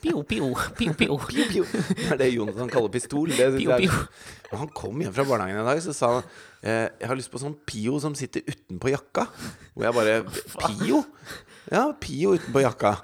Pio, 0.00 0.20
pio, 0.28 0.50
pio, 0.76 0.94
pio. 0.96 1.16
Pio. 1.52 1.64
Det 1.64 2.08
er 2.12 2.20
det 2.20 2.28
Jonathan 2.34 2.72
kaller 2.72 2.92
pistol. 2.92 3.32
Det 3.32 3.48
Pio, 3.56 3.76
pio. 3.80 3.88
er... 3.88 4.56
Han 4.60 4.72
kom 4.76 5.00
hjem 5.00 5.14
fra 5.16 5.24
barnehagen 5.28 5.60
en 5.62 5.68
dag, 5.68 5.80
så 5.84 5.94
sa 5.96 6.10
han 6.16 6.26
eh, 6.60 6.88
Jeg 7.00 7.10
har 7.12 7.20
lyst 7.20 7.32
på 7.32 7.40
sånn 7.40 7.56
Pio 7.68 8.00
som 8.02 8.16
sitter 8.18 8.44
utenpå 8.48 8.92
jakka. 8.92 9.26
Hvor 9.74 9.88
jeg 9.88 9.96
bare 9.96 10.18
Pio? 10.66 11.04
Ja, 11.72 11.86
Pio 12.00 12.36
utenpå 12.36 12.64
jakka. 12.64 12.96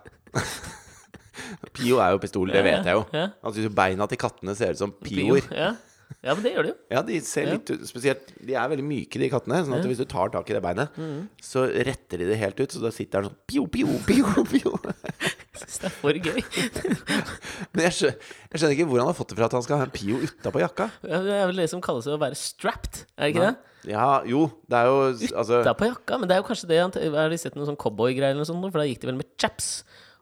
Pio 1.76 1.98
er 2.02 2.14
jo 2.14 2.22
pistol, 2.22 2.52
det 2.54 2.62
vet 2.66 2.86
jeg 2.88 2.96
jo. 2.98 3.04
Syns 3.50 3.66
jo 3.68 3.74
beina 3.76 4.06
til 4.10 4.20
kattene 4.20 4.54
ser 4.58 4.72
ut 4.76 4.80
som 4.80 4.92
Pio. 4.96 5.36
pioer. 5.36 5.46
Ja. 5.54 5.72
ja, 6.22 6.34
men 6.34 6.42
det 6.44 6.52
gjør 6.54 6.66
de 6.68 6.70
jo. 6.72 6.76
Ja, 6.94 7.02
de 7.06 7.16
ser 7.26 7.48
litt 7.50 7.70
ut 7.72 7.82
Spesielt 7.88 8.28
De 8.46 8.54
er 8.54 8.68
veldig 8.70 8.84
myke, 8.86 9.18
de 9.18 9.28
kattene. 9.32 9.62
Sånn 9.66 9.78
at 9.80 9.88
hvis 9.88 9.98
du 10.02 10.06
tar 10.10 10.30
tak 10.34 10.50
i 10.50 10.56
det 10.56 10.62
beinet, 10.64 10.98
så 11.42 11.66
retter 11.66 12.22
de 12.22 12.28
det 12.30 12.38
helt 12.42 12.60
ut. 12.62 12.70
Så 12.76 12.82
da 12.84 12.92
sitter 12.94 13.24
den 13.26 13.32
sånn 13.32 13.40
pio, 13.50 13.66
pio, 13.72 13.96
pio, 14.06 14.44
pio. 14.50 14.74
Jeg 14.86 15.60
synes 15.62 15.78
det 15.82 15.88
er 15.90 15.94
for 15.96 16.20
gøy. 16.28 16.42
Men 17.72 17.86
jeg 17.88 17.96
skjønner, 17.96 18.18
jeg 18.52 18.60
skjønner 18.60 18.76
ikke 18.76 18.88
hvor 18.90 19.02
han 19.02 19.10
har 19.10 19.16
fått 19.18 19.32
det 19.32 19.38
fra 19.40 19.48
at 19.50 19.56
han 19.56 19.64
skal 19.66 19.80
ha 19.80 19.86
en 19.88 19.94
pio 19.94 20.18
utapå 20.26 20.62
jakka. 20.62 20.90
Ja, 21.06 21.22
Det 21.26 21.38
er 21.40 21.48
vel 21.50 21.62
det 21.64 21.70
som 21.72 21.82
kalles 21.84 22.08
å 22.10 22.18
være 22.20 22.38
strapped, 22.38 23.02
er 23.16 23.26
det 23.26 23.32
ikke 23.34 23.46
det? 23.48 23.56
Ja, 23.86 24.06
jo, 24.26 24.48
det 24.66 24.78
er 24.80 24.88
jo 24.90 24.96
altså 25.38 25.60
er 25.62 25.68
jakka, 25.70 26.16
men 26.18 26.26
det 26.26 26.34
er 26.34 26.40
jo 26.40 26.46
kanskje 26.48 26.66
det 26.72 26.78
han 26.82 26.94
Har 27.14 27.30
de 27.30 27.36
sett 27.38 27.54
noen 27.54 27.68
sånn 27.68 27.78
cowboygreier 27.78 28.32
eller 28.34 28.42
noe 28.42 28.48
sånt? 28.48 28.64
For 28.66 28.82
da 28.82 28.86
gikk 28.88 29.04
de 29.04 29.10
vel 29.12 29.20
med 29.20 29.28
chaps. 29.38 29.68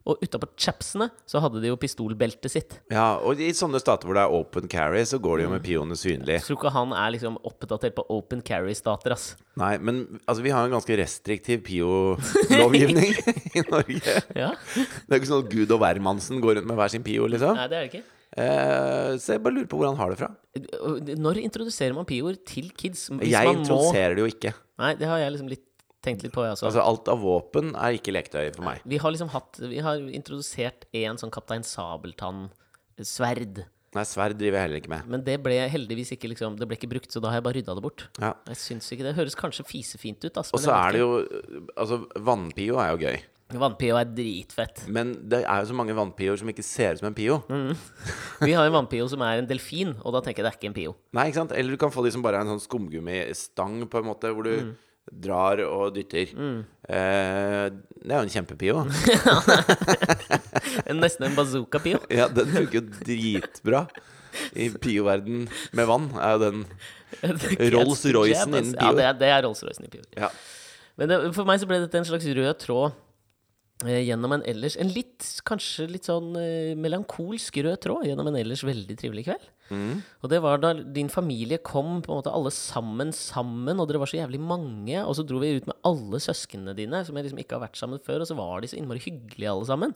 Og 0.04 0.20
utapå 0.20 0.50
chapsene 0.60 1.06
så 1.24 1.40
hadde 1.40 1.62
de 1.62 1.70
jo 1.70 1.78
pistolbeltet 1.80 2.52
sitt. 2.52 2.74
Ja, 2.92 3.14
og 3.24 3.40
i 3.40 3.48
sånne 3.56 3.80
stater 3.80 4.04
hvor 4.04 4.18
det 4.18 4.24
er 4.26 4.34
open 4.36 4.68
carry, 4.68 5.00
så 5.08 5.16
går 5.22 5.40
det 5.40 5.46
jo 5.46 5.52
med 5.54 5.64
pioene 5.64 5.96
synlig. 5.96 6.36
Jeg 6.36 6.44
tror 6.44 6.58
ikke 6.58 6.72
han 6.74 6.92
er 6.92 7.14
liksom 7.14 7.38
oppdatert 7.40 7.96
på 7.96 8.04
open 8.12 8.42
carry-stater, 8.44 9.14
ass. 9.16 9.30
Nei, 9.60 9.78
men 9.80 10.02
altså, 10.26 10.44
vi 10.44 10.52
har 10.52 10.66
en 10.68 10.74
ganske 10.76 10.98
restriktiv 11.00 11.62
pio-lovgivning 11.64 13.14
i 13.58 13.64
Norge. 13.70 14.18
Ja? 14.36 14.52
Det 14.76 15.08
er 15.08 15.22
ikke 15.22 15.30
sånn 15.32 15.46
at 15.46 15.52
Gud 15.56 15.72
og 15.72 15.80
hvermannsen 15.80 16.44
går 16.44 16.60
rundt 16.60 16.68
med 16.68 16.80
hver 16.82 16.92
sin 16.92 17.06
pio, 17.06 17.30
liksom. 17.30 17.56
Nei, 17.56 17.68
det 17.72 17.80
er 17.80 17.86
det 17.88 17.92
ikke. 17.94 18.04
Eh, 18.34 19.12
så 19.22 19.36
jeg 19.36 19.44
bare 19.44 19.54
lurer 19.54 19.68
på 19.70 19.78
hvor 19.78 19.88
han 19.88 20.00
har 20.00 20.10
det 20.10 20.18
fra. 20.20 20.30
Når 21.22 21.38
introduserer 21.44 21.94
man 21.96 22.06
pioer 22.08 22.36
til 22.44 22.72
kids? 22.76 23.06
Hvis 23.14 23.30
Jeg 23.30 23.46
man 23.46 23.60
må 23.60 23.62
introduserer 23.62 24.18
det 24.18 24.24
jo 24.26 24.32
ikke. 24.32 24.52
Nei, 24.82 24.96
det 24.98 25.08
har 25.08 25.22
jeg 25.22 25.36
liksom 25.36 25.52
litt 25.52 25.68
tenkt 26.04 26.24
litt 26.26 26.34
på, 26.34 26.44
også. 26.46 26.68
Altså, 26.68 26.82
alt 26.84 27.10
av 27.12 27.22
våpen 27.24 27.72
er 27.74 27.98
ikke 27.98 28.14
leketøy 28.14 28.50
for 28.54 28.66
meg. 28.68 28.82
Vi 28.88 29.00
har 29.00 29.14
liksom 29.14 29.32
hatt 29.34 29.60
Vi 29.62 29.80
har 29.84 30.02
introdusert 30.14 30.86
en 30.92 31.20
sånn 31.20 31.32
Kaptein 31.34 31.64
Sabeltann-sverd. 31.66 33.64
Nei, 33.94 34.02
sverd 34.10 34.34
driver 34.40 34.58
jeg 34.58 34.66
heller 34.66 34.80
ikke 34.82 34.90
med. 34.90 35.10
Men 35.10 35.22
det 35.26 35.36
ble 35.44 35.54
heldigvis 35.70 36.10
ikke 36.16 36.32
liksom 36.32 36.56
Det 36.58 36.66
ble 36.66 36.78
ikke 36.78 36.90
brukt, 36.90 37.12
så 37.14 37.22
da 37.22 37.30
har 37.30 37.38
jeg 37.38 37.46
bare 37.46 37.60
rydda 37.60 37.76
det 37.78 37.84
bort. 37.84 38.08
Ja. 38.18 38.32
Jeg 38.50 38.58
syns 38.58 38.90
ikke 38.90 39.06
det 39.06 39.14
høres 39.18 39.38
kanskje 39.38 39.66
fisefint 39.68 40.24
ut, 40.26 40.32
altså, 40.34 40.56
Og 40.56 40.64
så 40.64 40.74
er 40.74 40.96
det 40.96 41.04
jo 41.04 41.12
Altså, 41.78 42.00
vannpio 42.26 42.80
er 42.82 42.90
jo 42.94 43.06
gøy. 43.06 43.22
Vannpio 43.54 43.98
er 44.00 44.08
dritfett. 44.08 44.86
Men 44.90 45.12
det 45.30 45.42
er 45.44 45.60
jo 45.62 45.68
så 45.68 45.76
mange 45.76 45.94
vannpioer 45.94 46.40
som 46.40 46.48
ikke 46.50 46.64
ser 46.64 46.96
ut 46.96 47.02
som 47.02 47.10
en 47.10 47.14
pio. 47.14 47.36
Vi 48.48 48.54
har 48.56 48.66
en 48.66 48.74
vannpio 48.74 49.06
som 49.12 49.22
er 49.22 49.42
en 49.42 49.46
delfin, 49.46 49.92
og 50.00 50.16
da 50.16 50.22
tenker 50.24 50.42
jeg 50.42 50.48
det 50.48 50.50
er 50.50 50.58
ikke 50.58 50.70
en 50.72 50.78
pio. 50.80 50.94
Nei, 51.14 51.28
ikke 51.28 51.42
sant? 51.42 51.54
Eller 51.54 51.76
du 51.76 51.78
kan 51.78 51.92
få 51.94 52.02
de 52.06 52.10
som 52.16 52.24
bare 52.24 52.40
er 52.40 52.48
en 52.48 52.54
sånn 52.56 52.64
skumgummistang, 52.64 53.84
på 53.92 54.00
en 54.00 54.08
måte, 54.08 54.32
hvor 54.34 54.48
du 54.48 54.72
drar 55.12 55.60
og 55.66 55.94
dytter. 55.96 56.32
Eh, 56.34 57.66
det 58.04 58.12
er 58.12 58.18
jo 58.18 58.24
en 58.26 58.32
kjempepio. 58.32 58.82
Nesten 61.00 61.28
en 61.28 61.36
bazooka-pio. 61.38 62.02
ja, 62.20 62.28
den 62.32 62.50
funker 62.52 62.80
jo 62.80 62.84
dritbra. 63.04 63.86
I 64.58 64.68
pio-verden 64.82 65.46
med 65.78 65.86
vann 65.86 66.10
er 66.18 66.34
jo 66.34 66.42
den 66.42 66.64
Rolls-Roycen 67.74 68.50
innen 68.50 68.74
Ja, 68.74 68.90
det 68.96 69.06
er, 69.06 69.16
det 69.20 69.30
er 69.30 69.44
Rolls-Roycen 69.46 69.86
i 69.86 69.92
pio. 69.92 70.04
Ja. 70.18 70.32
Men 70.98 71.10
det, 71.10 71.20
for 71.36 71.46
meg 71.48 71.62
så 71.62 71.68
ble 71.70 71.80
dette 71.82 72.00
en 72.00 72.06
slags 72.08 72.26
rød 72.26 72.52
tråd 72.62 72.96
eh, 73.86 74.02
gjennom 74.06 74.36
en 74.36 74.44
ellers 74.46 74.76
En 74.78 74.90
litt, 74.94 75.26
kanskje 75.46 75.88
litt 75.90 76.10
sånn 76.10 76.34
eh, 76.38 76.74
melankolsk 76.78 77.62
rød 77.66 77.80
tråd 77.86 78.08
gjennom 78.10 78.30
en 78.30 78.40
ellers 78.42 78.66
veldig 78.66 78.98
trivelig 79.00 79.28
kveld. 79.30 79.48
Og 79.72 80.28
det 80.30 80.40
var 80.44 80.58
da 80.60 80.72
din 80.74 81.08
familie 81.12 81.58
kom, 81.64 82.02
på 82.04 82.12
en 82.12 82.18
måte 82.20 82.32
alle 82.34 82.50
sammen 82.52 83.12
sammen, 83.16 83.80
og 83.80 83.88
dere 83.88 84.02
var 84.02 84.10
så 84.10 84.18
jævlig 84.20 84.40
mange, 84.42 84.98
og 85.00 85.14
så 85.16 85.24
dro 85.26 85.40
vi 85.40 85.54
ut 85.56 85.66
med 85.70 85.78
alle 85.88 86.20
søsknene 86.20 86.74
dine, 86.76 87.00
som 87.06 87.16
jeg 87.16 87.24
liksom 87.28 87.40
ikke 87.40 87.56
har 87.56 87.64
vært 87.64 87.80
sammen 87.80 88.02
før, 88.04 88.20
og 88.24 88.28
så 88.28 88.36
var 88.38 88.60
de 88.60 88.68
så 88.68 88.76
innmari 88.80 89.00
hyggelige 89.06 89.50
alle 89.54 89.66
sammen. 89.70 89.94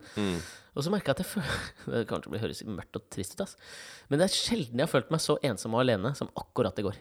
Og 0.75 0.85
så 0.87 0.91
merka 0.95 1.13
jeg 1.13 1.19
at 1.19 1.23
jeg 1.25 1.31
føler 1.35 1.61
Det 1.99 2.07
kommer 2.09 2.25
til 2.25 2.35
å 2.39 2.43
høres 2.47 2.65
mørkt 2.65 2.97
og 3.01 3.07
trist 3.13 3.37
ut, 3.37 3.45
ass. 3.45 3.57
Men 4.09 4.21
det 4.23 4.29
er 4.31 4.35
sjelden 4.39 4.81
jeg 4.81 4.87
har 4.89 4.95
følt 4.95 5.13
meg 5.15 5.21
så 5.25 5.39
ensom 5.45 5.77
og 5.77 5.85
alene 5.85 6.15
som 6.17 6.33
akkurat 6.39 6.79
i 6.81 6.87
går. 6.89 6.99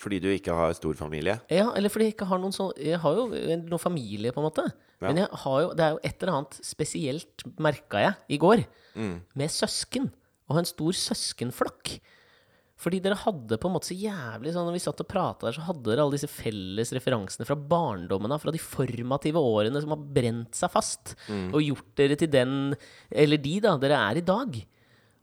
Fordi 0.00 0.16
du 0.20 0.30
ikke 0.32 0.54
har 0.56 0.72
stor 0.72 0.94
familie. 0.96 1.34
Ja, 1.52 1.66
eller 1.76 1.92
fordi 1.92 2.06
jeg 2.08 2.14
ikke 2.14 2.28
har 2.30 2.38
noen 2.40 2.54
sånn 2.56 2.70
Jeg 2.80 2.96
har 3.02 3.18
jo 3.18 3.26
noen 3.28 3.82
familie, 3.82 4.32
på 4.32 4.40
en 4.40 4.46
måte. 4.48 4.64
Men 5.00 5.18
jeg 5.20 5.28
har 5.42 5.58
jo, 5.64 5.68
det 5.76 5.84
er 5.84 5.90
jo 5.96 6.00
et 6.08 6.22
eller 6.24 6.36
annet 6.38 6.56
spesielt, 6.64 7.44
merka 7.60 8.00
jeg 8.04 8.36
i 8.36 8.38
går, 8.40 8.62
med 9.36 9.52
søsken. 9.52 10.08
Å 10.50 10.56
ha 10.56 10.62
en 10.64 10.68
stor 10.68 10.96
søskenflokk. 10.98 11.94
Fordi 12.80 13.00
dere 13.04 13.18
hadde 13.22 13.58
på 13.60 13.68
en 13.68 13.74
måte 13.74 13.90
så 13.90 13.96
jævlig 13.98 14.54
sånn 14.54 14.64
Når 14.70 14.76
vi 14.78 14.82
satt 14.82 15.02
og 15.04 15.08
prata 15.10 15.46
der, 15.46 15.56
så 15.58 15.66
hadde 15.66 15.84
dere 15.84 16.04
alle 16.06 16.16
disse 16.16 16.30
felles 16.32 16.92
referansene 16.96 17.46
fra 17.48 17.56
barndommen 17.58 18.32
av, 18.32 18.40
fra 18.42 18.54
de 18.54 18.62
formative 18.62 19.40
årene 19.40 19.82
som 19.84 19.92
har 19.92 20.04
brent 20.16 20.56
seg 20.56 20.72
fast, 20.72 21.14
og 21.52 21.60
gjort 21.60 21.90
dere 22.00 22.16
til 22.18 22.30
den, 22.32 22.54
eller 23.12 23.42
de, 23.42 23.56
da, 23.66 23.74
dere 23.82 24.00
er 24.08 24.20
i 24.22 24.24
dag. 24.24 24.56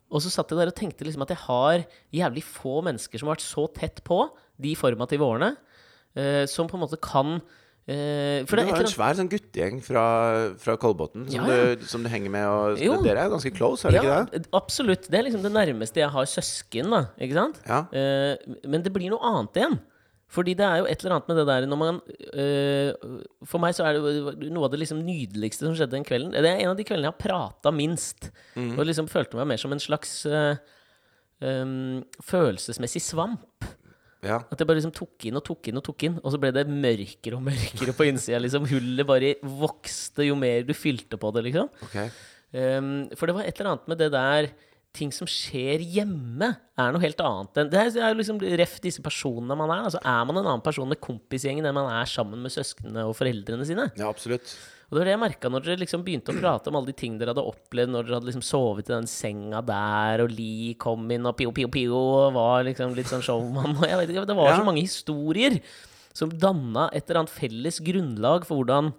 Og 0.08 0.24
så 0.24 0.32
satt 0.32 0.54
jeg 0.54 0.62
der 0.62 0.72
og 0.72 0.78
tenkte 0.78 1.08
liksom 1.08 1.26
at 1.26 1.34
jeg 1.34 1.44
har 1.48 1.82
jævlig 2.16 2.44
få 2.46 2.78
mennesker 2.86 3.20
som 3.20 3.28
har 3.28 3.36
vært 3.36 3.48
så 3.48 3.66
tett 3.76 4.04
på 4.08 4.22
de 4.62 4.76
formative 4.80 5.26
årene, 5.26 5.56
eh, 6.16 6.46
som 6.48 6.70
på 6.70 6.78
en 6.78 6.86
måte 6.86 7.02
kan 7.04 7.42
eh, 7.88 8.46
For 8.48 8.60
Du 8.60 8.70
har 8.70 8.84
en 8.84 8.92
svær 8.92 9.18
sånn 9.20 9.30
guttegjeng 9.32 9.82
fra, 9.86 10.06
fra 10.62 10.78
Kolbotn 10.80 11.28
som, 11.32 11.48
Ja, 11.50 11.76
som 11.88 12.04
du 12.06 12.10
henger 12.12 12.34
med. 12.34 12.48
Og, 12.48 12.82
Jo. 12.84 13.02
Dere 13.06 13.24
er 13.24 13.30
jo 13.30 13.36
ganske 13.38 13.54
close, 13.56 13.88
er 13.88 13.96
det 13.98 14.04
ja, 14.04 14.22
ikke 14.24 14.38
det? 14.38 14.50
absolutt. 14.60 15.10
Det 15.10 15.20
er 15.20 15.28
liksom 15.30 15.46
det 15.46 15.54
nærmeste 15.56 16.04
jeg 16.04 16.14
har 16.14 16.32
søsken, 16.32 16.90
da. 16.94 17.04
Ikke 17.18 17.38
sant? 17.40 17.62
Ja. 17.68 17.84
Eh, 17.92 18.58
men 18.68 18.84
det 18.86 18.94
blir 18.96 19.10
noe 19.14 19.24
annet 19.34 19.62
igjen. 19.62 19.80
Fordi 20.28 20.58
det 20.60 20.66
er 20.68 20.82
jo 20.82 20.88
et 20.92 21.04
eller 21.04 21.14
annet 21.16 21.30
med 21.32 21.38
det 21.40 21.44
der 21.48 21.66
når 21.72 21.78
man 21.80 22.00
eh, 22.36 22.90
For 23.48 23.64
meg 23.64 23.78
så 23.78 23.86
er 23.88 23.96
det 23.96 24.50
noe 24.52 24.68
av 24.68 24.74
det 24.74 24.82
liksom 24.82 25.00
nydeligste 25.08 25.64
som 25.64 25.72
skjedde 25.78 25.96
den 25.96 26.04
kvelden. 26.08 26.34
Det 26.36 26.44
er 26.44 26.66
en 26.66 26.74
av 26.74 26.76
de 26.80 26.84
kveldene 26.84 27.08
jeg 27.08 27.16
har 27.16 27.22
prata 27.22 27.72
minst. 27.72 28.28
Mm. 28.60 28.74
Og 28.76 28.90
liksom 28.90 29.08
følte 29.08 29.40
meg 29.40 29.48
mer 29.54 29.62
som 29.62 29.72
en 29.72 29.80
slags 29.80 30.26
eh, 30.28 30.60
em, 31.48 32.04
følelsesmessig 32.28 33.02
svamp. 33.08 33.70
Ja. 34.26 34.40
At 34.50 34.60
jeg 34.60 34.70
bare 34.70 34.80
liksom 34.80 34.96
tok 34.96 35.28
inn 35.30 35.38
og 35.38 35.44
tok 35.46 35.70
inn 35.70 35.80
og 35.80 35.86
tok 35.86 36.08
inn, 36.08 36.16
og 36.24 36.34
så 36.34 36.40
ble 36.42 36.54
det 36.56 36.66
mørkere 36.70 37.38
og 37.38 37.44
mørkere 37.46 37.94
på 37.98 38.08
innsida. 38.10 38.40
Liksom. 38.42 38.66
Hullet 38.72 39.10
bare 39.10 39.36
vokste 39.42 40.26
jo 40.28 40.38
mer 40.40 40.66
du 40.68 40.74
fylte 40.78 41.20
på 41.22 41.34
det, 41.36 41.46
liksom. 41.50 41.70
Okay. 41.90 42.10
Um, 42.54 43.06
for 43.20 43.30
det 43.30 43.36
var 43.38 43.46
et 43.46 43.60
eller 43.60 43.76
annet 43.76 43.92
med 43.92 44.02
det 44.02 44.14
der 44.14 44.50
Ting 44.96 45.12
som 45.14 45.28
skjer 45.30 45.84
hjemme, 45.84 46.48
er 46.80 46.94
noe 46.96 47.02
helt 47.04 47.20
annet 47.22 47.60
enn 47.60 47.68
Det 47.70 47.78
er, 47.78 47.90
jo 48.08 48.18
liksom 48.18 48.40
ref 48.58 48.78
disse 48.82 49.04
personene 49.06 49.58
man 49.60 49.70
er. 49.70 49.84
Altså 49.90 50.00
Er 50.00 50.24
man 50.26 50.40
en 50.40 50.48
annen 50.48 50.64
person 50.66 50.88
med 50.90 51.02
kompisgjengen 51.04 51.68
enn 51.68 51.76
man 51.76 51.92
er 51.92 52.08
sammen 52.10 52.42
med 52.42 52.54
søsknene 52.56 53.04
og 53.06 53.14
foreldrene 53.20 53.68
sine? 53.68 53.90
Ja, 54.00 54.08
absolutt. 54.10 54.56
Og 54.88 54.96
det 54.96 55.02
var 55.02 55.08
det 55.10 55.14
jeg 55.18 55.20
merka 55.20 55.50
når 55.52 55.66
dere 55.66 55.82
liksom 55.82 56.04
begynte 56.06 56.32
å 56.32 56.38
prate 56.40 56.70
om 56.72 56.78
alle 56.80 56.88
de 56.94 56.96
ting 56.96 57.18
dere 57.20 57.34
hadde 57.34 57.44
opplevd 57.44 57.92
når 57.92 58.06
dere 58.08 58.16
hadde 58.22 58.30
liksom 58.30 58.46
sovet 58.48 58.88
i 58.88 58.94
den 58.94 59.10
senga 59.12 59.60
der, 59.68 60.24
og 60.24 60.32
Lee 60.32 60.78
kom 60.80 61.04
inn 61.12 61.28
og 61.28 61.36
pio, 61.36 61.52
pio, 61.52 61.68
pio, 61.74 61.98
og 61.98 62.38
var 62.38 62.64
liksom 62.70 62.96
litt 62.96 63.10
sånn 63.12 63.26
showman. 63.26 63.76
Vet 63.84 64.14
ikke, 64.14 64.24
det 64.30 64.38
var 64.40 64.54
Ja. 64.54 64.58
så 64.62 64.68
mange 64.68 64.86
historier 64.86 65.60
som 66.16 66.32
danna 66.32 66.88
et 66.96 67.04
eller 67.10 67.26
annet 67.26 67.36
felles 67.36 67.82
grunnlag 67.84 68.48
for 68.48 68.62
hvordan 68.64 68.94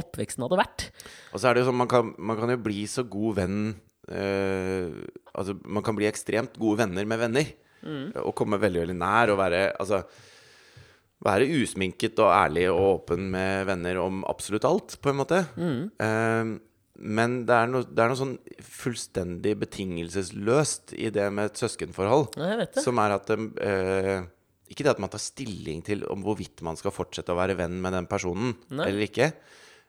oppveksten 0.00 0.42
hadde 0.46 0.56
vært. 0.58 0.86
Og 1.34 1.38
så 1.42 1.50
er 1.50 1.54
det 1.58 1.62
jo 1.64 1.68
sånn, 1.68 1.76
man 1.82 1.90
kan, 1.92 2.14
man 2.16 2.38
kan 2.40 2.54
jo 2.54 2.60
bli 2.64 2.86
så 2.90 3.04
god 3.06 3.36
venn 3.42 3.58
eh, 4.08 4.88
Altså, 5.34 5.56
man 5.66 5.82
kan 5.84 5.96
bli 5.98 6.06
ekstremt 6.08 6.56
gode 6.62 6.80
venner 6.84 7.04
med 7.10 7.20
venner. 7.20 7.52
Og 8.24 8.30
komme 8.38 8.56
veldig, 8.56 8.80
veldig 8.86 8.94
nær 8.96 9.28
og 9.34 9.36
være 9.42 9.58
Altså 9.76 9.98
være 11.24 11.48
usminket 11.62 12.20
og 12.20 12.30
ærlig 12.34 12.68
og 12.72 12.84
åpen 12.84 13.26
med 13.32 13.64
venner 13.70 13.98
om 14.02 14.22
absolutt 14.28 14.66
alt, 14.68 14.98
på 15.00 15.12
en 15.12 15.20
måte. 15.22 15.40
Eh, 15.56 16.54
men 16.94 17.40
det 17.48 17.56
er, 17.56 17.70
noe, 17.72 17.86
det 17.88 18.04
er 18.04 18.12
noe 18.12 18.20
sånn 18.20 18.36
fullstendig 18.62 19.56
betingelsesløst 19.64 20.94
i 20.94 21.10
det 21.14 21.26
med 21.34 21.50
et 21.50 21.64
søskenforhold. 21.64 22.38
Ja. 22.38 22.68
Som 22.78 23.00
er 23.02 23.16
at 23.16 23.32
eh, 23.34 24.28
Ikke 24.70 24.86
det 24.86 24.92
at 24.94 25.02
man 25.02 25.10
tar 25.10 25.22
stilling 25.22 25.82
til 25.86 26.06
om 26.12 26.22
hvorvidt 26.24 26.62
man 26.66 26.78
skal 26.78 26.94
fortsette 26.94 27.34
å 27.34 27.40
være 27.40 27.58
venn 27.58 27.80
med 27.82 27.96
den 27.98 28.08
personen 28.10 28.54
Nei. 28.70 28.88
eller 28.88 29.08
ikke. 29.08 29.32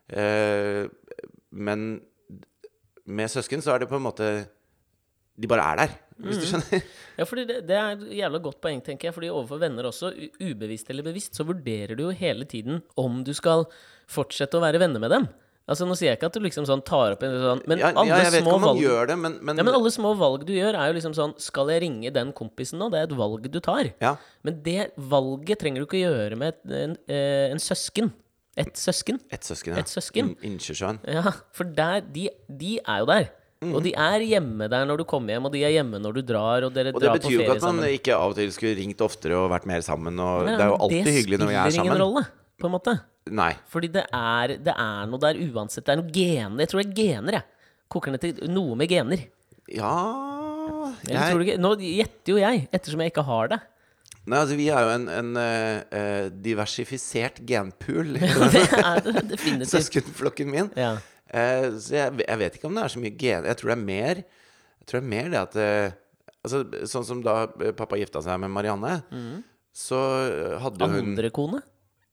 Uh, 0.06 0.86
men 1.50 1.96
med 3.10 3.30
søsken 3.32 3.62
så 3.62 3.72
er 3.72 3.82
det 3.82 3.88
på 3.90 3.98
en 3.98 4.04
måte 4.04 4.28
De 5.38 5.46
bare 5.50 5.64
er 5.72 5.76
der, 5.82 5.94
hvis 6.16 6.36
Mm. 6.36 6.40
du 6.40 6.46
skjønner. 6.48 6.82
Ja, 7.18 7.24
fordi 7.28 7.42
det, 7.48 7.56
det 7.68 7.76
er 7.76 7.90
et 7.92 8.04
jævla 8.18 8.38
godt 8.40 8.60
poeng, 8.64 8.80
tenker 8.84 9.08
jeg. 9.10 9.14
Fordi 9.14 9.28
overfor 9.28 9.58
venner 9.60 9.84
også, 9.84 10.12
ubevisst 10.40 10.88
eller 10.90 11.02
bevisst, 11.04 11.34
så 11.36 11.44
vurderer 11.44 11.96
du 11.96 12.04
jo 12.06 12.10
hele 12.16 12.44
tiden 12.48 12.82
om 12.96 13.22
du 13.24 13.34
skal 13.36 13.66
fortsette 14.08 14.56
å 14.56 14.62
være 14.64 14.80
venner 14.80 15.00
med 15.02 15.10
dem. 15.12 15.26
Altså, 15.68 15.82
nå 15.84 15.96
sier 15.98 16.12
jeg 16.12 16.18
ikke 16.20 16.28
at 16.30 16.36
du 16.38 16.40
liksom 16.44 16.64
sånn 16.68 16.82
tar 16.86 17.16
opp 17.16 17.22
en 17.26 17.32
sånn 17.42 17.60
Men 17.66 17.80
Ja, 17.82 17.88
alle 17.90 18.06
ja, 18.22 18.30
små 18.30 18.52
valg 18.62 18.78
det, 19.10 19.16
men, 19.18 19.32
men, 19.42 19.56
Ja, 19.58 19.64
men 19.66 19.74
alle 19.74 19.90
små 19.90 20.12
valg 20.16 20.44
du 20.46 20.52
gjør, 20.54 20.76
er 20.78 20.92
jo 20.92 20.94
liksom 20.94 21.12
sånn 21.16 21.32
Skal 21.42 21.72
jeg 21.72 21.82
ringe 21.82 22.12
den 22.14 22.30
kompisen 22.32 22.78
nå? 22.78 22.86
Det 22.92 23.00
er 23.00 23.08
et 23.08 23.16
valg 23.18 23.48
du 23.50 23.58
tar. 23.58 23.90
ja. 24.00 24.12
Men 24.46 24.60
det 24.62 24.92
valget 24.96 25.58
trenger 25.58 25.82
du 25.82 25.86
ikke 25.88 26.04
gjøre 26.04 26.38
med 26.38 26.54
en, 26.70 26.94
eh, 27.10 27.50
en 27.50 27.58
søsken. 27.58 28.12
Et 28.56 28.70
søsken. 28.78 29.18
Et 29.34 29.42
søsken, 29.42 29.74
ja. 29.74 29.80
Et 29.82 29.90
søsken. 29.90 30.30
In- 30.40 30.52
Innsjøsjøen. 30.54 31.00
Ja, 31.12 31.32
for 31.52 31.64
der, 31.64 32.00
de, 32.00 32.28
de 32.48 32.78
er 32.86 32.98
jo 33.02 33.06
der. 33.10 33.26
Mm. 33.66 33.74
Og 33.74 33.84
de 33.84 33.92
er 34.06 34.24
hjemme 34.26 34.68
der 34.72 34.86
når 34.88 35.02
du 35.02 35.04
kommer 35.08 35.34
hjem, 35.34 35.48
og 35.48 35.54
de 35.56 35.64
er 35.66 35.74
hjemme 35.76 36.00
når 36.02 36.18
du 36.18 36.22
drar, 36.28 36.66
og 36.68 36.70
Og 36.70 36.76
det 36.78 36.94
betyr 36.94 37.34
jo 37.34 37.42
ikke 37.42 37.56
at 37.56 37.64
man 37.66 37.80
sammen. 37.80 37.90
ikke 37.98 38.16
av 38.16 38.32
og 38.32 38.38
til 38.38 38.54
skulle 38.54 38.76
ringt 38.78 39.04
oftere 39.04 39.38
og 39.38 39.50
vært 39.52 39.66
mer 39.68 39.84
sammen. 39.84 40.18
Og 40.22 40.46
Nei, 40.46 40.54
det 40.54 40.64
er 40.64 40.72
jo 40.72 40.80
alltid 40.86 41.12
hyggelig 41.20 41.42
når 41.42 41.52
vi 41.52 41.58
er 41.58 41.70
spiller 41.70 41.90
ingen 41.90 42.02
rolle, 42.04 42.24
på 42.56 42.70
en 42.70 42.76
måte. 42.78 42.96
Nei. 43.26 43.52
Fordi 43.68 43.90
det 43.98 44.06
er, 44.14 44.56
det 44.62 44.76
er 44.78 45.10
noe 45.10 45.22
der 45.26 45.42
uansett. 45.50 45.84
Det 45.86 45.96
er 45.96 46.00
noe 46.00 46.14
gener. 46.14 46.62
Jeg 46.62 46.72
tror 46.72 46.82
det 46.82 46.88
er 46.88 46.98
gener, 47.02 47.40
jeg. 47.40 47.50
Koker 47.90 48.14
ned 48.14 48.22
til 48.22 48.50
noe 48.50 48.78
med 48.78 48.90
gener. 48.90 49.26
Ja 49.74 49.94
ikke? 50.66 51.56
Nå 51.60 51.72
gjetter 51.80 52.34
jo 52.34 52.38
jeg, 52.40 52.68
ettersom 52.74 53.02
jeg 53.02 53.12
ikke 53.12 53.26
har 53.26 53.50
det. 53.54 53.60
Nei, 54.26 54.38
altså 54.40 54.56
Vi 54.58 54.66
er 54.74 54.82
jo 54.82 54.94
en, 54.96 55.04
en 55.12 55.36
eh, 55.38 56.28
diversifisert 56.42 57.38
genpool 57.46 58.16
Det 58.18 58.64
er 58.80 59.02
det 59.04 59.22
definitivt. 59.30 59.70
søskenflokken 59.76 60.50
min. 60.50 60.72
Ja. 60.78 60.96
Eh, 61.34 61.68
så 61.82 61.96
jeg, 61.96 62.18
jeg 62.22 62.38
vet 62.42 62.58
ikke 62.58 62.68
om 62.68 62.76
det 62.78 62.84
er 62.86 62.92
så 62.92 63.00
mye 63.02 63.14
gen... 63.18 63.46
Jeg 63.50 63.58
tror 63.58 63.72
det 63.72 63.74
er 63.76 63.86
mer 63.88 64.20
Jeg 64.22 64.86
tror 64.86 65.00
det 65.00 65.04
er 65.04 65.10
mer 65.10 65.30
det 65.32 65.40
at 65.40 65.56
eh, 65.58 65.96
Altså, 66.46 66.60
Sånn 66.86 67.06
som 67.08 67.22
da 67.24 67.34
pappa 67.74 67.98
gifta 67.98 68.20
seg 68.22 68.38
med 68.38 68.52
Marianne, 68.54 69.00
så 69.74 69.98
eh, 70.28 70.52
hadde 70.62 70.86
hun 70.86 71.00
Andre 71.00 71.30
kone? 71.34 71.58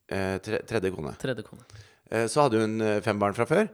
eh, 0.10 0.40
tre, 0.42 0.64
Tredje 0.66 0.90
kone. 0.96 1.12
Tredje 1.22 1.46
kone. 1.46 1.62
Eh, 2.10 2.26
så 2.26 2.48
hadde 2.48 2.64
hun 2.64 2.82
fem 3.06 3.22
barn 3.22 3.38
fra 3.38 3.46
før. 3.46 3.70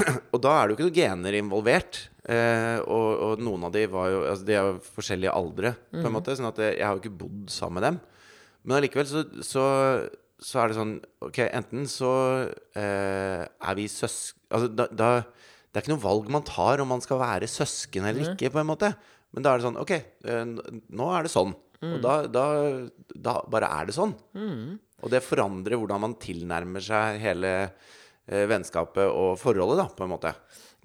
Og 0.32 0.40
da 0.40 0.54
er 0.56 0.64
det 0.64 0.72
jo 0.72 0.78
ikke 0.78 0.86
noen 0.88 0.96
gener 0.96 1.36
involvert. 1.36 2.00
Eh, 2.30 2.78
og, 2.84 3.06
og 3.26 3.40
noen 3.42 3.64
av 3.66 3.72
de 3.74 3.82
var 3.90 4.10
jo 4.12 4.18
altså 4.28 4.44
De 4.46 4.54
er 4.54 4.66
jo 4.68 4.74
forskjellige 4.94 5.32
aldre, 5.34 5.72
på 5.92 6.02
en 6.04 6.14
måte. 6.14 6.36
Sånn 6.38 6.48
at 6.50 6.60
jeg, 6.62 6.76
jeg 6.78 6.86
har 6.86 6.96
jo 6.96 7.02
ikke 7.02 7.18
bodd 7.24 7.52
sammen 7.52 7.80
med 7.80 7.86
dem. 7.88 8.00
Men 8.64 8.76
allikevel 8.78 9.08
så, 9.08 9.22
så, 9.44 9.64
så 10.40 10.62
er 10.62 10.70
det 10.70 10.76
sånn 10.78 10.92
Ok, 11.26 11.38
enten 11.46 11.86
så 11.90 12.10
eh, 12.78 13.42
er 13.44 13.78
vi 13.78 13.86
søsken 13.92 14.40
Altså 14.50 14.70
da, 14.72 14.86
da 14.90 15.08
Det 15.22 15.78
er 15.78 15.84
ikke 15.84 15.92
noe 15.94 16.02
valg 16.02 16.30
man 16.32 16.46
tar 16.48 16.82
om 16.82 16.88
man 16.90 17.02
skal 17.04 17.20
være 17.20 17.48
søsken 17.50 18.08
eller 18.08 18.32
ikke, 18.32 18.50
på 18.50 18.62
en 18.62 18.70
måte. 18.72 18.88
Men 19.36 19.44
da 19.46 19.52
er 19.52 19.60
det 19.60 19.68
sånn 19.68 19.80
Ok, 19.82 19.92
eh, 19.94 20.44
nå 20.96 21.10
er 21.14 21.26
det 21.28 21.32
sånn. 21.34 21.52
Og 21.80 22.00
da, 22.04 22.14
da, 22.28 22.44
da 23.14 23.38
bare 23.48 23.68
er 23.78 23.86
det 23.88 23.94
sånn. 23.96 24.10
Og 25.00 25.12
det 25.12 25.22
forandrer 25.24 25.78
hvordan 25.80 26.02
man 26.02 26.16
tilnærmer 26.20 26.82
seg 26.84 27.20
hele 27.22 27.52
eh, 27.62 28.42
vennskapet 28.50 29.06
og 29.08 29.38
forholdet, 29.40 29.78
da, 29.80 29.86
på 29.96 30.04
en 30.04 30.12
måte. 30.12 30.34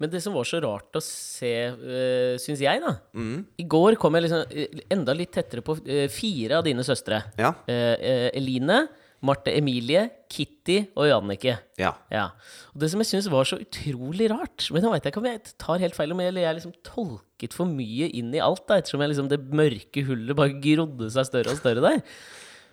Men 0.00 0.12
det 0.12 0.22
som 0.24 0.32
var 0.36 0.48
så 0.48 0.60
rart 0.64 0.96
å 0.96 1.02
se, 1.04 1.52
uh, 1.72 2.36
syns 2.40 2.60
jeg, 2.64 2.80
da 2.84 2.94
Mm. 3.16 3.44
I 3.60 3.64
går 3.64 3.96
kom 4.00 4.16
jeg 4.16 4.26
liksom 4.26 4.42
eh, 4.52 4.80
enda 4.92 5.14
litt 5.16 5.32
tettere 5.32 5.64
på 5.64 5.76
eh, 5.84 6.06
fire 6.12 6.58
av 6.58 6.64
dine 6.66 6.84
søstre. 6.84 7.22
Ja. 7.40 7.54
Eh, 7.68 7.94
eh, 7.96 8.26
Eline, 8.36 8.82
Marte 9.24 9.52
Emilie, 9.56 10.02
Kitty 10.28 10.78
og 10.96 11.08
Jannicke. 11.08 11.56
Ja. 11.80 11.94
Ja. 12.12 12.26
Og 12.74 12.82
det 12.82 12.90
som 12.92 13.00
jeg 13.00 13.10
syns 13.10 13.30
var 13.32 13.48
så 13.48 13.58
utrolig 13.62 14.28
rart 14.32 14.66
Men 14.74 14.84
nå 14.84 14.90
vet 14.92 15.06
jeg 15.06 15.14
ikke 15.14 15.22
om 15.22 15.28
jeg 15.30 15.54
tar 15.60 15.82
helt 15.82 15.96
feil, 15.96 16.12
om 16.12 16.20
jeg, 16.20 16.32
eller 16.32 16.44
jeg 16.44 16.58
liksom 16.58 16.74
tolket 16.86 17.56
for 17.56 17.70
mye 17.70 18.10
inn 18.18 18.34
i 18.36 18.42
alt, 18.42 18.66
da, 18.68 18.80
ettersom 18.80 19.04
jeg 19.04 19.14
liksom 19.14 19.30
det 19.32 19.40
mørke 19.56 20.04
hullet 20.08 20.36
bare 20.38 20.58
grodde 20.62 21.12
seg 21.14 21.30
større 21.30 21.54
og 21.54 21.62
større 21.62 21.84
der. 21.84 22.02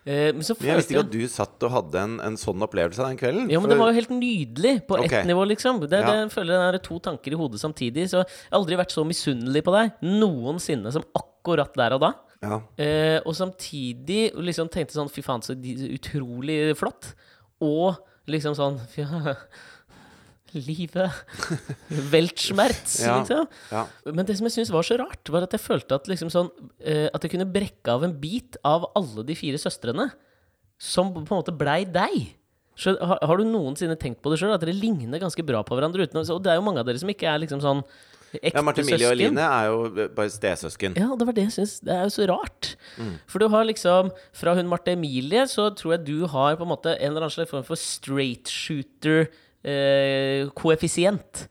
Eh, 0.04 0.34
men 0.36 0.44
så 0.44 0.56
Men 0.60 0.74
jeg 0.74 0.82
visste 0.82 0.94
ikke 0.98 1.06
at 1.06 1.14
du 1.14 1.22
satt 1.32 1.64
og 1.64 1.72
hadde 1.72 2.02
en, 2.02 2.18
en 2.28 2.36
sånn 2.40 2.66
opplevelse 2.66 3.06
den 3.08 3.20
kvelden. 3.20 3.48
Ja, 3.52 3.62
men 3.64 3.72
det 3.72 3.78
var 3.80 3.92
jo 3.92 4.00
helt 4.02 4.12
nydelig 4.12 4.74
på 4.90 4.98
ett 5.00 5.08
okay. 5.08 5.24
nivå, 5.30 5.46
liksom. 5.48 5.80
Det, 5.86 6.02
Ja. 6.02 6.10
det 6.10 6.18
jeg 6.26 6.34
føler 6.34 6.60
det 6.60 6.82
er 6.82 6.84
to 6.90 7.00
tanker 7.00 7.32
i 7.32 7.40
hodet 7.40 7.62
samtidig. 7.64 8.10
Så 8.12 8.20
jeg 8.20 8.28
har 8.28 8.60
aldri 8.60 8.80
vært 8.80 8.96
så 8.96 9.06
misunnelig 9.08 9.64
på 9.64 9.76
deg 9.78 10.04
noensinne 10.04 10.92
som 10.92 11.08
akkurat 11.16 11.72
der 11.80 11.96
og 11.96 12.04
da. 12.04 12.12
Ja. 12.44 12.60
Eh, 12.84 13.20
og 13.24 13.34
samtidig 13.38 14.34
liksom 14.36 14.68
tenkte 14.74 14.98
sånn 14.98 15.10
Fy 15.12 15.24
faen, 15.26 15.42
så 15.46 15.56
utrolig 15.56 16.74
flott. 16.80 17.14
Og 17.64 17.96
liksom 18.30 18.56
sånn 18.60 18.78
Fy 18.94 19.08
Livet. 20.54 21.10
Weltschmerz, 22.14 23.00
Ja. 23.02 23.16
liksom. 23.22 23.48
ja. 23.72 23.86
Men 24.14 24.26
det 24.28 24.36
som 24.38 24.46
jeg 24.46 24.54
syntes 24.58 24.74
var 24.74 24.86
så 24.86 25.00
rart, 25.02 25.32
var 25.34 25.48
at 25.48 25.56
jeg 25.56 25.64
følte 25.64 25.98
at 25.98 26.06
liksom 26.12 26.30
sånn 26.30 26.52
eh, 26.86 27.08
At 27.10 27.24
jeg 27.26 27.34
kunne 27.34 27.48
brekke 27.50 27.90
av 27.96 28.06
en 28.06 28.14
bit 28.22 28.60
av 28.64 28.86
alle 28.94 29.26
de 29.26 29.34
fire 29.40 29.58
søstrene, 29.58 30.12
som 30.78 31.10
på 31.16 31.24
en 31.24 31.40
måte 31.40 31.56
blei 31.58 31.84
deg. 31.90 32.36
Så 32.78 32.94
har, 32.98 33.18
har 33.22 33.38
du 33.42 33.46
noensinne 33.50 33.98
tenkt 33.98 34.22
på 34.22 34.30
det 34.34 34.40
sjøl, 34.42 34.54
at 34.54 34.62
dere 34.62 34.74
ligner 34.78 35.22
ganske 35.22 35.46
bra 35.46 35.62
på 35.66 35.78
hverandre? 35.78 36.06
Uten, 36.06 36.22
og 36.22 36.42
det 36.46 36.54
er 36.54 36.58
jo 36.60 36.66
mange 36.66 36.82
av 36.82 36.88
dere 36.90 37.02
som 37.02 37.10
ikke 37.14 37.30
er 37.30 37.42
liksom 37.44 37.62
sånn 37.64 37.82
ekte 38.42 38.56
ja 38.58 38.62
Marte 38.66 38.82
Emilie 38.82 39.08
og. 39.08 39.14
Eline 39.14 39.46
er 39.46 39.66
jo 39.70 40.08
bare 40.16 40.30
stesøsken. 40.34 40.96
Ja, 40.98 41.10
det 41.20 41.28
var 41.30 41.34
det 41.38 41.44
jeg 41.50 41.56
syns. 41.60 41.80
Det 41.86 41.94
er 41.94 42.04
jo 42.08 42.14
så 42.16 42.28
rart. 42.32 42.76
For 43.28 43.40
du 43.40 43.48
har 43.54 43.64
liksom 43.70 44.12
Fra 44.34 44.56
hun 44.56 44.68
Marte 44.72 44.92
Emilie, 44.96 45.46
så 45.48 45.70
tror 45.76 45.98
jeg 45.98 46.06
du 46.06 46.26
har 46.28 46.56
på 46.58 46.64
en 46.66 46.72
måte 46.74 46.96
en 46.98 47.12
eller 47.12 47.28
annen 47.28 47.36
slags 47.38 47.52
form 47.52 47.64
for 47.68 47.76
straight 47.80 48.48
shooter 48.50 49.28
eh, 49.64 50.50
koeffisient. 50.60 51.46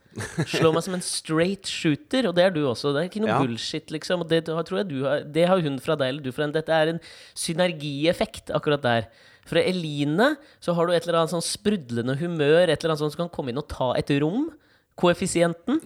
Slår 0.44 0.74
meg 0.76 0.82
som 0.84 0.92
en 0.98 1.00
straight 1.00 1.64
shooter, 1.70 2.26
og 2.28 2.34
det 2.36 2.44
er 2.44 2.50
du 2.52 2.60
også. 2.68 2.90
Det 2.92 3.00
er 3.00 3.08
ikke 3.08 3.22
noe 3.24 3.30
Ja. 3.32 3.38
bullshit, 3.40 3.88
liksom. 3.94 4.26
Det 4.28 4.42
har- 4.48 4.62
tror 4.68 4.82
jeg 4.82 4.88
du 4.88 5.04
har 5.06 5.20
Det 5.24 5.46
har 5.48 5.60
hun 5.64 5.78
fra 5.80 5.96
deg, 5.96 6.08
eller 6.08 6.20
du 6.22 6.32
fra 6.32 6.44
henne. 6.44 6.52
Dette 6.52 6.68
er 6.68 6.88
en 6.92 7.00
synergieffekt 7.34 8.50
akkurat 8.54 8.82
der. 8.84 9.06
Fra 9.48 9.58
Eline 9.60 10.36
så 10.62 10.74
har 10.76 10.86
du 10.86 10.92
et 10.92 11.06
eller 11.06 11.22
annet 11.22 11.32
sånn 11.34 11.42
sprudlende 11.42 12.14
humør, 12.20 12.68
et 12.68 12.76
eller 12.84 12.92
annet 12.94 13.02
sånt 13.02 13.16
som 13.16 13.24
kan 13.28 13.32
komme 13.34 13.50
inn 13.50 13.58
og 13.58 13.68
ta 13.72 13.92
et 13.98 14.10
rom. 14.22 14.50
Koeffisienten. 14.98 15.80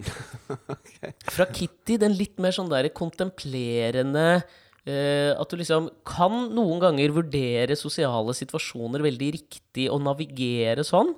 Fra 1.35 1.47
Kitty, 1.49 1.97
den 2.01 2.15
litt 2.17 2.39
mer 2.43 2.55
sånn 2.55 2.71
der 2.71 2.89
kontemplerende 2.95 4.27
uh, 4.41 5.31
At 5.35 5.51
du 5.51 5.57
liksom 5.59 5.89
kan 6.07 6.35
noen 6.55 6.81
ganger 6.83 7.15
vurdere 7.15 7.77
sosiale 7.79 8.35
situasjoner 8.37 9.05
veldig 9.05 9.31
riktig 9.39 9.87
og 9.93 10.03
navigere 10.05 10.85
sånn. 10.87 11.13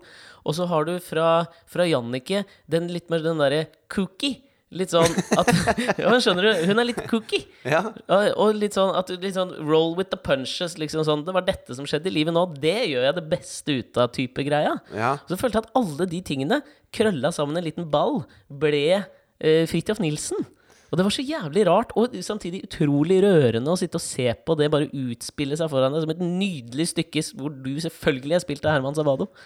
Og 0.46 0.56
så 0.58 0.70
har 0.70 0.86
du 0.88 0.96
fra, 1.04 1.50
fra 1.70 1.88
Jannicke 1.90 2.46
den 2.72 2.90
litt 2.94 3.10
mer 3.12 3.26
den 3.26 3.42
derre 3.42 3.66
cookie. 3.92 4.40
Litt 4.70 4.92
sånn 4.94 5.16
at 5.34 5.48
Ja, 6.02 6.12
men 6.12 6.22
skjønner 6.22 6.46
du? 6.46 6.66
Hun 6.70 6.82
er 6.82 6.88
litt 6.92 7.02
cookie. 7.10 7.48
Ja. 7.66 7.82
Og, 8.06 8.52
litt 8.58 8.78
sånn 8.78 8.94
at 8.98 9.10
litt 9.16 9.38
sånn 9.38 9.56
roll 9.66 9.96
with 9.98 10.12
the 10.14 10.20
punches. 10.20 10.78
Liksom 10.82 11.06
sånn 11.08 11.26
Det 11.26 11.34
var 11.36 11.48
dette 11.48 11.78
som 11.78 11.88
skjedde 11.90 12.12
i 12.12 12.16
livet 12.20 12.36
nå. 12.36 12.46
Det 12.62 12.78
gjør 12.92 13.08
jeg 13.08 13.18
det 13.18 13.26
beste 13.32 13.80
ut 13.80 13.98
av, 13.98 14.12
type 14.14 14.46
greia. 14.46 14.78
Ja. 14.94 15.16
Så 15.26 15.40
jeg 15.40 15.58
at 15.58 15.74
alle 15.78 16.06
de 16.10 16.22
tingene 16.26 16.62
krølla 16.96 17.34
sammen 17.34 17.58
en 17.58 17.66
liten 17.66 17.90
ball, 17.90 18.24
ble 18.50 18.86
eh, 19.00 19.66
Fridtjof 19.70 20.02
Nilsen. 20.04 20.46
Og 20.90 20.98
det 20.98 21.06
var 21.06 21.14
så 21.14 21.22
jævlig 21.26 21.66
rart, 21.68 21.92
og 22.02 22.16
samtidig 22.26 22.64
utrolig 22.66 23.20
rørende 23.22 23.70
å 23.70 23.78
sitte 23.78 24.00
og 24.00 24.04
se 24.04 24.26
på 24.34 24.56
det 24.58 24.72
bare 24.74 24.90
utspille 24.90 25.58
seg 25.58 25.70
foran 25.70 25.94
deg 25.94 26.02
som 26.02 26.14
et 26.16 26.24
nydelig 26.24 26.88
stykke 26.96 27.22
hvor 27.38 27.54
du 27.54 27.76
selvfølgelig 27.84 28.38
er 28.40 28.44
spilt 28.46 28.66
av 28.66 28.78
Herman 28.78 28.98
Sabado. 28.98 29.30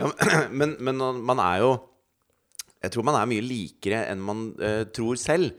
Ja, 0.00 0.08
men, 0.52 0.76
men 0.80 1.00
man 1.26 1.40
er 1.42 1.60
jo 1.60 1.70
Jeg 2.80 2.92
tror 2.94 3.04
man 3.04 3.16
er 3.20 3.26
mye 3.28 3.44
likere 3.44 4.06
enn 4.08 4.22
man 4.24 4.38
uh, 4.56 4.84
tror 4.88 5.18
selv, 5.20 5.50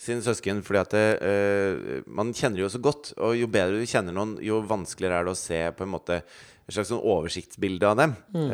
sine 0.00 0.22
søsken. 0.24 0.62
Fordi 0.64 0.80
at 0.80 0.94
det, 0.96 1.04
eh, 1.20 2.02
man 2.06 2.30
kjenner 2.32 2.62
jo 2.64 2.70
så 2.72 2.80
godt. 2.80 3.10
Og 3.20 3.36
jo 3.36 3.46
bedre 3.52 3.76
du 3.82 3.84
kjenner 3.90 4.16
noen, 4.16 4.38
jo 4.40 4.62
vanskeligere 4.64 5.20
er 5.20 5.28
det 5.28 5.34
å 5.34 5.36
se 5.42 5.60
på 5.76 5.84
en 5.84 5.92
måte 5.92 6.22
et 6.22 6.72
slags 6.72 6.88
sånn 6.88 7.02
oversiktsbilde 7.04 7.84
av 7.90 7.96
dem. 8.00 8.16
Mm. 8.32 8.48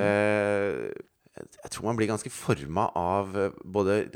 jeg- 1.38 1.52
jeg 1.62 1.70
tror 1.70 1.84
man 1.84 1.96
blir 1.96 2.08
ganske 2.10 2.30
forma 2.34 2.88
av 2.98 3.30
både 3.62 4.08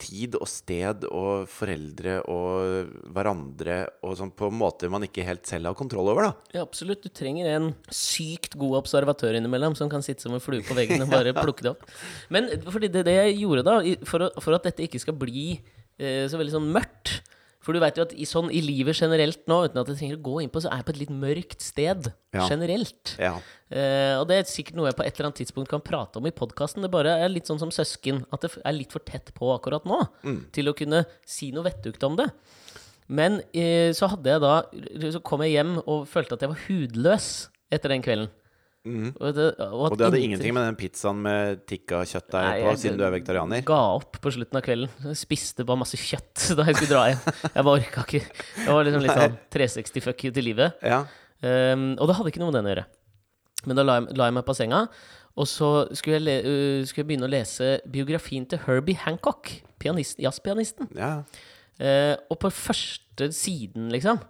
tid 0.00 0.34
og 0.38 0.48
sted 0.50 1.04
og 1.06 1.46
foreldre 1.50 2.16
og 2.30 2.94
hverandre 3.14 3.76
og 4.04 4.16
sånn 4.18 4.32
på 4.34 4.50
måter 4.54 4.90
man 4.92 5.06
ikke 5.06 5.26
helt 5.26 5.46
selv 5.48 5.70
har 5.70 5.78
kontroll 5.78 6.10
over, 6.10 6.28
da. 6.28 6.58
Ja, 6.58 6.64
absolutt. 6.66 7.04
Du 7.04 7.12
trenger 7.14 7.48
en 7.52 7.70
sykt 7.94 8.58
god 8.58 8.80
observatør 8.82 9.38
innimellom 9.38 9.76
som 9.78 9.90
kan 9.92 10.04
sitte 10.04 10.26
som 10.26 10.34
en 10.34 10.42
flue 10.42 10.64
på 10.66 10.76
veggen 10.76 11.04
og 11.06 11.14
bare 11.14 11.34
plukke 11.44 11.66
det 11.66 11.74
opp. 11.76 11.86
Men 12.34 12.50
fordi 12.66 12.90
det, 12.90 13.06
det 13.08 13.16
jeg 13.20 13.38
gjorde 13.44 13.66
da, 13.66 13.78
for, 14.08 14.28
for 14.42 14.58
at 14.58 14.66
dette 14.70 14.86
ikke 14.88 15.02
skal 15.02 15.18
bli 15.18 15.46
eh, 15.54 16.24
så 16.30 16.40
veldig 16.40 16.56
sånn 16.56 16.72
mørkt 16.74 17.20
For 17.64 17.72
du 17.72 17.80
vet 17.80 17.96
jo 17.96 18.04
at 18.04 18.12
i, 18.12 18.26
sånn, 18.28 18.50
i 18.52 18.60
livet 18.60 18.98
generelt 19.00 19.40
nå, 19.48 19.62
uten 19.64 19.80
at 19.80 19.88
jeg 19.88 19.96
trenger 20.02 20.18
å 20.18 20.24
gå 20.26 20.34
inn 20.44 20.50
på, 20.52 20.60
så 20.60 20.68
er 20.68 20.82
jeg 20.82 20.86
på 20.88 20.92
et 20.94 20.98
litt 21.00 21.14
mørkt 21.16 21.64
sted 21.64 22.10
Ja. 22.34 22.44
generelt. 22.50 23.14
Ja. 23.18 23.38
Uh, 23.72 24.20
og 24.20 24.26
det 24.28 24.36
er 24.36 24.50
sikkert 24.50 24.76
noe 24.76 24.90
jeg 24.90 24.98
på 24.98 25.04
et 25.06 25.14
eller 25.16 25.30
annet 25.30 25.40
tidspunkt 25.40 25.70
kan 25.72 25.80
prate 25.84 26.20
om 26.20 26.28
i 26.28 26.34
podkasten. 26.36 26.84
Det 26.84 26.90
bare 26.92 27.16
er 27.24 27.32
litt 27.32 27.48
sånn 27.48 27.58
som 27.62 27.72
søsken. 27.72 28.22
At 28.34 28.44
det 28.44 28.52
er 28.60 28.76
litt 28.76 28.92
for 28.92 29.00
tett 29.00 29.32
på 29.34 29.48
akkurat 29.56 29.88
nå 29.88 30.02
til 30.52 30.68
å 30.68 30.76
kunne 30.76 31.06
si 31.24 31.50
noe 31.56 31.64
vettugt 31.64 32.04
om 32.04 32.16
det. 32.20 32.28
Men 33.08 33.40
uh, 33.40 33.90
så 33.96 34.08
hadde 34.12 34.30
jeg 34.32 34.40
da 34.40 34.54
Så 35.12 35.20
kom 35.20 35.42
jeg 35.44 35.58
hjem 35.58 35.74
og 35.84 36.06
følte 36.08 36.36
at 36.38 36.44
jeg 36.44 36.52
var 36.54 36.62
hudløs 36.68 37.26
etter 37.72 37.92
den 37.92 38.04
kvelden. 38.04 38.30
Og, 38.84 39.30
det, 39.32 39.44
Mhm. 39.56 39.72
Og 39.72 39.96
det 39.96 40.04
hadde 40.04 40.20
ingenting 40.20 40.52
med 40.52 40.66
den 40.66 40.76
pizzaen 40.76 41.20
med 41.24 41.62
tikka 41.66 42.02
kjøttdeig 42.04 42.44
Nei, 42.44 42.60
på, 42.60 42.66
jeg- 42.68 42.78
siden 42.82 42.98
du 42.98 43.04
er 43.06 43.10
vegetarianer? 43.14 43.62
Ga 43.64 43.78
opp 43.96 44.18
på 44.20 44.30
slutten 44.34 44.56
av 44.58 44.62
kvelden. 44.62 44.90
Jeg 45.08 45.16
spiste 45.16 45.64
bare 45.64 45.78
masse 45.80 45.96
kjøtt 45.96 46.50
da 46.58 46.64
jeg 46.68 46.76
skulle 46.76 46.92
dra 46.92 47.04
hjem. 47.08 47.22
Jeg 47.54 47.64
bare 47.64 47.80
orka 47.80 48.04
ikke. 48.04 48.20
Jeg 48.60 48.68
var 48.68 48.84
liksom 48.84 49.02
litt 49.06 49.16
sånn 49.16 49.38
360 49.56 50.02
fuck 50.04 50.24
you 50.24 50.30
til 50.36 50.44
livet. 50.44 50.74
Ja. 50.84 51.00
Um, 51.44 51.96
og 51.98 52.08
det 52.08 52.16
hadde 52.18 52.28
ikke 52.34 52.40
noe 52.44 52.52
med 52.52 52.60
den 52.60 52.68
å 52.68 52.74
gjøre. 52.74 52.86
Men 53.66 53.76
da 53.80 53.82
la 53.88 53.94
jeg, 54.00 54.16
la 54.20 54.28
jeg 54.28 54.34
meg 54.36 54.44
på 54.44 54.54
senga, 54.56 54.82
og 55.34 55.46
så 55.48 55.70
skulle 55.96 56.18
jeg, 56.20 56.24
le, 56.28 56.36
uh, 56.44 56.84
skulle 56.84 57.02
jeg 57.06 57.08
begynne 57.08 57.26
å 57.26 57.32
lese 57.32 57.80
biografien 57.90 58.44
til 58.46 58.58
Herbie 58.66 59.00
Hancock, 59.00 59.48
pianist, 59.80 60.18
jazzpianisten. 60.20 60.92
ja. 60.94 61.22
Uh, 61.80 62.14
og 62.30 62.36
på 62.38 62.52
første 62.54 63.32
siden, 63.34 63.88
liksom, 63.90 64.20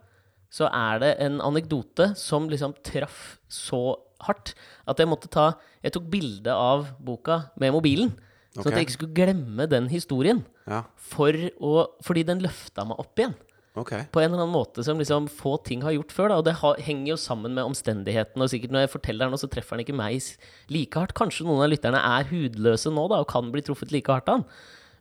så 0.49 0.65
er 0.73 0.99
det 1.03 1.11
en 1.27 1.41
anekdote 1.45 2.13
som 2.17 2.47
liksom 2.49 2.73
traff 2.87 3.37
så 3.53 3.99
hardt 4.23 4.55
at 4.87 5.01
jeg 5.01 5.11
måtte 5.11 5.31
ta 5.33 5.55
Jeg 5.83 5.93
tok 5.97 6.07
bilde 6.13 6.53
av 6.53 6.87
boka 7.03 7.51
med 7.61 7.75
mobilen, 7.75 8.15
sånn 8.55 8.71
at 8.71 8.79
jeg 8.79 8.87
ikke 8.87 8.99
skulle 8.99 9.17
glemme 9.17 9.67
den 9.69 9.89
historien. 9.93 10.45
Ja. 10.71 10.85
For 10.97 11.35
å, 11.61 11.89
fordi 12.07 12.23
den 12.25 12.41
løfta 12.45 12.87
meg 12.89 13.03
opp 13.03 13.19
igjen 13.19 13.35
Okay. 13.75 14.05
på 14.15 14.21
en 14.23 14.29
eller 14.31 14.45
annen 14.45 14.55
måte 14.55 14.85
som 14.87 15.01
liksom 15.01 15.25
få 15.27 15.57
ting 15.67 15.81
har 15.83 15.91
gjort 15.97 16.13
før. 16.15 16.29
Da. 16.31 16.37
Og 16.39 16.45
det 16.47 16.53
ha, 16.61 16.71
henger 16.79 17.09
jo 17.09 17.17
sammen 17.19 17.57
med 17.57 17.67
omstendighetene. 17.67 18.47
Og 18.47 18.53
sikkert 18.53 18.71
når 18.71 18.85
jeg 18.85 18.93
forteller 18.93 19.27
den, 19.27 19.41
så 19.41 19.51
treffer 19.51 19.75
den 19.75 19.83
ikke 19.83 19.97
meg 19.99 20.23
like 20.71 20.95
hardt. 20.95 21.15
Kanskje 21.19 21.47
noen 21.49 21.65
av 21.67 21.73
lytterne 21.73 21.99
er 21.99 22.29
hudløse 22.31 22.93
nå 22.95 23.09
da, 23.11 23.19
og 23.25 23.31
kan 23.33 23.51
bli 23.51 23.65
truffet 23.67 23.91
like 23.91 24.15
hardt 24.15 24.31
av 24.31 24.39
den. 24.39 24.47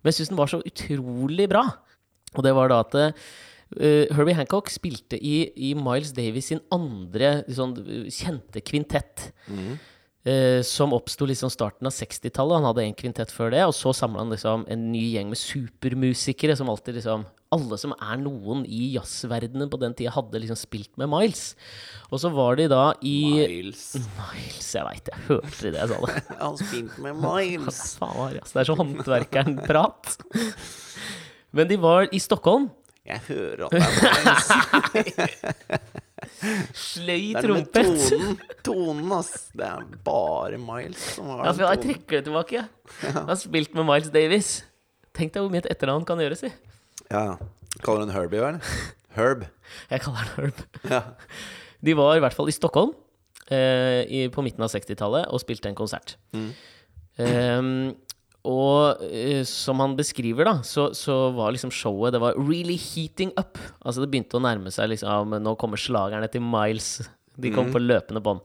Men 0.02 0.10
jeg 0.10 0.18
syns 0.18 0.34
den 0.34 0.42
var 0.42 0.50
så 0.50 0.62
utrolig 0.66 1.46
bra. 1.54 1.68
Og 2.34 2.42
det 2.48 2.56
var 2.58 2.74
da 2.74 2.80
at 2.82 2.98
eh, 3.80 4.06
Herbie 4.14 4.36
Hancock 4.38 4.70
spilte 4.74 5.18
i, 5.18 5.52
i 5.70 5.74
Miles 5.78 6.12
Davis 6.16 6.52
sin 6.52 6.62
andre 6.74 7.44
sånn, 7.50 7.76
kjente 8.12 8.62
kvintett. 8.66 9.32
eh, 10.26 10.62
som 10.64 10.94
oppsto 10.96 11.26
liksom 11.28 11.50
starten 11.52 11.88
av 11.90 11.92
60-tallet. 11.92 12.56
Han 12.62 12.68
hadde 12.70 12.84
en 12.86 12.94
kvintett 12.96 13.32
før 13.36 13.52
det, 13.52 13.64
og 13.68 13.74
så 13.76 13.92
samla 13.96 14.22
han 14.24 14.32
liksom 14.32 14.64
en 14.72 14.86
ny 14.94 15.02
gjeng 15.18 15.28
med 15.34 15.40
supermusikere 15.42 16.56
som 16.56 16.70
alltid 16.72 16.96
liksom 17.02 17.26
Alle 17.54 17.78
som 17.78 17.92
er 18.02 18.18
noen 18.18 18.64
i 18.66 18.96
jazzverdenen 18.96 19.70
på 19.70 19.78
den 19.78 19.94
tida, 19.94 20.10
hadde 20.16 20.40
liksom 20.42 20.58
spilt 20.58 20.90
med 20.98 21.06
Miles. 21.12 21.52
Og 22.10 22.18
så 22.24 22.32
var 22.34 22.56
de 22.58 22.66
da 22.72 22.96
i 23.06 23.18
Miles. 23.44 23.84
Miles, 24.18 24.70
jeg 24.74 24.88
veit 24.88 25.12
jeg 25.12 25.22
hørte 25.28 25.70
det 25.76 25.78
jeg 25.84 25.92
sa 25.92 26.00
det. 26.02 26.24
Han 26.40 26.58
spilte 26.58 27.04
med 27.06 27.20
Miles. 27.22 27.82
Faen. 28.00 28.40
Det 28.42 28.58
er 28.64 28.70
så 28.72 28.78
håndverkeren-prat. 28.80 30.16
Men 31.54 31.70
de 31.70 31.78
var 31.78 32.10
i 32.10 32.18
Stockholm. 32.24 32.72
Jeg 33.04 33.20
hører 33.28 33.66
at 33.66 33.72
det 33.74 33.82
er 33.84 33.90
Miles. 34.94 35.54
Sløy 36.74 37.34
trompet. 37.36 37.74
Det 37.74 37.84
er 37.84 37.90
med 37.92 38.04
tonen. 38.08 38.38
Tonen, 38.64 39.10
ass. 39.18 39.32
Det 39.56 39.66
er 39.68 39.84
bare 40.06 40.60
Miles 40.62 41.02
som 41.18 41.28
har 41.32 41.42
Ja, 41.44 41.52
den 41.52 41.60
tonen. 41.60 41.70
jeg 41.74 41.82
trekker 41.84 42.16
det 42.20 42.24
tilbake. 42.30 42.64
Jeg 43.04 43.16
har 43.28 43.40
spilt 43.42 43.76
med 43.76 43.88
Miles 43.90 44.12
Davis. 44.14 44.52
Tenk 45.14 45.34
deg 45.36 45.44
hvor 45.44 45.52
mye 45.54 45.62
et 45.66 45.70
etternavn 45.74 46.06
kan 46.08 46.22
gjøre, 46.24 46.38
si. 46.40 46.50
Ja. 47.12 47.26
Kaller 47.84 48.06
den 48.06 48.14
Herbie, 48.16 48.40
vel? 48.42 48.60
Herb. 49.18 49.44
Jeg 49.92 50.02
kaller 50.06 50.24
han 50.24 50.32
Herb. 50.38 50.64
Ja. 50.90 51.02
De 51.84 51.96
var 52.00 52.16
i 52.18 52.22
hvert 52.24 52.34
fall 52.38 52.48
i 52.50 52.56
Stockholm 52.56 52.94
eh, 53.52 54.02
i, 54.08 54.24
på 54.32 54.42
midten 54.46 54.64
av 54.64 54.72
60-tallet 54.72 55.28
og 55.28 55.42
spilte 55.44 55.68
en 55.70 55.76
konsert. 55.78 56.16
Mm. 56.34 56.50
eh, 57.20 57.62
som 59.50 59.82
han 59.84 59.98
beskriver, 59.98 60.48
da, 60.48 60.56
så, 60.68 60.90
så 60.98 61.18
var 61.36 61.54
liksom 61.56 61.72
showet 61.74 62.16
Det 62.16 62.22
var 62.24 62.38
really 62.40 62.78
heating 62.80 63.34
up. 63.40 63.60
Altså 63.84 64.04
det 64.04 64.10
begynte 64.14 64.40
å 64.40 64.44
nærme 64.44 64.74
seg 64.74 64.92
liksom 64.94 65.38
Nå 65.44 65.56
kommer 65.62 65.82
slagerne 65.82 66.30
til 66.32 66.44
Miles. 66.46 66.98
De 67.40 67.52
kom 67.54 67.72
på 67.74 67.82
løpende 67.82 68.22
bånd. 68.24 68.44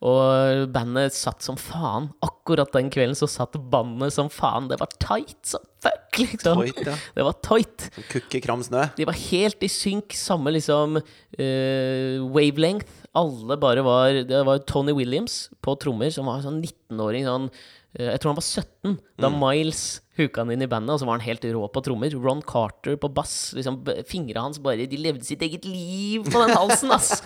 Og 0.00 0.68
bandet 0.72 1.12
satt 1.12 1.44
som 1.44 1.58
faen. 1.60 2.08
Akkurat 2.24 2.70
den 2.72 2.88
kvelden 2.92 3.18
så 3.18 3.28
satt 3.28 3.58
bandet 3.72 4.14
som 4.14 4.30
faen. 4.32 4.70
Det 4.70 4.78
var 4.80 4.88
tight 4.96 5.36
som 5.44 5.64
fuck, 5.84 6.20
liksom. 6.22 6.62
Tight, 6.62 6.80
ja. 6.88 6.94
Det 7.18 7.26
var 7.26 7.36
tight. 7.44 7.88
Kukke 8.08 8.40
kram 8.40 8.64
snø. 8.64 8.86
De 8.96 9.04
var 9.08 9.18
helt 9.28 9.60
i 9.66 9.68
synk, 9.68 10.16
samme 10.16 10.54
liksom 10.56 10.96
uh, 11.02 12.16
wavelength. 12.32 12.96
Alle 13.20 13.58
bare 13.60 13.82
var 13.84 14.22
Det 14.24 14.40
var 14.46 14.62
Tony 14.64 14.94
Williams 14.96 15.50
på 15.60 15.74
trommer, 15.82 16.12
som 16.14 16.30
var 16.30 16.40
sånn 16.46 16.62
19-åring. 16.62 17.26
Sånn, 17.28 17.50
eh, 17.50 17.76
jeg 17.98 18.20
tror 18.22 18.30
han 18.30 18.38
var 18.38 18.46
17 18.46 18.98
da 19.18 19.28
Miles 19.34 19.80
huka 20.20 20.44
han 20.44 20.52
inn 20.54 20.62
i 20.62 20.68
bandet, 20.70 20.92
og 20.94 21.00
så 21.00 21.08
var 21.08 21.18
han 21.18 21.24
helt 21.24 21.44
rå 21.54 21.64
på 21.72 21.82
trommer. 21.84 22.12
Ron 22.22 22.42
Carter 22.46 22.94
på 23.00 23.10
bass. 23.14 23.52
Liksom, 23.56 23.80
Fingra 24.08 24.44
hans 24.44 24.60
bare 24.62 24.86
De 24.90 25.00
levde 25.00 25.26
sitt 25.26 25.42
eget 25.42 25.66
liv 25.66 26.26
på 26.28 26.42
den 26.44 26.54
halsen, 26.54 26.92
ass! 26.94 27.22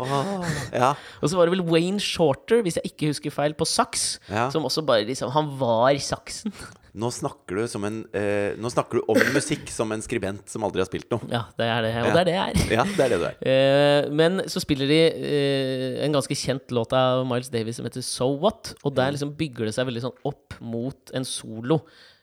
oh, 0.00 0.42
ja. 0.82 0.94
og 1.20 1.30
så 1.30 1.38
var 1.38 1.46
det 1.46 1.58
vel 1.58 1.66
Wayne 1.68 2.02
Shorter, 2.02 2.64
hvis 2.66 2.80
jeg 2.80 2.92
ikke 2.92 3.12
husker 3.12 3.34
feil, 3.34 3.54
på 3.54 3.68
saks. 3.68 4.18
Ja. 4.30 4.48
Som 4.50 4.66
også 4.66 4.84
bare 4.86 5.06
liksom 5.08 5.32
Han 5.36 5.54
var 5.60 5.98
saksen. 6.02 6.54
Nå 6.98 7.10
snakker 7.14 7.60
du 7.60 7.64
som 7.70 7.84
en 7.86 8.00
eh, 8.16 8.56
Nå 8.58 8.70
snakker 8.72 8.98
du 8.98 9.12
om 9.12 9.20
musikk 9.36 9.70
som 9.72 9.92
en 9.94 10.02
skribent 10.04 10.50
som 10.50 10.64
aldri 10.66 10.82
har 10.82 10.88
spilt 10.90 11.10
noe. 11.12 11.22
Ja, 11.30 11.44
det 11.58 11.68
er 11.70 11.86
det. 11.86 11.92
Og 12.02 12.10
det 12.10 12.22
er 12.22 12.28
det 12.28 12.36
jeg 12.36 12.54
er. 12.54 12.74
Ja, 12.78 12.86
det 12.88 13.04
er 13.04 13.12
det 13.14 13.20
du 13.20 13.26
er. 13.28 13.40
Eh, 13.52 14.10
men 14.20 14.44
så 14.50 14.62
spiller 14.62 14.90
de 14.90 15.00
eh, 15.10 16.00
en 16.06 16.16
ganske 16.16 16.36
kjent 16.38 16.74
låt 16.74 16.94
av 16.96 17.24
Miles 17.28 17.52
Davis 17.52 17.80
som 17.80 17.88
heter 17.88 18.04
So 18.06 18.32
What. 18.42 18.74
Og 18.84 18.94
der 18.96 19.14
liksom 19.14 19.34
bygger 19.38 19.68
det 19.68 19.76
seg 19.76 19.88
veldig 19.90 20.06
sånn 20.08 20.16
opp 20.30 20.58
mot 20.62 21.14
en 21.16 21.28
solo. 21.28 21.80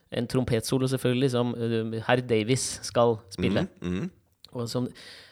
En 0.07 0.28
trompetsolo, 0.30 0.88
selvfølgelig, 0.88 1.32
som 1.34 1.49
uh, 1.59 1.97
herr 2.07 2.22
Davis 2.24 2.78
skal 2.88 3.18
spille. 3.34 3.65
Mhm. 3.84 4.05
Og 4.55 4.70
som, 4.72 4.86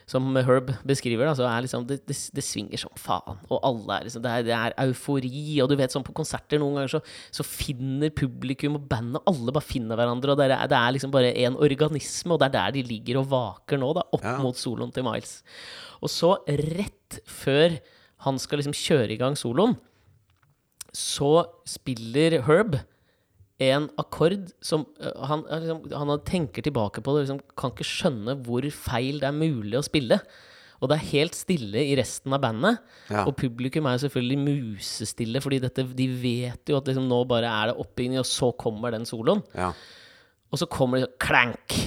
som 0.06 0.28
Herb 0.38 0.68
beskriver, 0.86 1.26
da, 1.26 1.34
så 1.34 1.48
er 1.50 1.64
liksom 1.66 1.86
det, 1.90 1.96
det, 2.06 2.14
det 2.38 2.44
svinger 2.46 2.78
som 2.78 2.92
faen. 3.00 3.40
Og 3.50 3.58
alle 3.66 3.96
er 3.98 4.04
liksom 4.06 4.22
det 4.22 4.34
er, 4.36 4.44
det 4.46 4.54
er 4.54 4.76
eufori. 4.84 5.32
Og 5.64 5.72
du 5.72 5.76
vet 5.80 5.90
sånn 5.96 6.06
på 6.06 6.14
konserter 6.14 6.62
noen 6.62 6.78
ganger 6.78 6.94
så, 6.94 7.02
så 7.34 7.46
finner 7.48 8.14
publikum 8.14 8.78
og 8.78 8.86
bandet 8.92 9.26
Alle 9.26 9.56
bare 9.56 9.66
finner 9.66 9.98
hverandre. 9.98 10.36
Og 10.36 10.38
det 10.44 10.46
er, 10.54 10.68
det 10.70 10.78
er 10.78 10.94
liksom 10.94 11.14
bare 11.16 11.34
en 11.48 11.58
organisme, 11.58 12.36
og 12.36 12.44
det 12.44 12.52
er 12.52 12.56
der 12.60 12.76
de 12.78 12.86
ligger 12.86 13.22
og 13.24 13.32
vaker 13.34 13.82
nå, 13.82 13.90
da, 13.98 14.06
opp 14.14 14.24
Ja. 14.30 14.38
mot 14.46 14.62
soloen 14.62 14.94
til 14.94 15.08
Miles. 15.08 15.40
Og 16.06 16.14
så, 16.14 16.36
rett 16.46 17.20
før 17.26 17.80
han 18.28 18.38
skal 18.42 18.62
liksom 18.62 18.78
kjøre 18.78 19.14
i 19.18 19.20
gang 19.22 19.34
soloen, 19.38 19.74
så 20.96 21.48
spiller 21.68 22.40
Herb 22.46 22.78
en 23.64 23.86
akkord 24.02 24.50
som 24.64 24.84
øh, 25.00 25.14
han, 25.30 25.46
er 25.48 25.64
liksom, 25.64 25.86
han 25.96 26.12
tenker 26.28 26.66
tilbake 26.66 27.04
på 27.04 27.14
det 27.16 27.26
liksom, 27.26 27.40
kan 27.56 27.72
ikke 27.72 27.88
skjønne 27.88 28.36
hvor 28.44 28.68
feil 28.76 29.22
det 29.22 29.30
er 29.30 29.38
mulig 29.38 29.80
å 29.80 29.86
spille. 29.86 30.20
Og 30.84 30.90
det 30.92 30.98
er 30.98 31.08
helt 31.14 31.38
stille 31.38 31.82
i 31.88 31.96
resten 31.98 32.34
av 32.36 32.42
bandet. 32.44 32.82
Ja. 33.08 33.24
Og 33.24 33.36
publikum 33.40 33.88
er 33.88 34.02
selvfølgelig 34.04 34.40
musestille, 34.44 35.40
fordi 35.42 35.62
dette, 35.64 35.86
de 35.98 36.08
vet 36.20 36.72
jo 36.72 36.80
at 36.82 36.90
liksom, 36.92 37.08
nå 37.10 37.22
bare 37.30 37.48
er 37.48 37.72
det 37.72 37.78
oppbygging, 37.80 38.20
og 38.20 38.28
så 38.28 38.52
kommer 38.60 38.92
den 38.94 39.08
soloen. 39.08 39.42
Ja. 39.56 39.72
Og 40.52 40.62
så 40.62 40.68
kommer 40.72 41.00
det 41.00 41.08
sånn 41.08 41.22
klank! 41.24 41.78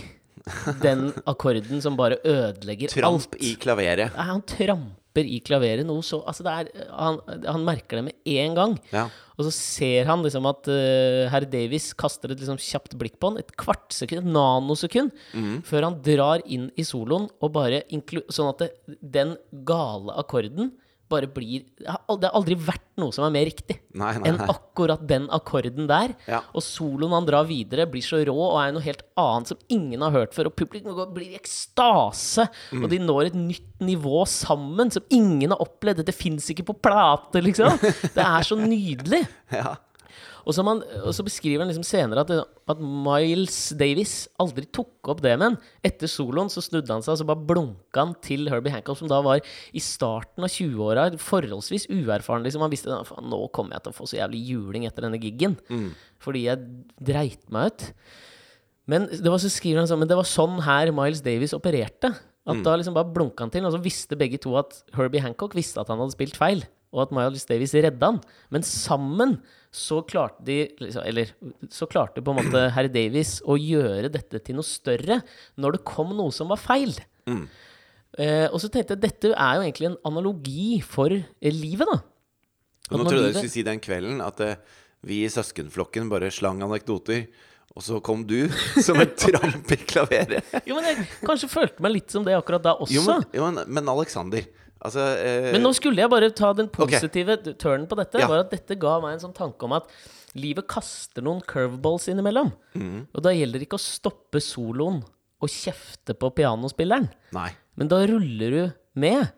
Den 0.81 1.11
akkorden 1.31 1.83
som 1.85 1.99
bare 1.99 2.17
ødelegger 2.25 2.89
Tramp 2.95 3.29
alt. 3.29 3.37
i 3.45 3.53
klaveret. 3.61 4.15
Nei, 4.17 4.27
han 4.31 4.41
tramper 4.49 4.97
i 5.27 5.41
klaveret 5.45 5.87
noe 5.87 6.05
så 6.07 6.21
Altså, 6.29 6.45
er 6.47 6.69
Han, 6.93 7.19
han 7.47 7.65
merker 7.67 7.99
det 7.99 8.05
med 8.09 8.35
en 8.39 8.55
gang. 8.55 8.77
Ja. 8.93 9.09
Og 9.39 9.47
så 9.47 9.53
ser 9.55 10.09
han 10.09 10.23
liksom 10.25 10.47
at 10.51 10.67
uh, 10.71 11.29
herr 11.31 11.47
Davis 11.49 11.93
kaster 11.99 12.33
et 12.35 12.41
liksom 12.43 12.59
kjapt 12.59 12.97
blikk 12.99 13.19
på 13.19 13.31
han, 13.33 13.39
et 13.39 13.55
kvartsekund, 13.59 14.27
et 14.27 14.35
nanosekund, 14.35 15.15
før 15.67 15.87
han 15.87 16.01
drar 16.03 16.43
inn 16.47 16.69
i 16.77 16.87
soloen 16.87 17.29
og 17.39 17.55
bare 17.55 17.85
Sånn 17.89 18.51
at 18.51 18.65
det, 18.65 18.71
den 19.01 19.37
gale 19.67 20.15
akkorden 20.19 20.73
bare 21.09 21.27
blir 21.33 21.65
Det 21.79 21.89
har 21.89 22.35
aldri 22.37 22.55
vært 22.55 22.85
noe 23.01 23.15
som 23.15 23.25
er 23.27 23.33
mer 23.35 23.47
riktig 23.49 23.79
Nei, 23.99 24.11
nei, 24.19 24.29
enn 24.31 24.39
akkurat 24.51 25.01
den 25.09 25.27
akkorden 25.35 25.87
der. 25.89 26.13
Ja. 26.29 26.41
Og 26.55 26.63
soloen 26.63 27.15
han 27.17 27.27
drar 27.27 27.47
videre, 27.49 27.87
blir 27.91 28.03
så 28.05 28.21
rå 28.27 28.35
og 28.37 28.59
er 28.61 28.73
noe 28.77 28.83
helt 28.85 29.03
annet 29.19 29.49
som 29.53 29.59
ingen 29.73 30.03
har 30.05 30.13
hørt 30.15 30.35
før. 30.37 30.51
Og 30.51 30.57
publikum 30.59 30.95
blir 31.15 31.33
i 31.33 31.39
ekstase, 31.39 32.49
Mm. 32.73 32.85
og 32.85 32.91
de 32.91 32.99
når 32.99 33.27
et 33.31 33.35
nytt 33.39 33.81
nivå 33.81 34.23
sammen 34.29 34.91
som 34.93 35.03
ingen 35.11 35.51
har 35.51 35.59
opplevd. 35.63 36.03
Dette 36.03 36.15
fins 36.15 36.47
ikke 36.51 36.67
på 36.69 36.77
plate, 36.83 37.41
liksom. 37.43 37.79
Det 38.17 38.23
er 38.25 38.43
så 38.47 38.59
nydelig. 38.59 39.25
Ja. 39.53 39.77
Og 40.49 40.57
så, 40.57 40.63
man, 40.65 40.79
og 41.05 41.13
så 41.13 41.25
beskriver 41.27 41.61
han 41.61 41.69
liksom 41.69 41.85
senere 41.85 42.23
at, 42.25 42.31
at 42.73 42.79
Miles 42.81 43.57
Davis 43.77 44.15
aldri 44.41 44.65
tok 44.73 45.11
opp 45.13 45.21
det 45.21 45.35
med 45.37 45.45
han. 45.45 45.59
Etter 45.85 46.09
soloen 46.09 46.49
så 46.49 46.63
snudde 46.65 46.89
han 46.89 47.05
seg 47.05 47.13
og 47.13 47.21
så 47.21 47.27
bare 47.29 47.45
blunka 47.51 48.01
han 48.01 48.15
til 48.25 48.49
Herbie 48.49 48.73
Hancock, 48.73 48.97
som 48.97 49.11
da 49.13 49.19
var 49.25 49.43
i 49.45 49.83
starten 49.85 50.47
av 50.47 50.53
20-åra, 50.55 51.05
forholdsvis 51.21 51.85
uerfaren. 51.93 52.47
liksom 52.49 52.65
Han 52.65 52.73
visste 52.73 52.97
at 52.97 53.13
nå 53.29 53.43
kommer 53.53 53.77
jeg 53.77 53.85
til 53.85 53.93
å 53.93 53.99
få 53.99 54.09
så 54.09 54.23
jævlig 54.23 54.41
juling 54.49 54.89
etter 54.89 55.05
denne 55.05 55.21
giggen. 55.21 55.59
Fordi 56.25 56.47
jeg 56.47 56.65
dreit 57.11 57.45
meg 57.53 57.69
ut. 57.75 57.87
Men 58.89 59.05
det 59.13 59.29
var 59.29 59.43
så 59.43 59.53
skriver 59.53 59.83
han 59.83 59.91
sånn 59.91 60.01
Men 60.01 60.09
det 60.09 60.17
var 60.17 60.25
sånn 60.25 60.63
her 60.65 60.89
Miles 60.97 61.21
Davis 61.21 61.53
opererte. 61.53 62.15
At 62.49 62.63
da 62.65 62.79
liksom 62.81 62.95
bare 62.97 63.13
blunka 63.13 63.45
han 63.45 63.51
til, 63.53 63.67
og 63.69 63.75
så 63.75 63.83
visste 63.85 64.17
begge 64.17 64.41
to 64.41 64.55
at 64.57 64.79
Herbie 64.97 65.21
Hancock 65.21 65.53
visste 65.53 65.83
at 65.83 65.91
han 65.93 66.01
hadde 66.01 66.15
spilt 66.17 66.39
feil, 66.41 66.63
og 66.95 67.05
at 67.05 67.15
Miles 67.15 67.47
Davis 67.49 67.75
redda 67.77 68.13
han. 68.13 68.21
Men 68.55 68.65
sammen 68.67 69.39
så 69.75 70.01
klarte 70.09 70.41
de 70.47 70.63
liksom, 70.81 71.03
Eller 71.05 71.33
så 71.73 71.85
klarte 71.91 72.23
på 72.25 72.33
en 72.33 72.41
måte 72.41 72.63
herr 72.77 72.89
Davis 72.93 73.39
å 73.45 73.59
gjøre 73.61 74.11
dette 74.13 74.41
til 74.45 74.57
noe 74.59 74.67
større 74.67 75.21
når 75.61 75.77
det 75.77 75.87
kom 75.89 76.15
noe 76.17 76.33
som 76.35 76.49
var 76.53 76.61
feil. 76.63 76.95
Eh, 78.17 78.47
og 78.49 78.57
så 78.63 78.71
tenkte 78.73 78.97
jeg 78.97 79.05
dette 79.05 79.35
er 79.35 79.59
jo 79.59 79.67
egentlig 79.67 79.91
en 79.91 79.99
analogi 80.09 80.79
for 80.85 81.13
eh, 81.13 81.53
livet, 81.53 81.89
da. 81.91 82.01
At 82.89 82.97
nå 82.97 83.05
trodde 83.05 83.27
jeg 83.27 83.35
du 83.37 83.41
skulle 83.43 83.57
si 83.59 83.67
den 83.67 83.83
kvelden 83.85 84.23
at 84.25 84.41
eh, 84.45 84.57
vi 85.07 85.21
i 85.27 85.31
søskenflokken 85.31 86.09
bare 86.11 86.33
slang 86.35 86.63
anekdoter, 86.65 87.27
og 87.77 87.85
så 87.85 88.01
kom 88.03 88.25
du 88.27 88.49
som 88.87 88.99
en 88.99 89.13
tramp 89.13 89.75
i 89.77 89.79
klaveret. 89.85 90.55
Jo, 90.65 90.79
men 90.79 90.89
jeg 90.89 91.05
kanskje 91.21 91.51
følte 91.53 91.85
meg 91.85 91.99
litt 91.99 92.15
som 92.17 92.25
det 92.27 92.35
akkurat 92.39 92.65
da 92.65 92.75
også. 92.81 92.97
Jo, 92.97 93.05
men, 93.07 93.29
jo, 93.37 93.45
men, 93.45 93.77
men 93.77 93.93
Alexander 93.93 94.49
Altså 94.85 95.03
eh, 95.19 95.49
Men 95.55 95.65
nå 95.65 95.73
skulle 95.75 96.03
jeg 96.05 96.11
bare 96.13 96.31
ta 96.31 96.53
den 96.55 96.69
positive 96.71 97.37
turnen 97.59 97.89
på 97.91 97.99
dette. 97.99 98.21
Ja. 98.23 98.29
Var 98.31 98.45
at 98.45 98.53
Dette 98.55 98.79
ga 98.79 98.99
meg 99.03 99.17
en 99.17 99.25
sånn 99.27 99.37
tanke 99.37 99.67
om 99.67 99.75
at 99.79 99.89
livet 100.39 100.69
kaster 100.71 101.25
noen 101.25 101.41
curveballs 101.43 102.07
innimellom. 102.13 102.53
Mm. 102.79 103.07
Og 103.11 103.25
da 103.25 103.33
gjelder 103.35 103.59
det 103.59 103.67
ikke 103.69 103.81
å 103.81 103.83
stoppe 103.83 104.43
soloen 104.45 105.01
og 105.39 105.51
kjefte 105.51 106.15
på 106.19 106.31
pianospilleren. 106.35 107.09
Nei. 107.35 107.51
Men 107.79 107.91
da 107.91 108.03
ruller 108.11 108.55
du 108.55 108.63
med, 108.99 109.33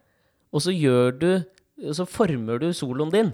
og 0.53 0.65
så 0.65 0.73
gjør 0.75 1.17
du 1.21 1.31
og 1.81 1.95
så 1.97 2.05
former 2.09 2.59
du 2.61 2.67
soloen 2.77 3.09
din 3.13 3.31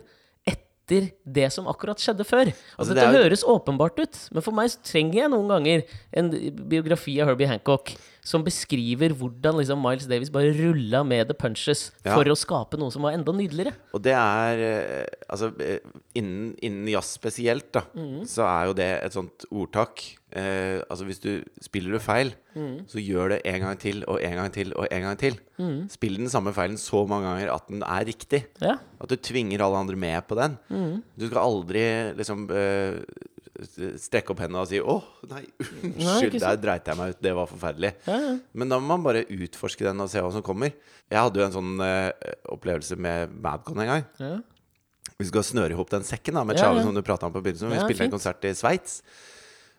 etter 0.47 1.09
det 1.27 1.49
som 1.51 1.67
akkurat 1.67 1.99
skjedde 1.99 2.23
før. 2.27 2.53
Altså, 2.79 2.93
det 2.95 3.01
dette 3.01 3.09
er 3.09 3.17
jo- 3.17 3.25
høres 3.25 3.43
åpenbart 3.43 3.99
ut, 3.99 4.19
men 4.31 4.43
for 4.45 4.55
meg 4.55 4.71
trenger 4.87 5.15
jeg 5.25 5.31
noen 5.33 5.49
ganger 5.51 5.83
en 6.15 6.31
biografi 6.71 7.17
av 7.21 7.27
Herbie 7.33 7.49
Hancock 7.51 7.91
som 8.27 8.43
beskriver 8.47 9.15
hvordan 9.15 9.61
liksom 9.61 9.79
Miles 9.85 10.09
Davis 10.11 10.33
bare 10.35 10.51
rulla 10.57 11.05
med 11.07 11.29
the 11.31 11.37
punches 11.39 11.93
Ja. 12.05 12.17
for 12.17 12.27
å 12.27 12.35
skape 12.37 12.79
noe 12.81 12.91
som 12.91 13.07
var 13.07 13.15
enda 13.15 13.31
nydeligere. 13.33 13.73
Og 13.95 14.03
det 14.03 14.15
er 14.19 14.63
eh, 14.67 15.07
Altså, 15.31 15.49
eh, 15.63 15.79
innen, 16.19 16.53
innen 16.63 16.87
jazz 16.91 17.13
spesielt, 17.19 17.69
da, 17.75 17.83
så 18.27 18.45
er 18.47 18.69
jo 18.69 18.75
det 18.79 18.87
et 19.05 19.15
sånt 19.17 19.45
ordtak. 19.51 20.03
Eh, 20.37 20.79
altså, 20.91 21.05
hvis 21.09 21.19
du 21.23 21.31
spiller 21.65 21.97
du 21.97 21.99
feil, 22.03 22.31
så 22.89 23.03
gjør 23.03 23.35
det 23.35 23.41
en 23.51 23.61
gang 23.67 23.79
til 23.83 24.03
og 24.09 24.21
en 24.25 24.37
gang 24.39 24.53
til 24.55 24.71
og 24.79 24.87
en 24.91 25.03
gang 25.03 25.19
til. 25.21 25.35
Spill 25.93 26.17
den 26.23 26.31
samme 26.33 26.55
feilen 26.57 26.79
så 26.81 27.03
mange 27.11 27.27
ganger 27.29 27.51
at 27.57 27.67
den 27.69 27.83
er 27.83 28.07
riktig. 28.09 28.45
Ja. 28.63 28.77
At 29.03 29.11
du 29.13 29.17
tvinger 29.19 29.61
alle 29.67 29.83
andre 29.83 29.97
med 29.99 30.27
på 30.31 30.39
den. 30.39 30.57
Du 31.19 31.27
skal 31.27 31.43
aldri 31.43 31.83
liksom 32.17 32.47
eh, 32.55 33.03
strekke 34.01 34.35
opp 34.35 34.43
hendene 34.45 34.63
og 34.63 34.69
si 34.71 34.81
'Å, 34.81 34.97
nei, 35.31 35.45
unnskyld, 35.93 36.41
der 36.43 36.59
dreit 36.61 36.91
jeg 36.91 36.99
meg 36.99 37.15
ut. 37.15 37.23
Det 37.25 37.33
var 37.37 37.49
forferdelig'. 37.51 37.95
Ja, 38.09 38.19
ja. 38.25 38.35
Men 38.53 38.73
da 38.73 38.81
må 38.81 38.91
man 38.95 39.07
bare 39.07 39.25
utforske 39.25 39.87
den 39.87 40.03
og 40.05 40.11
se 40.13 40.23
hva 40.23 40.33
som 40.35 40.45
kommer. 40.47 40.75
Jeg 41.09 41.23
hadde 41.23 41.41
jo 41.41 41.47
en 41.47 41.57
sånn 41.57 41.73
uh, 41.81 42.11
opplevelse 42.53 42.99
med 43.01 43.33
Madcon 43.41 43.81
en 43.85 43.93
gang. 43.95 44.05
Ja. 44.21 44.35
Vi 45.17 45.29
skal 45.31 45.47
snøre 45.47 45.73
ihop 45.73 45.91
den 45.93 46.05
sekken 46.05 46.37
da 46.37 46.45
med 46.45 46.59
Chave 46.61 46.83
som 46.85 46.93
du 46.93 47.01
prata 47.05 47.29
om 47.29 47.33
på 47.33 47.41
begynnelsen. 47.41 47.73
Vi 47.73 47.81
spilte 47.81 48.03
fint. 48.03 48.11
en 48.11 48.19
konsert 48.19 48.45
i 48.45 48.53
Sveits. 48.57 49.01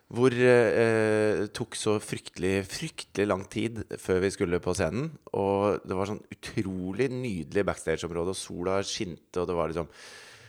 Hvor 0.08 0.32
det 0.32 1.50
tok 1.52 1.76
så 1.76 1.98
fryktelig, 2.00 2.62
fryktelig 2.64 3.26
lang 3.28 3.42
tid 3.52 3.82
før 4.00 4.22
vi 4.24 4.30
skulle 4.32 4.60
på 4.64 4.72
scenen. 4.74 5.10
Og 5.36 5.84
det 5.84 5.98
var 5.98 6.08
sånn 6.08 6.24
utrolig 6.32 7.10
nydelig 7.12 7.66
backstage-område, 7.68 8.32
og 8.32 8.40
sola 8.40 8.80
skinte, 8.80 9.36
og 9.42 9.50
det 9.50 9.58
var 9.58 9.70
liksom 9.70 9.92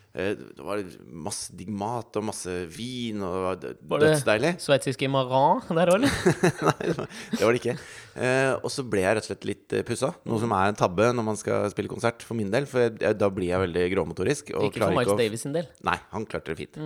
Det 0.10 0.64
var 0.66 0.80
masse 1.05 1.53
digg 1.53 1.70
mat 1.70 2.18
og 2.18 2.24
masse 2.32 2.49
vin, 2.74 3.22
og 3.22 3.60
det 3.62 3.76
var 3.86 4.01
dødsdeilig. 4.01 4.49
Var 4.55 4.57
det 4.57 4.66
sveitsiske 4.66 5.10
Maran 5.14 5.62
der 5.78 5.91
òg, 5.93 5.99
eller? 5.99 6.16
Nei, 6.70 6.88
det 6.89 6.95
var- 6.97 7.53
det 7.53 7.60
ikke. 7.62 7.76
Eh, 8.18 8.53
og 8.57 8.72
så 8.74 8.84
ble 8.89 9.03
jeg 9.03 9.16
rett 9.20 9.28
og 9.28 9.30
slett 9.30 9.45
litt 9.47 9.76
uh, 9.78 9.84
pussa. 9.86 10.10
Noe 10.26 10.41
som 10.41 10.55
er 10.57 10.72
en 10.72 10.80
tabbe 10.80 11.12
når 11.14 11.28
man 11.30 11.38
skal 11.39 11.70
spille 11.72 11.91
konsert, 11.91 12.26
for 12.26 12.39
min 12.39 12.49
del. 12.53 12.66
For 12.70 12.88
jeg, 12.89 13.20
da 13.22 13.30
blir 13.30 13.51
jeg 13.51 13.64
veldig 13.68 13.86
gråmotorisk. 13.93 14.49
Ikke 14.57 14.82
for 14.88 14.97
Miles 14.97 15.14
å 15.14 15.20
Davis 15.20 15.45
sin 15.45 15.53
del. 15.55 15.70
Nei, 15.86 15.99
han 16.16 16.26
klarte 16.30 16.55
det 16.55 16.64
fint. 16.66 16.82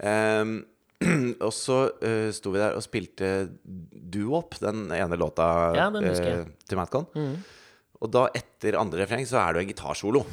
Ehm, 0.00 0.56
og 1.46 1.52
så 1.52 1.78
uh, 2.00 2.30
sto 2.32 2.54
vi 2.54 2.62
der 2.64 2.78
og 2.80 2.84
spilte 2.86 3.34
Duop, 3.64 4.56
den 4.64 4.86
ene 4.94 5.20
låta 5.20 5.50
Ja, 5.76 5.90
den 5.92 6.08
husker 6.08 6.30
jeg. 6.32 6.78
Matcon. 6.80 7.06
Mm. 7.12 7.36
Og 8.00 8.10
da, 8.12 8.26
etter 8.36 8.76
andre 8.80 9.04
refreng, 9.04 9.28
så 9.28 9.38
er 9.44 9.52
det 9.52 9.60
jo 9.60 9.66
en 9.68 9.74
gitarsolo. 9.74 10.24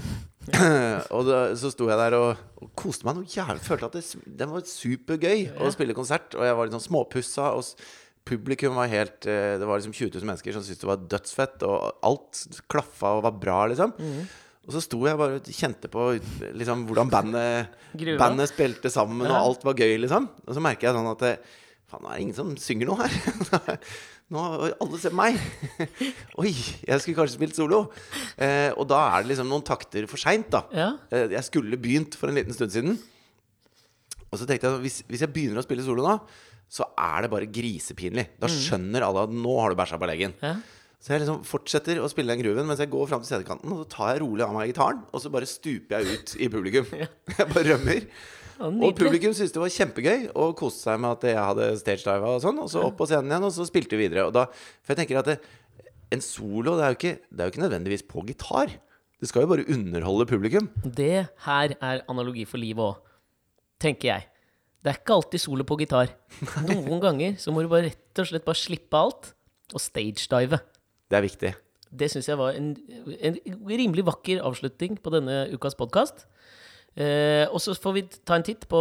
Og 1.15 1.25
da, 1.27 1.39
så 1.59 1.69
sto 1.69 1.85
jeg 1.91 1.99
der 1.99 2.15
og, 2.17 2.39
og 2.57 2.71
koste 2.79 3.05
meg 3.05 3.19
noe 3.19 3.29
jævlig. 3.29 3.61
Følte 3.65 3.89
at 3.91 3.97
det, 3.99 4.05
det 4.41 4.47
var 4.49 4.63
supergøy 4.65 5.43
å 5.61 5.69
spille 5.73 5.95
konsert. 5.97 6.33
Og 6.37 6.47
jeg 6.47 6.57
var 6.57 6.67
litt 6.67 6.75
sånn 6.77 6.87
småpussa. 6.87 7.51
Og 7.57 8.25
publikum 8.27 8.77
var 8.77 8.89
helt 8.91 9.25
eh, 9.29 9.55
Det 9.61 9.65
var 9.69 9.79
liksom 9.81 9.93
20 9.93 10.15
000 10.17 10.29
mennesker 10.29 10.55
som 10.55 10.65
syntes 10.65 10.81
det 10.81 10.89
var 10.89 11.03
dødsfett. 11.13 11.65
Og 11.67 12.05
alt 12.09 12.45
klaffa 12.71 13.15
og 13.19 13.25
var 13.27 13.37
bra, 13.43 13.59
liksom. 13.73 13.93
Og 14.61 14.75
så 14.75 14.81
sto 14.85 14.99
jeg 15.07 15.17
bare 15.17 15.39
og 15.39 15.47
kjente 15.57 15.89
på 15.89 16.03
liksom, 16.57 16.83
hvordan 16.89 17.09
bandet, 17.09 17.71
bandet 18.21 18.51
spilte 18.51 18.91
sammen, 18.93 19.25
og 19.25 19.33
alt 19.39 19.63
var 19.65 19.73
gøy, 19.73 19.95
liksom. 20.03 20.27
Og 20.45 20.53
så 20.53 20.61
merker 20.61 20.89
jeg 20.89 20.97
sånn 20.99 21.09
at 21.09 21.23
det, 21.25 21.31
Faen, 21.91 22.03
nå 22.05 22.11
er 22.11 22.17
det 22.17 22.23
ingen 22.23 22.37
som 22.37 22.51
synger 22.59 22.87
noe 22.87 23.03
her. 23.03 23.79
Nå 24.31 24.41
Alle 24.79 24.99
ser 25.01 25.15
meg. 25.17 25.35
Oi, 26.39 26.53
jeg 26.53 27.03
skulle 27.03 27.17
kanskje 27.17 27.35
spilt 27.35 27.57
solo. 27.57 27.81
Eh, 28.39 28.69
og 28.79 28.87
da 28.87 29.01
er 29.09 29.25
det 29.25 29.33
liksom 29.33 29.49
noen 29.51 29.65
takter 29.67 30.07
for 30.07 30.21
seint, 30.21 30.47
da. 30.53 30.63
Ja. 30.71 30.91
Eh, 31.11 31.27
jeg 31.35 31.43
skulle 31.49 31.79
begynt 31.81 32.15
for 32.15 32.31
en 32.31 32.39
liten 32.39 32.55
stund 32.55 32.71
siden. 32.71 32.95
Og 34.31 34.39
så 34.39 34.47
tenkte 34.47 34.69
jeg 34.71 34.85
hvis, 34.85 35.01
hvis 35.11 35.25
jeg 35.25 35.33
begynner 35.35 35.59
å 35.59 35.65
spille 35.67 35.83
solo 35.83 36.05
nå, 36.07 36.15
så 36.71 36.87
er 36.95 37.25
det 37.25 37.31
bare 37.33 37.49
grisepinlig. 37.51 38.29
Da 38.39 38.47
skjønner 38.47 39.03
alle 39.03 39.25
at 39.27 39.33
nå 39.35 39.57
har 39.59 39.73
du 39.73 39.81
bæsja 39.81 39.99
på 39.99 40.07
leggen. 40.07 40.37
Ja. 40.39 40.55
Så 41.01 41.15
jeg 41.15 41.23
liksom 41.23 41.41
fortsetter 41.49 41.99
å 41.99 42.07
spille 42.11 42.31
den 42.31 42.43
grooven 42.43 42.67
mens 42.69 42.79
jeg 42.79 42.91
går 42.93 43.09
fram 43.09 43.23
til 43.25 43.33
CD-kanten. 43.33 43.73
Og 43.73 43.83
så 43.83 43.89
tar 43.91 44.13
jeg 44.13 44.21
rolig 44.23 44.45
av 44.45 44.53
meg 44.55 44.71
gitaren, 44.71 45.01
og 45.11 45.23
så 45.23 45.31
bare 45.33 45.49
stuper 45.49 45.97
jeg 45.97 46.15
ut 46.21 46.35
i 46.39 46.47
publikum. 46.53 46.87
Jeg 47.35 47.49
bare 47.51 47.73
rømmer. 47.73 48.05
Og 48.59 48.93
publikum 48.97 49.33
syntes 49.37 49.53
det 49.55 49.61
var 49.61 49.73
kjempegøy 49.73 50.29
og 50.33 50.53
koste 50.59 50.87
seg 50.89 51.01
med 51.01 51.15
at 51.15 51.25
jeg 51.31 51.39
hadde 51.39 51.69
stagediva 51.79 52.35
og 52.35 52.43
sånn. 52.43 52.59
Og 52.63 52.69
så 52.71 52.83
opp 52.87 52.97
på 52.99 53.07
scenen 53.09 53.31
igjen, 53.31 53.47
og 53.47 53.53
så 53.55 53.67
spilte 53.69 53.97
vi 53.97 54.07
videre. 54.07 54.27
Og 54.29 54.35
da, 54.35 54.47
for 54.81 54.93
jeg 54.93 55.03
tenker 55.03 55.21
at 55.21 55.29
det, 55.31 55.37
en 56.11 56.23
solo 56.25 56.75
det 56.77 56.87
er, 56.87 56.97
ikke, 56.97 57.13
det 57.31 57.39
er 57.43 57.47
jo 57.47 57.53
ikke 57.55 57.63
nødvendigvis 57.65 58.05
på 58.09 58.25
gitar. 58.27 58.73
Det 59.21 59.29
skal 59.29 59.45
jo 59.45 59.51
bare 59.53 59.67
underholde 59.69 60.27
publikum. 60.29 60.67
Det 60.83 61.27
her 61.45 61.75
er 61.77 62.03
analogi 62.09 62.43
for 62.49 62.61
livet 62.61 62.83
òg, 62.83 63.01
tenker 63.81 64.15
jeg. 64.15 64.27
Det 64.81 64.89
er 64.89 64.97
ikke 64.97 65.13
alltid 65.19 65.43
solo 65.43 65.65
på 65.67 65.77
gitar. 65.83 66.09
Noen 66.65 67.01
ganger 67.03 67.35
så 67.39 67.53
må 67.53 67.61
du 67.61 67.69
bare 67.69 67.91
rett 67.91 68.21
og 68.23 68.31
slett 68.31 68.47
bare 68.47 68.57
slippe 68.57 68.97
alt 68.97 69.33
og 69.71 69.83
stagedive. 69.83 70.57
Det 71.11 71.19
er 71.19 71.25
viktig. 71.27 71.51
Det 71.91 72.07
syns 72.09 72.29
jeg 72.31 72.39
var 72.39 72.55
en, 72.55 72.71
en 73.19 73.37
rimelig 73.67 74.05
vakker 74.07 74.41
avslutning 74.47 74.97
på 75.03 75.11
denne 75.13 75.43
ukas 75.53 75.75
podkast. 75.77 76.25
Eh, 76.97 77.45
og 77.51 77.61
så 77.63 77.75
får 77.79 77.93
vi 77.95 78.01
ta 78.27 78.35
en 78.35 78.43
titt 78.43 78.67
på, 78.71 78.79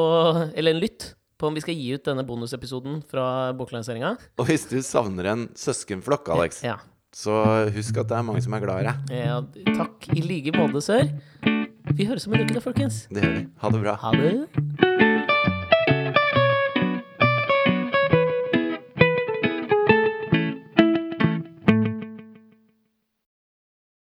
eller 0.55 0.75
en 0.75 0.81
lytt, 0.83 1.13
på 1.41 1.47
om 1.49 1.55
vi 1.57 1.63
skal 1.65 1.75
gi 1.79 1.95
ut 1.95 2.05
denne 2.05 2.25
bonusepisoden 2.27 2.99
fra 3.09 3.53
boklanseringa. 3.57 4.17
Og 4.39 4.47
hvis 4.51 4.67
du 4.69 4.77
savner 4.85 5.31
en 5.33 5.47
søskenflokk, 5.57 6.29
Alex, 6.35 6.63
Ja. 6.67 6.77
så 7.15 7.71
husk 7.73 7.97
at 8.03 8.09
det 8.11 8.19
er 8.19 8.23
mange 8.27 8.43
som 8.43 8.53
er 8.55 8.61
glad 8.61 8.83
i 8.83 8.91
deg. 8.91 9.25
ja. 9.25 9.41
Takk 9.79 10.11
i 10.17 10.21
like 10.21 10.53
måte, 10.59 10.83
sør. 10.85 11.09
Vi 11.91 12.05
høres 12.07 12.27
om 12.27 12.35
en 12.35 12.45
uke, 12.45 12.55
da, 12.55 12.61
folkens. 12.61 13.07
Det 13.11 13.23
gjør 13.25 13.37
vi. 13.39 13.47
Ha 13.63 13.71
det 13.71 13.81
bra. 13.83 13.97
Ha 14.05 14.13
det. 14.13 14.90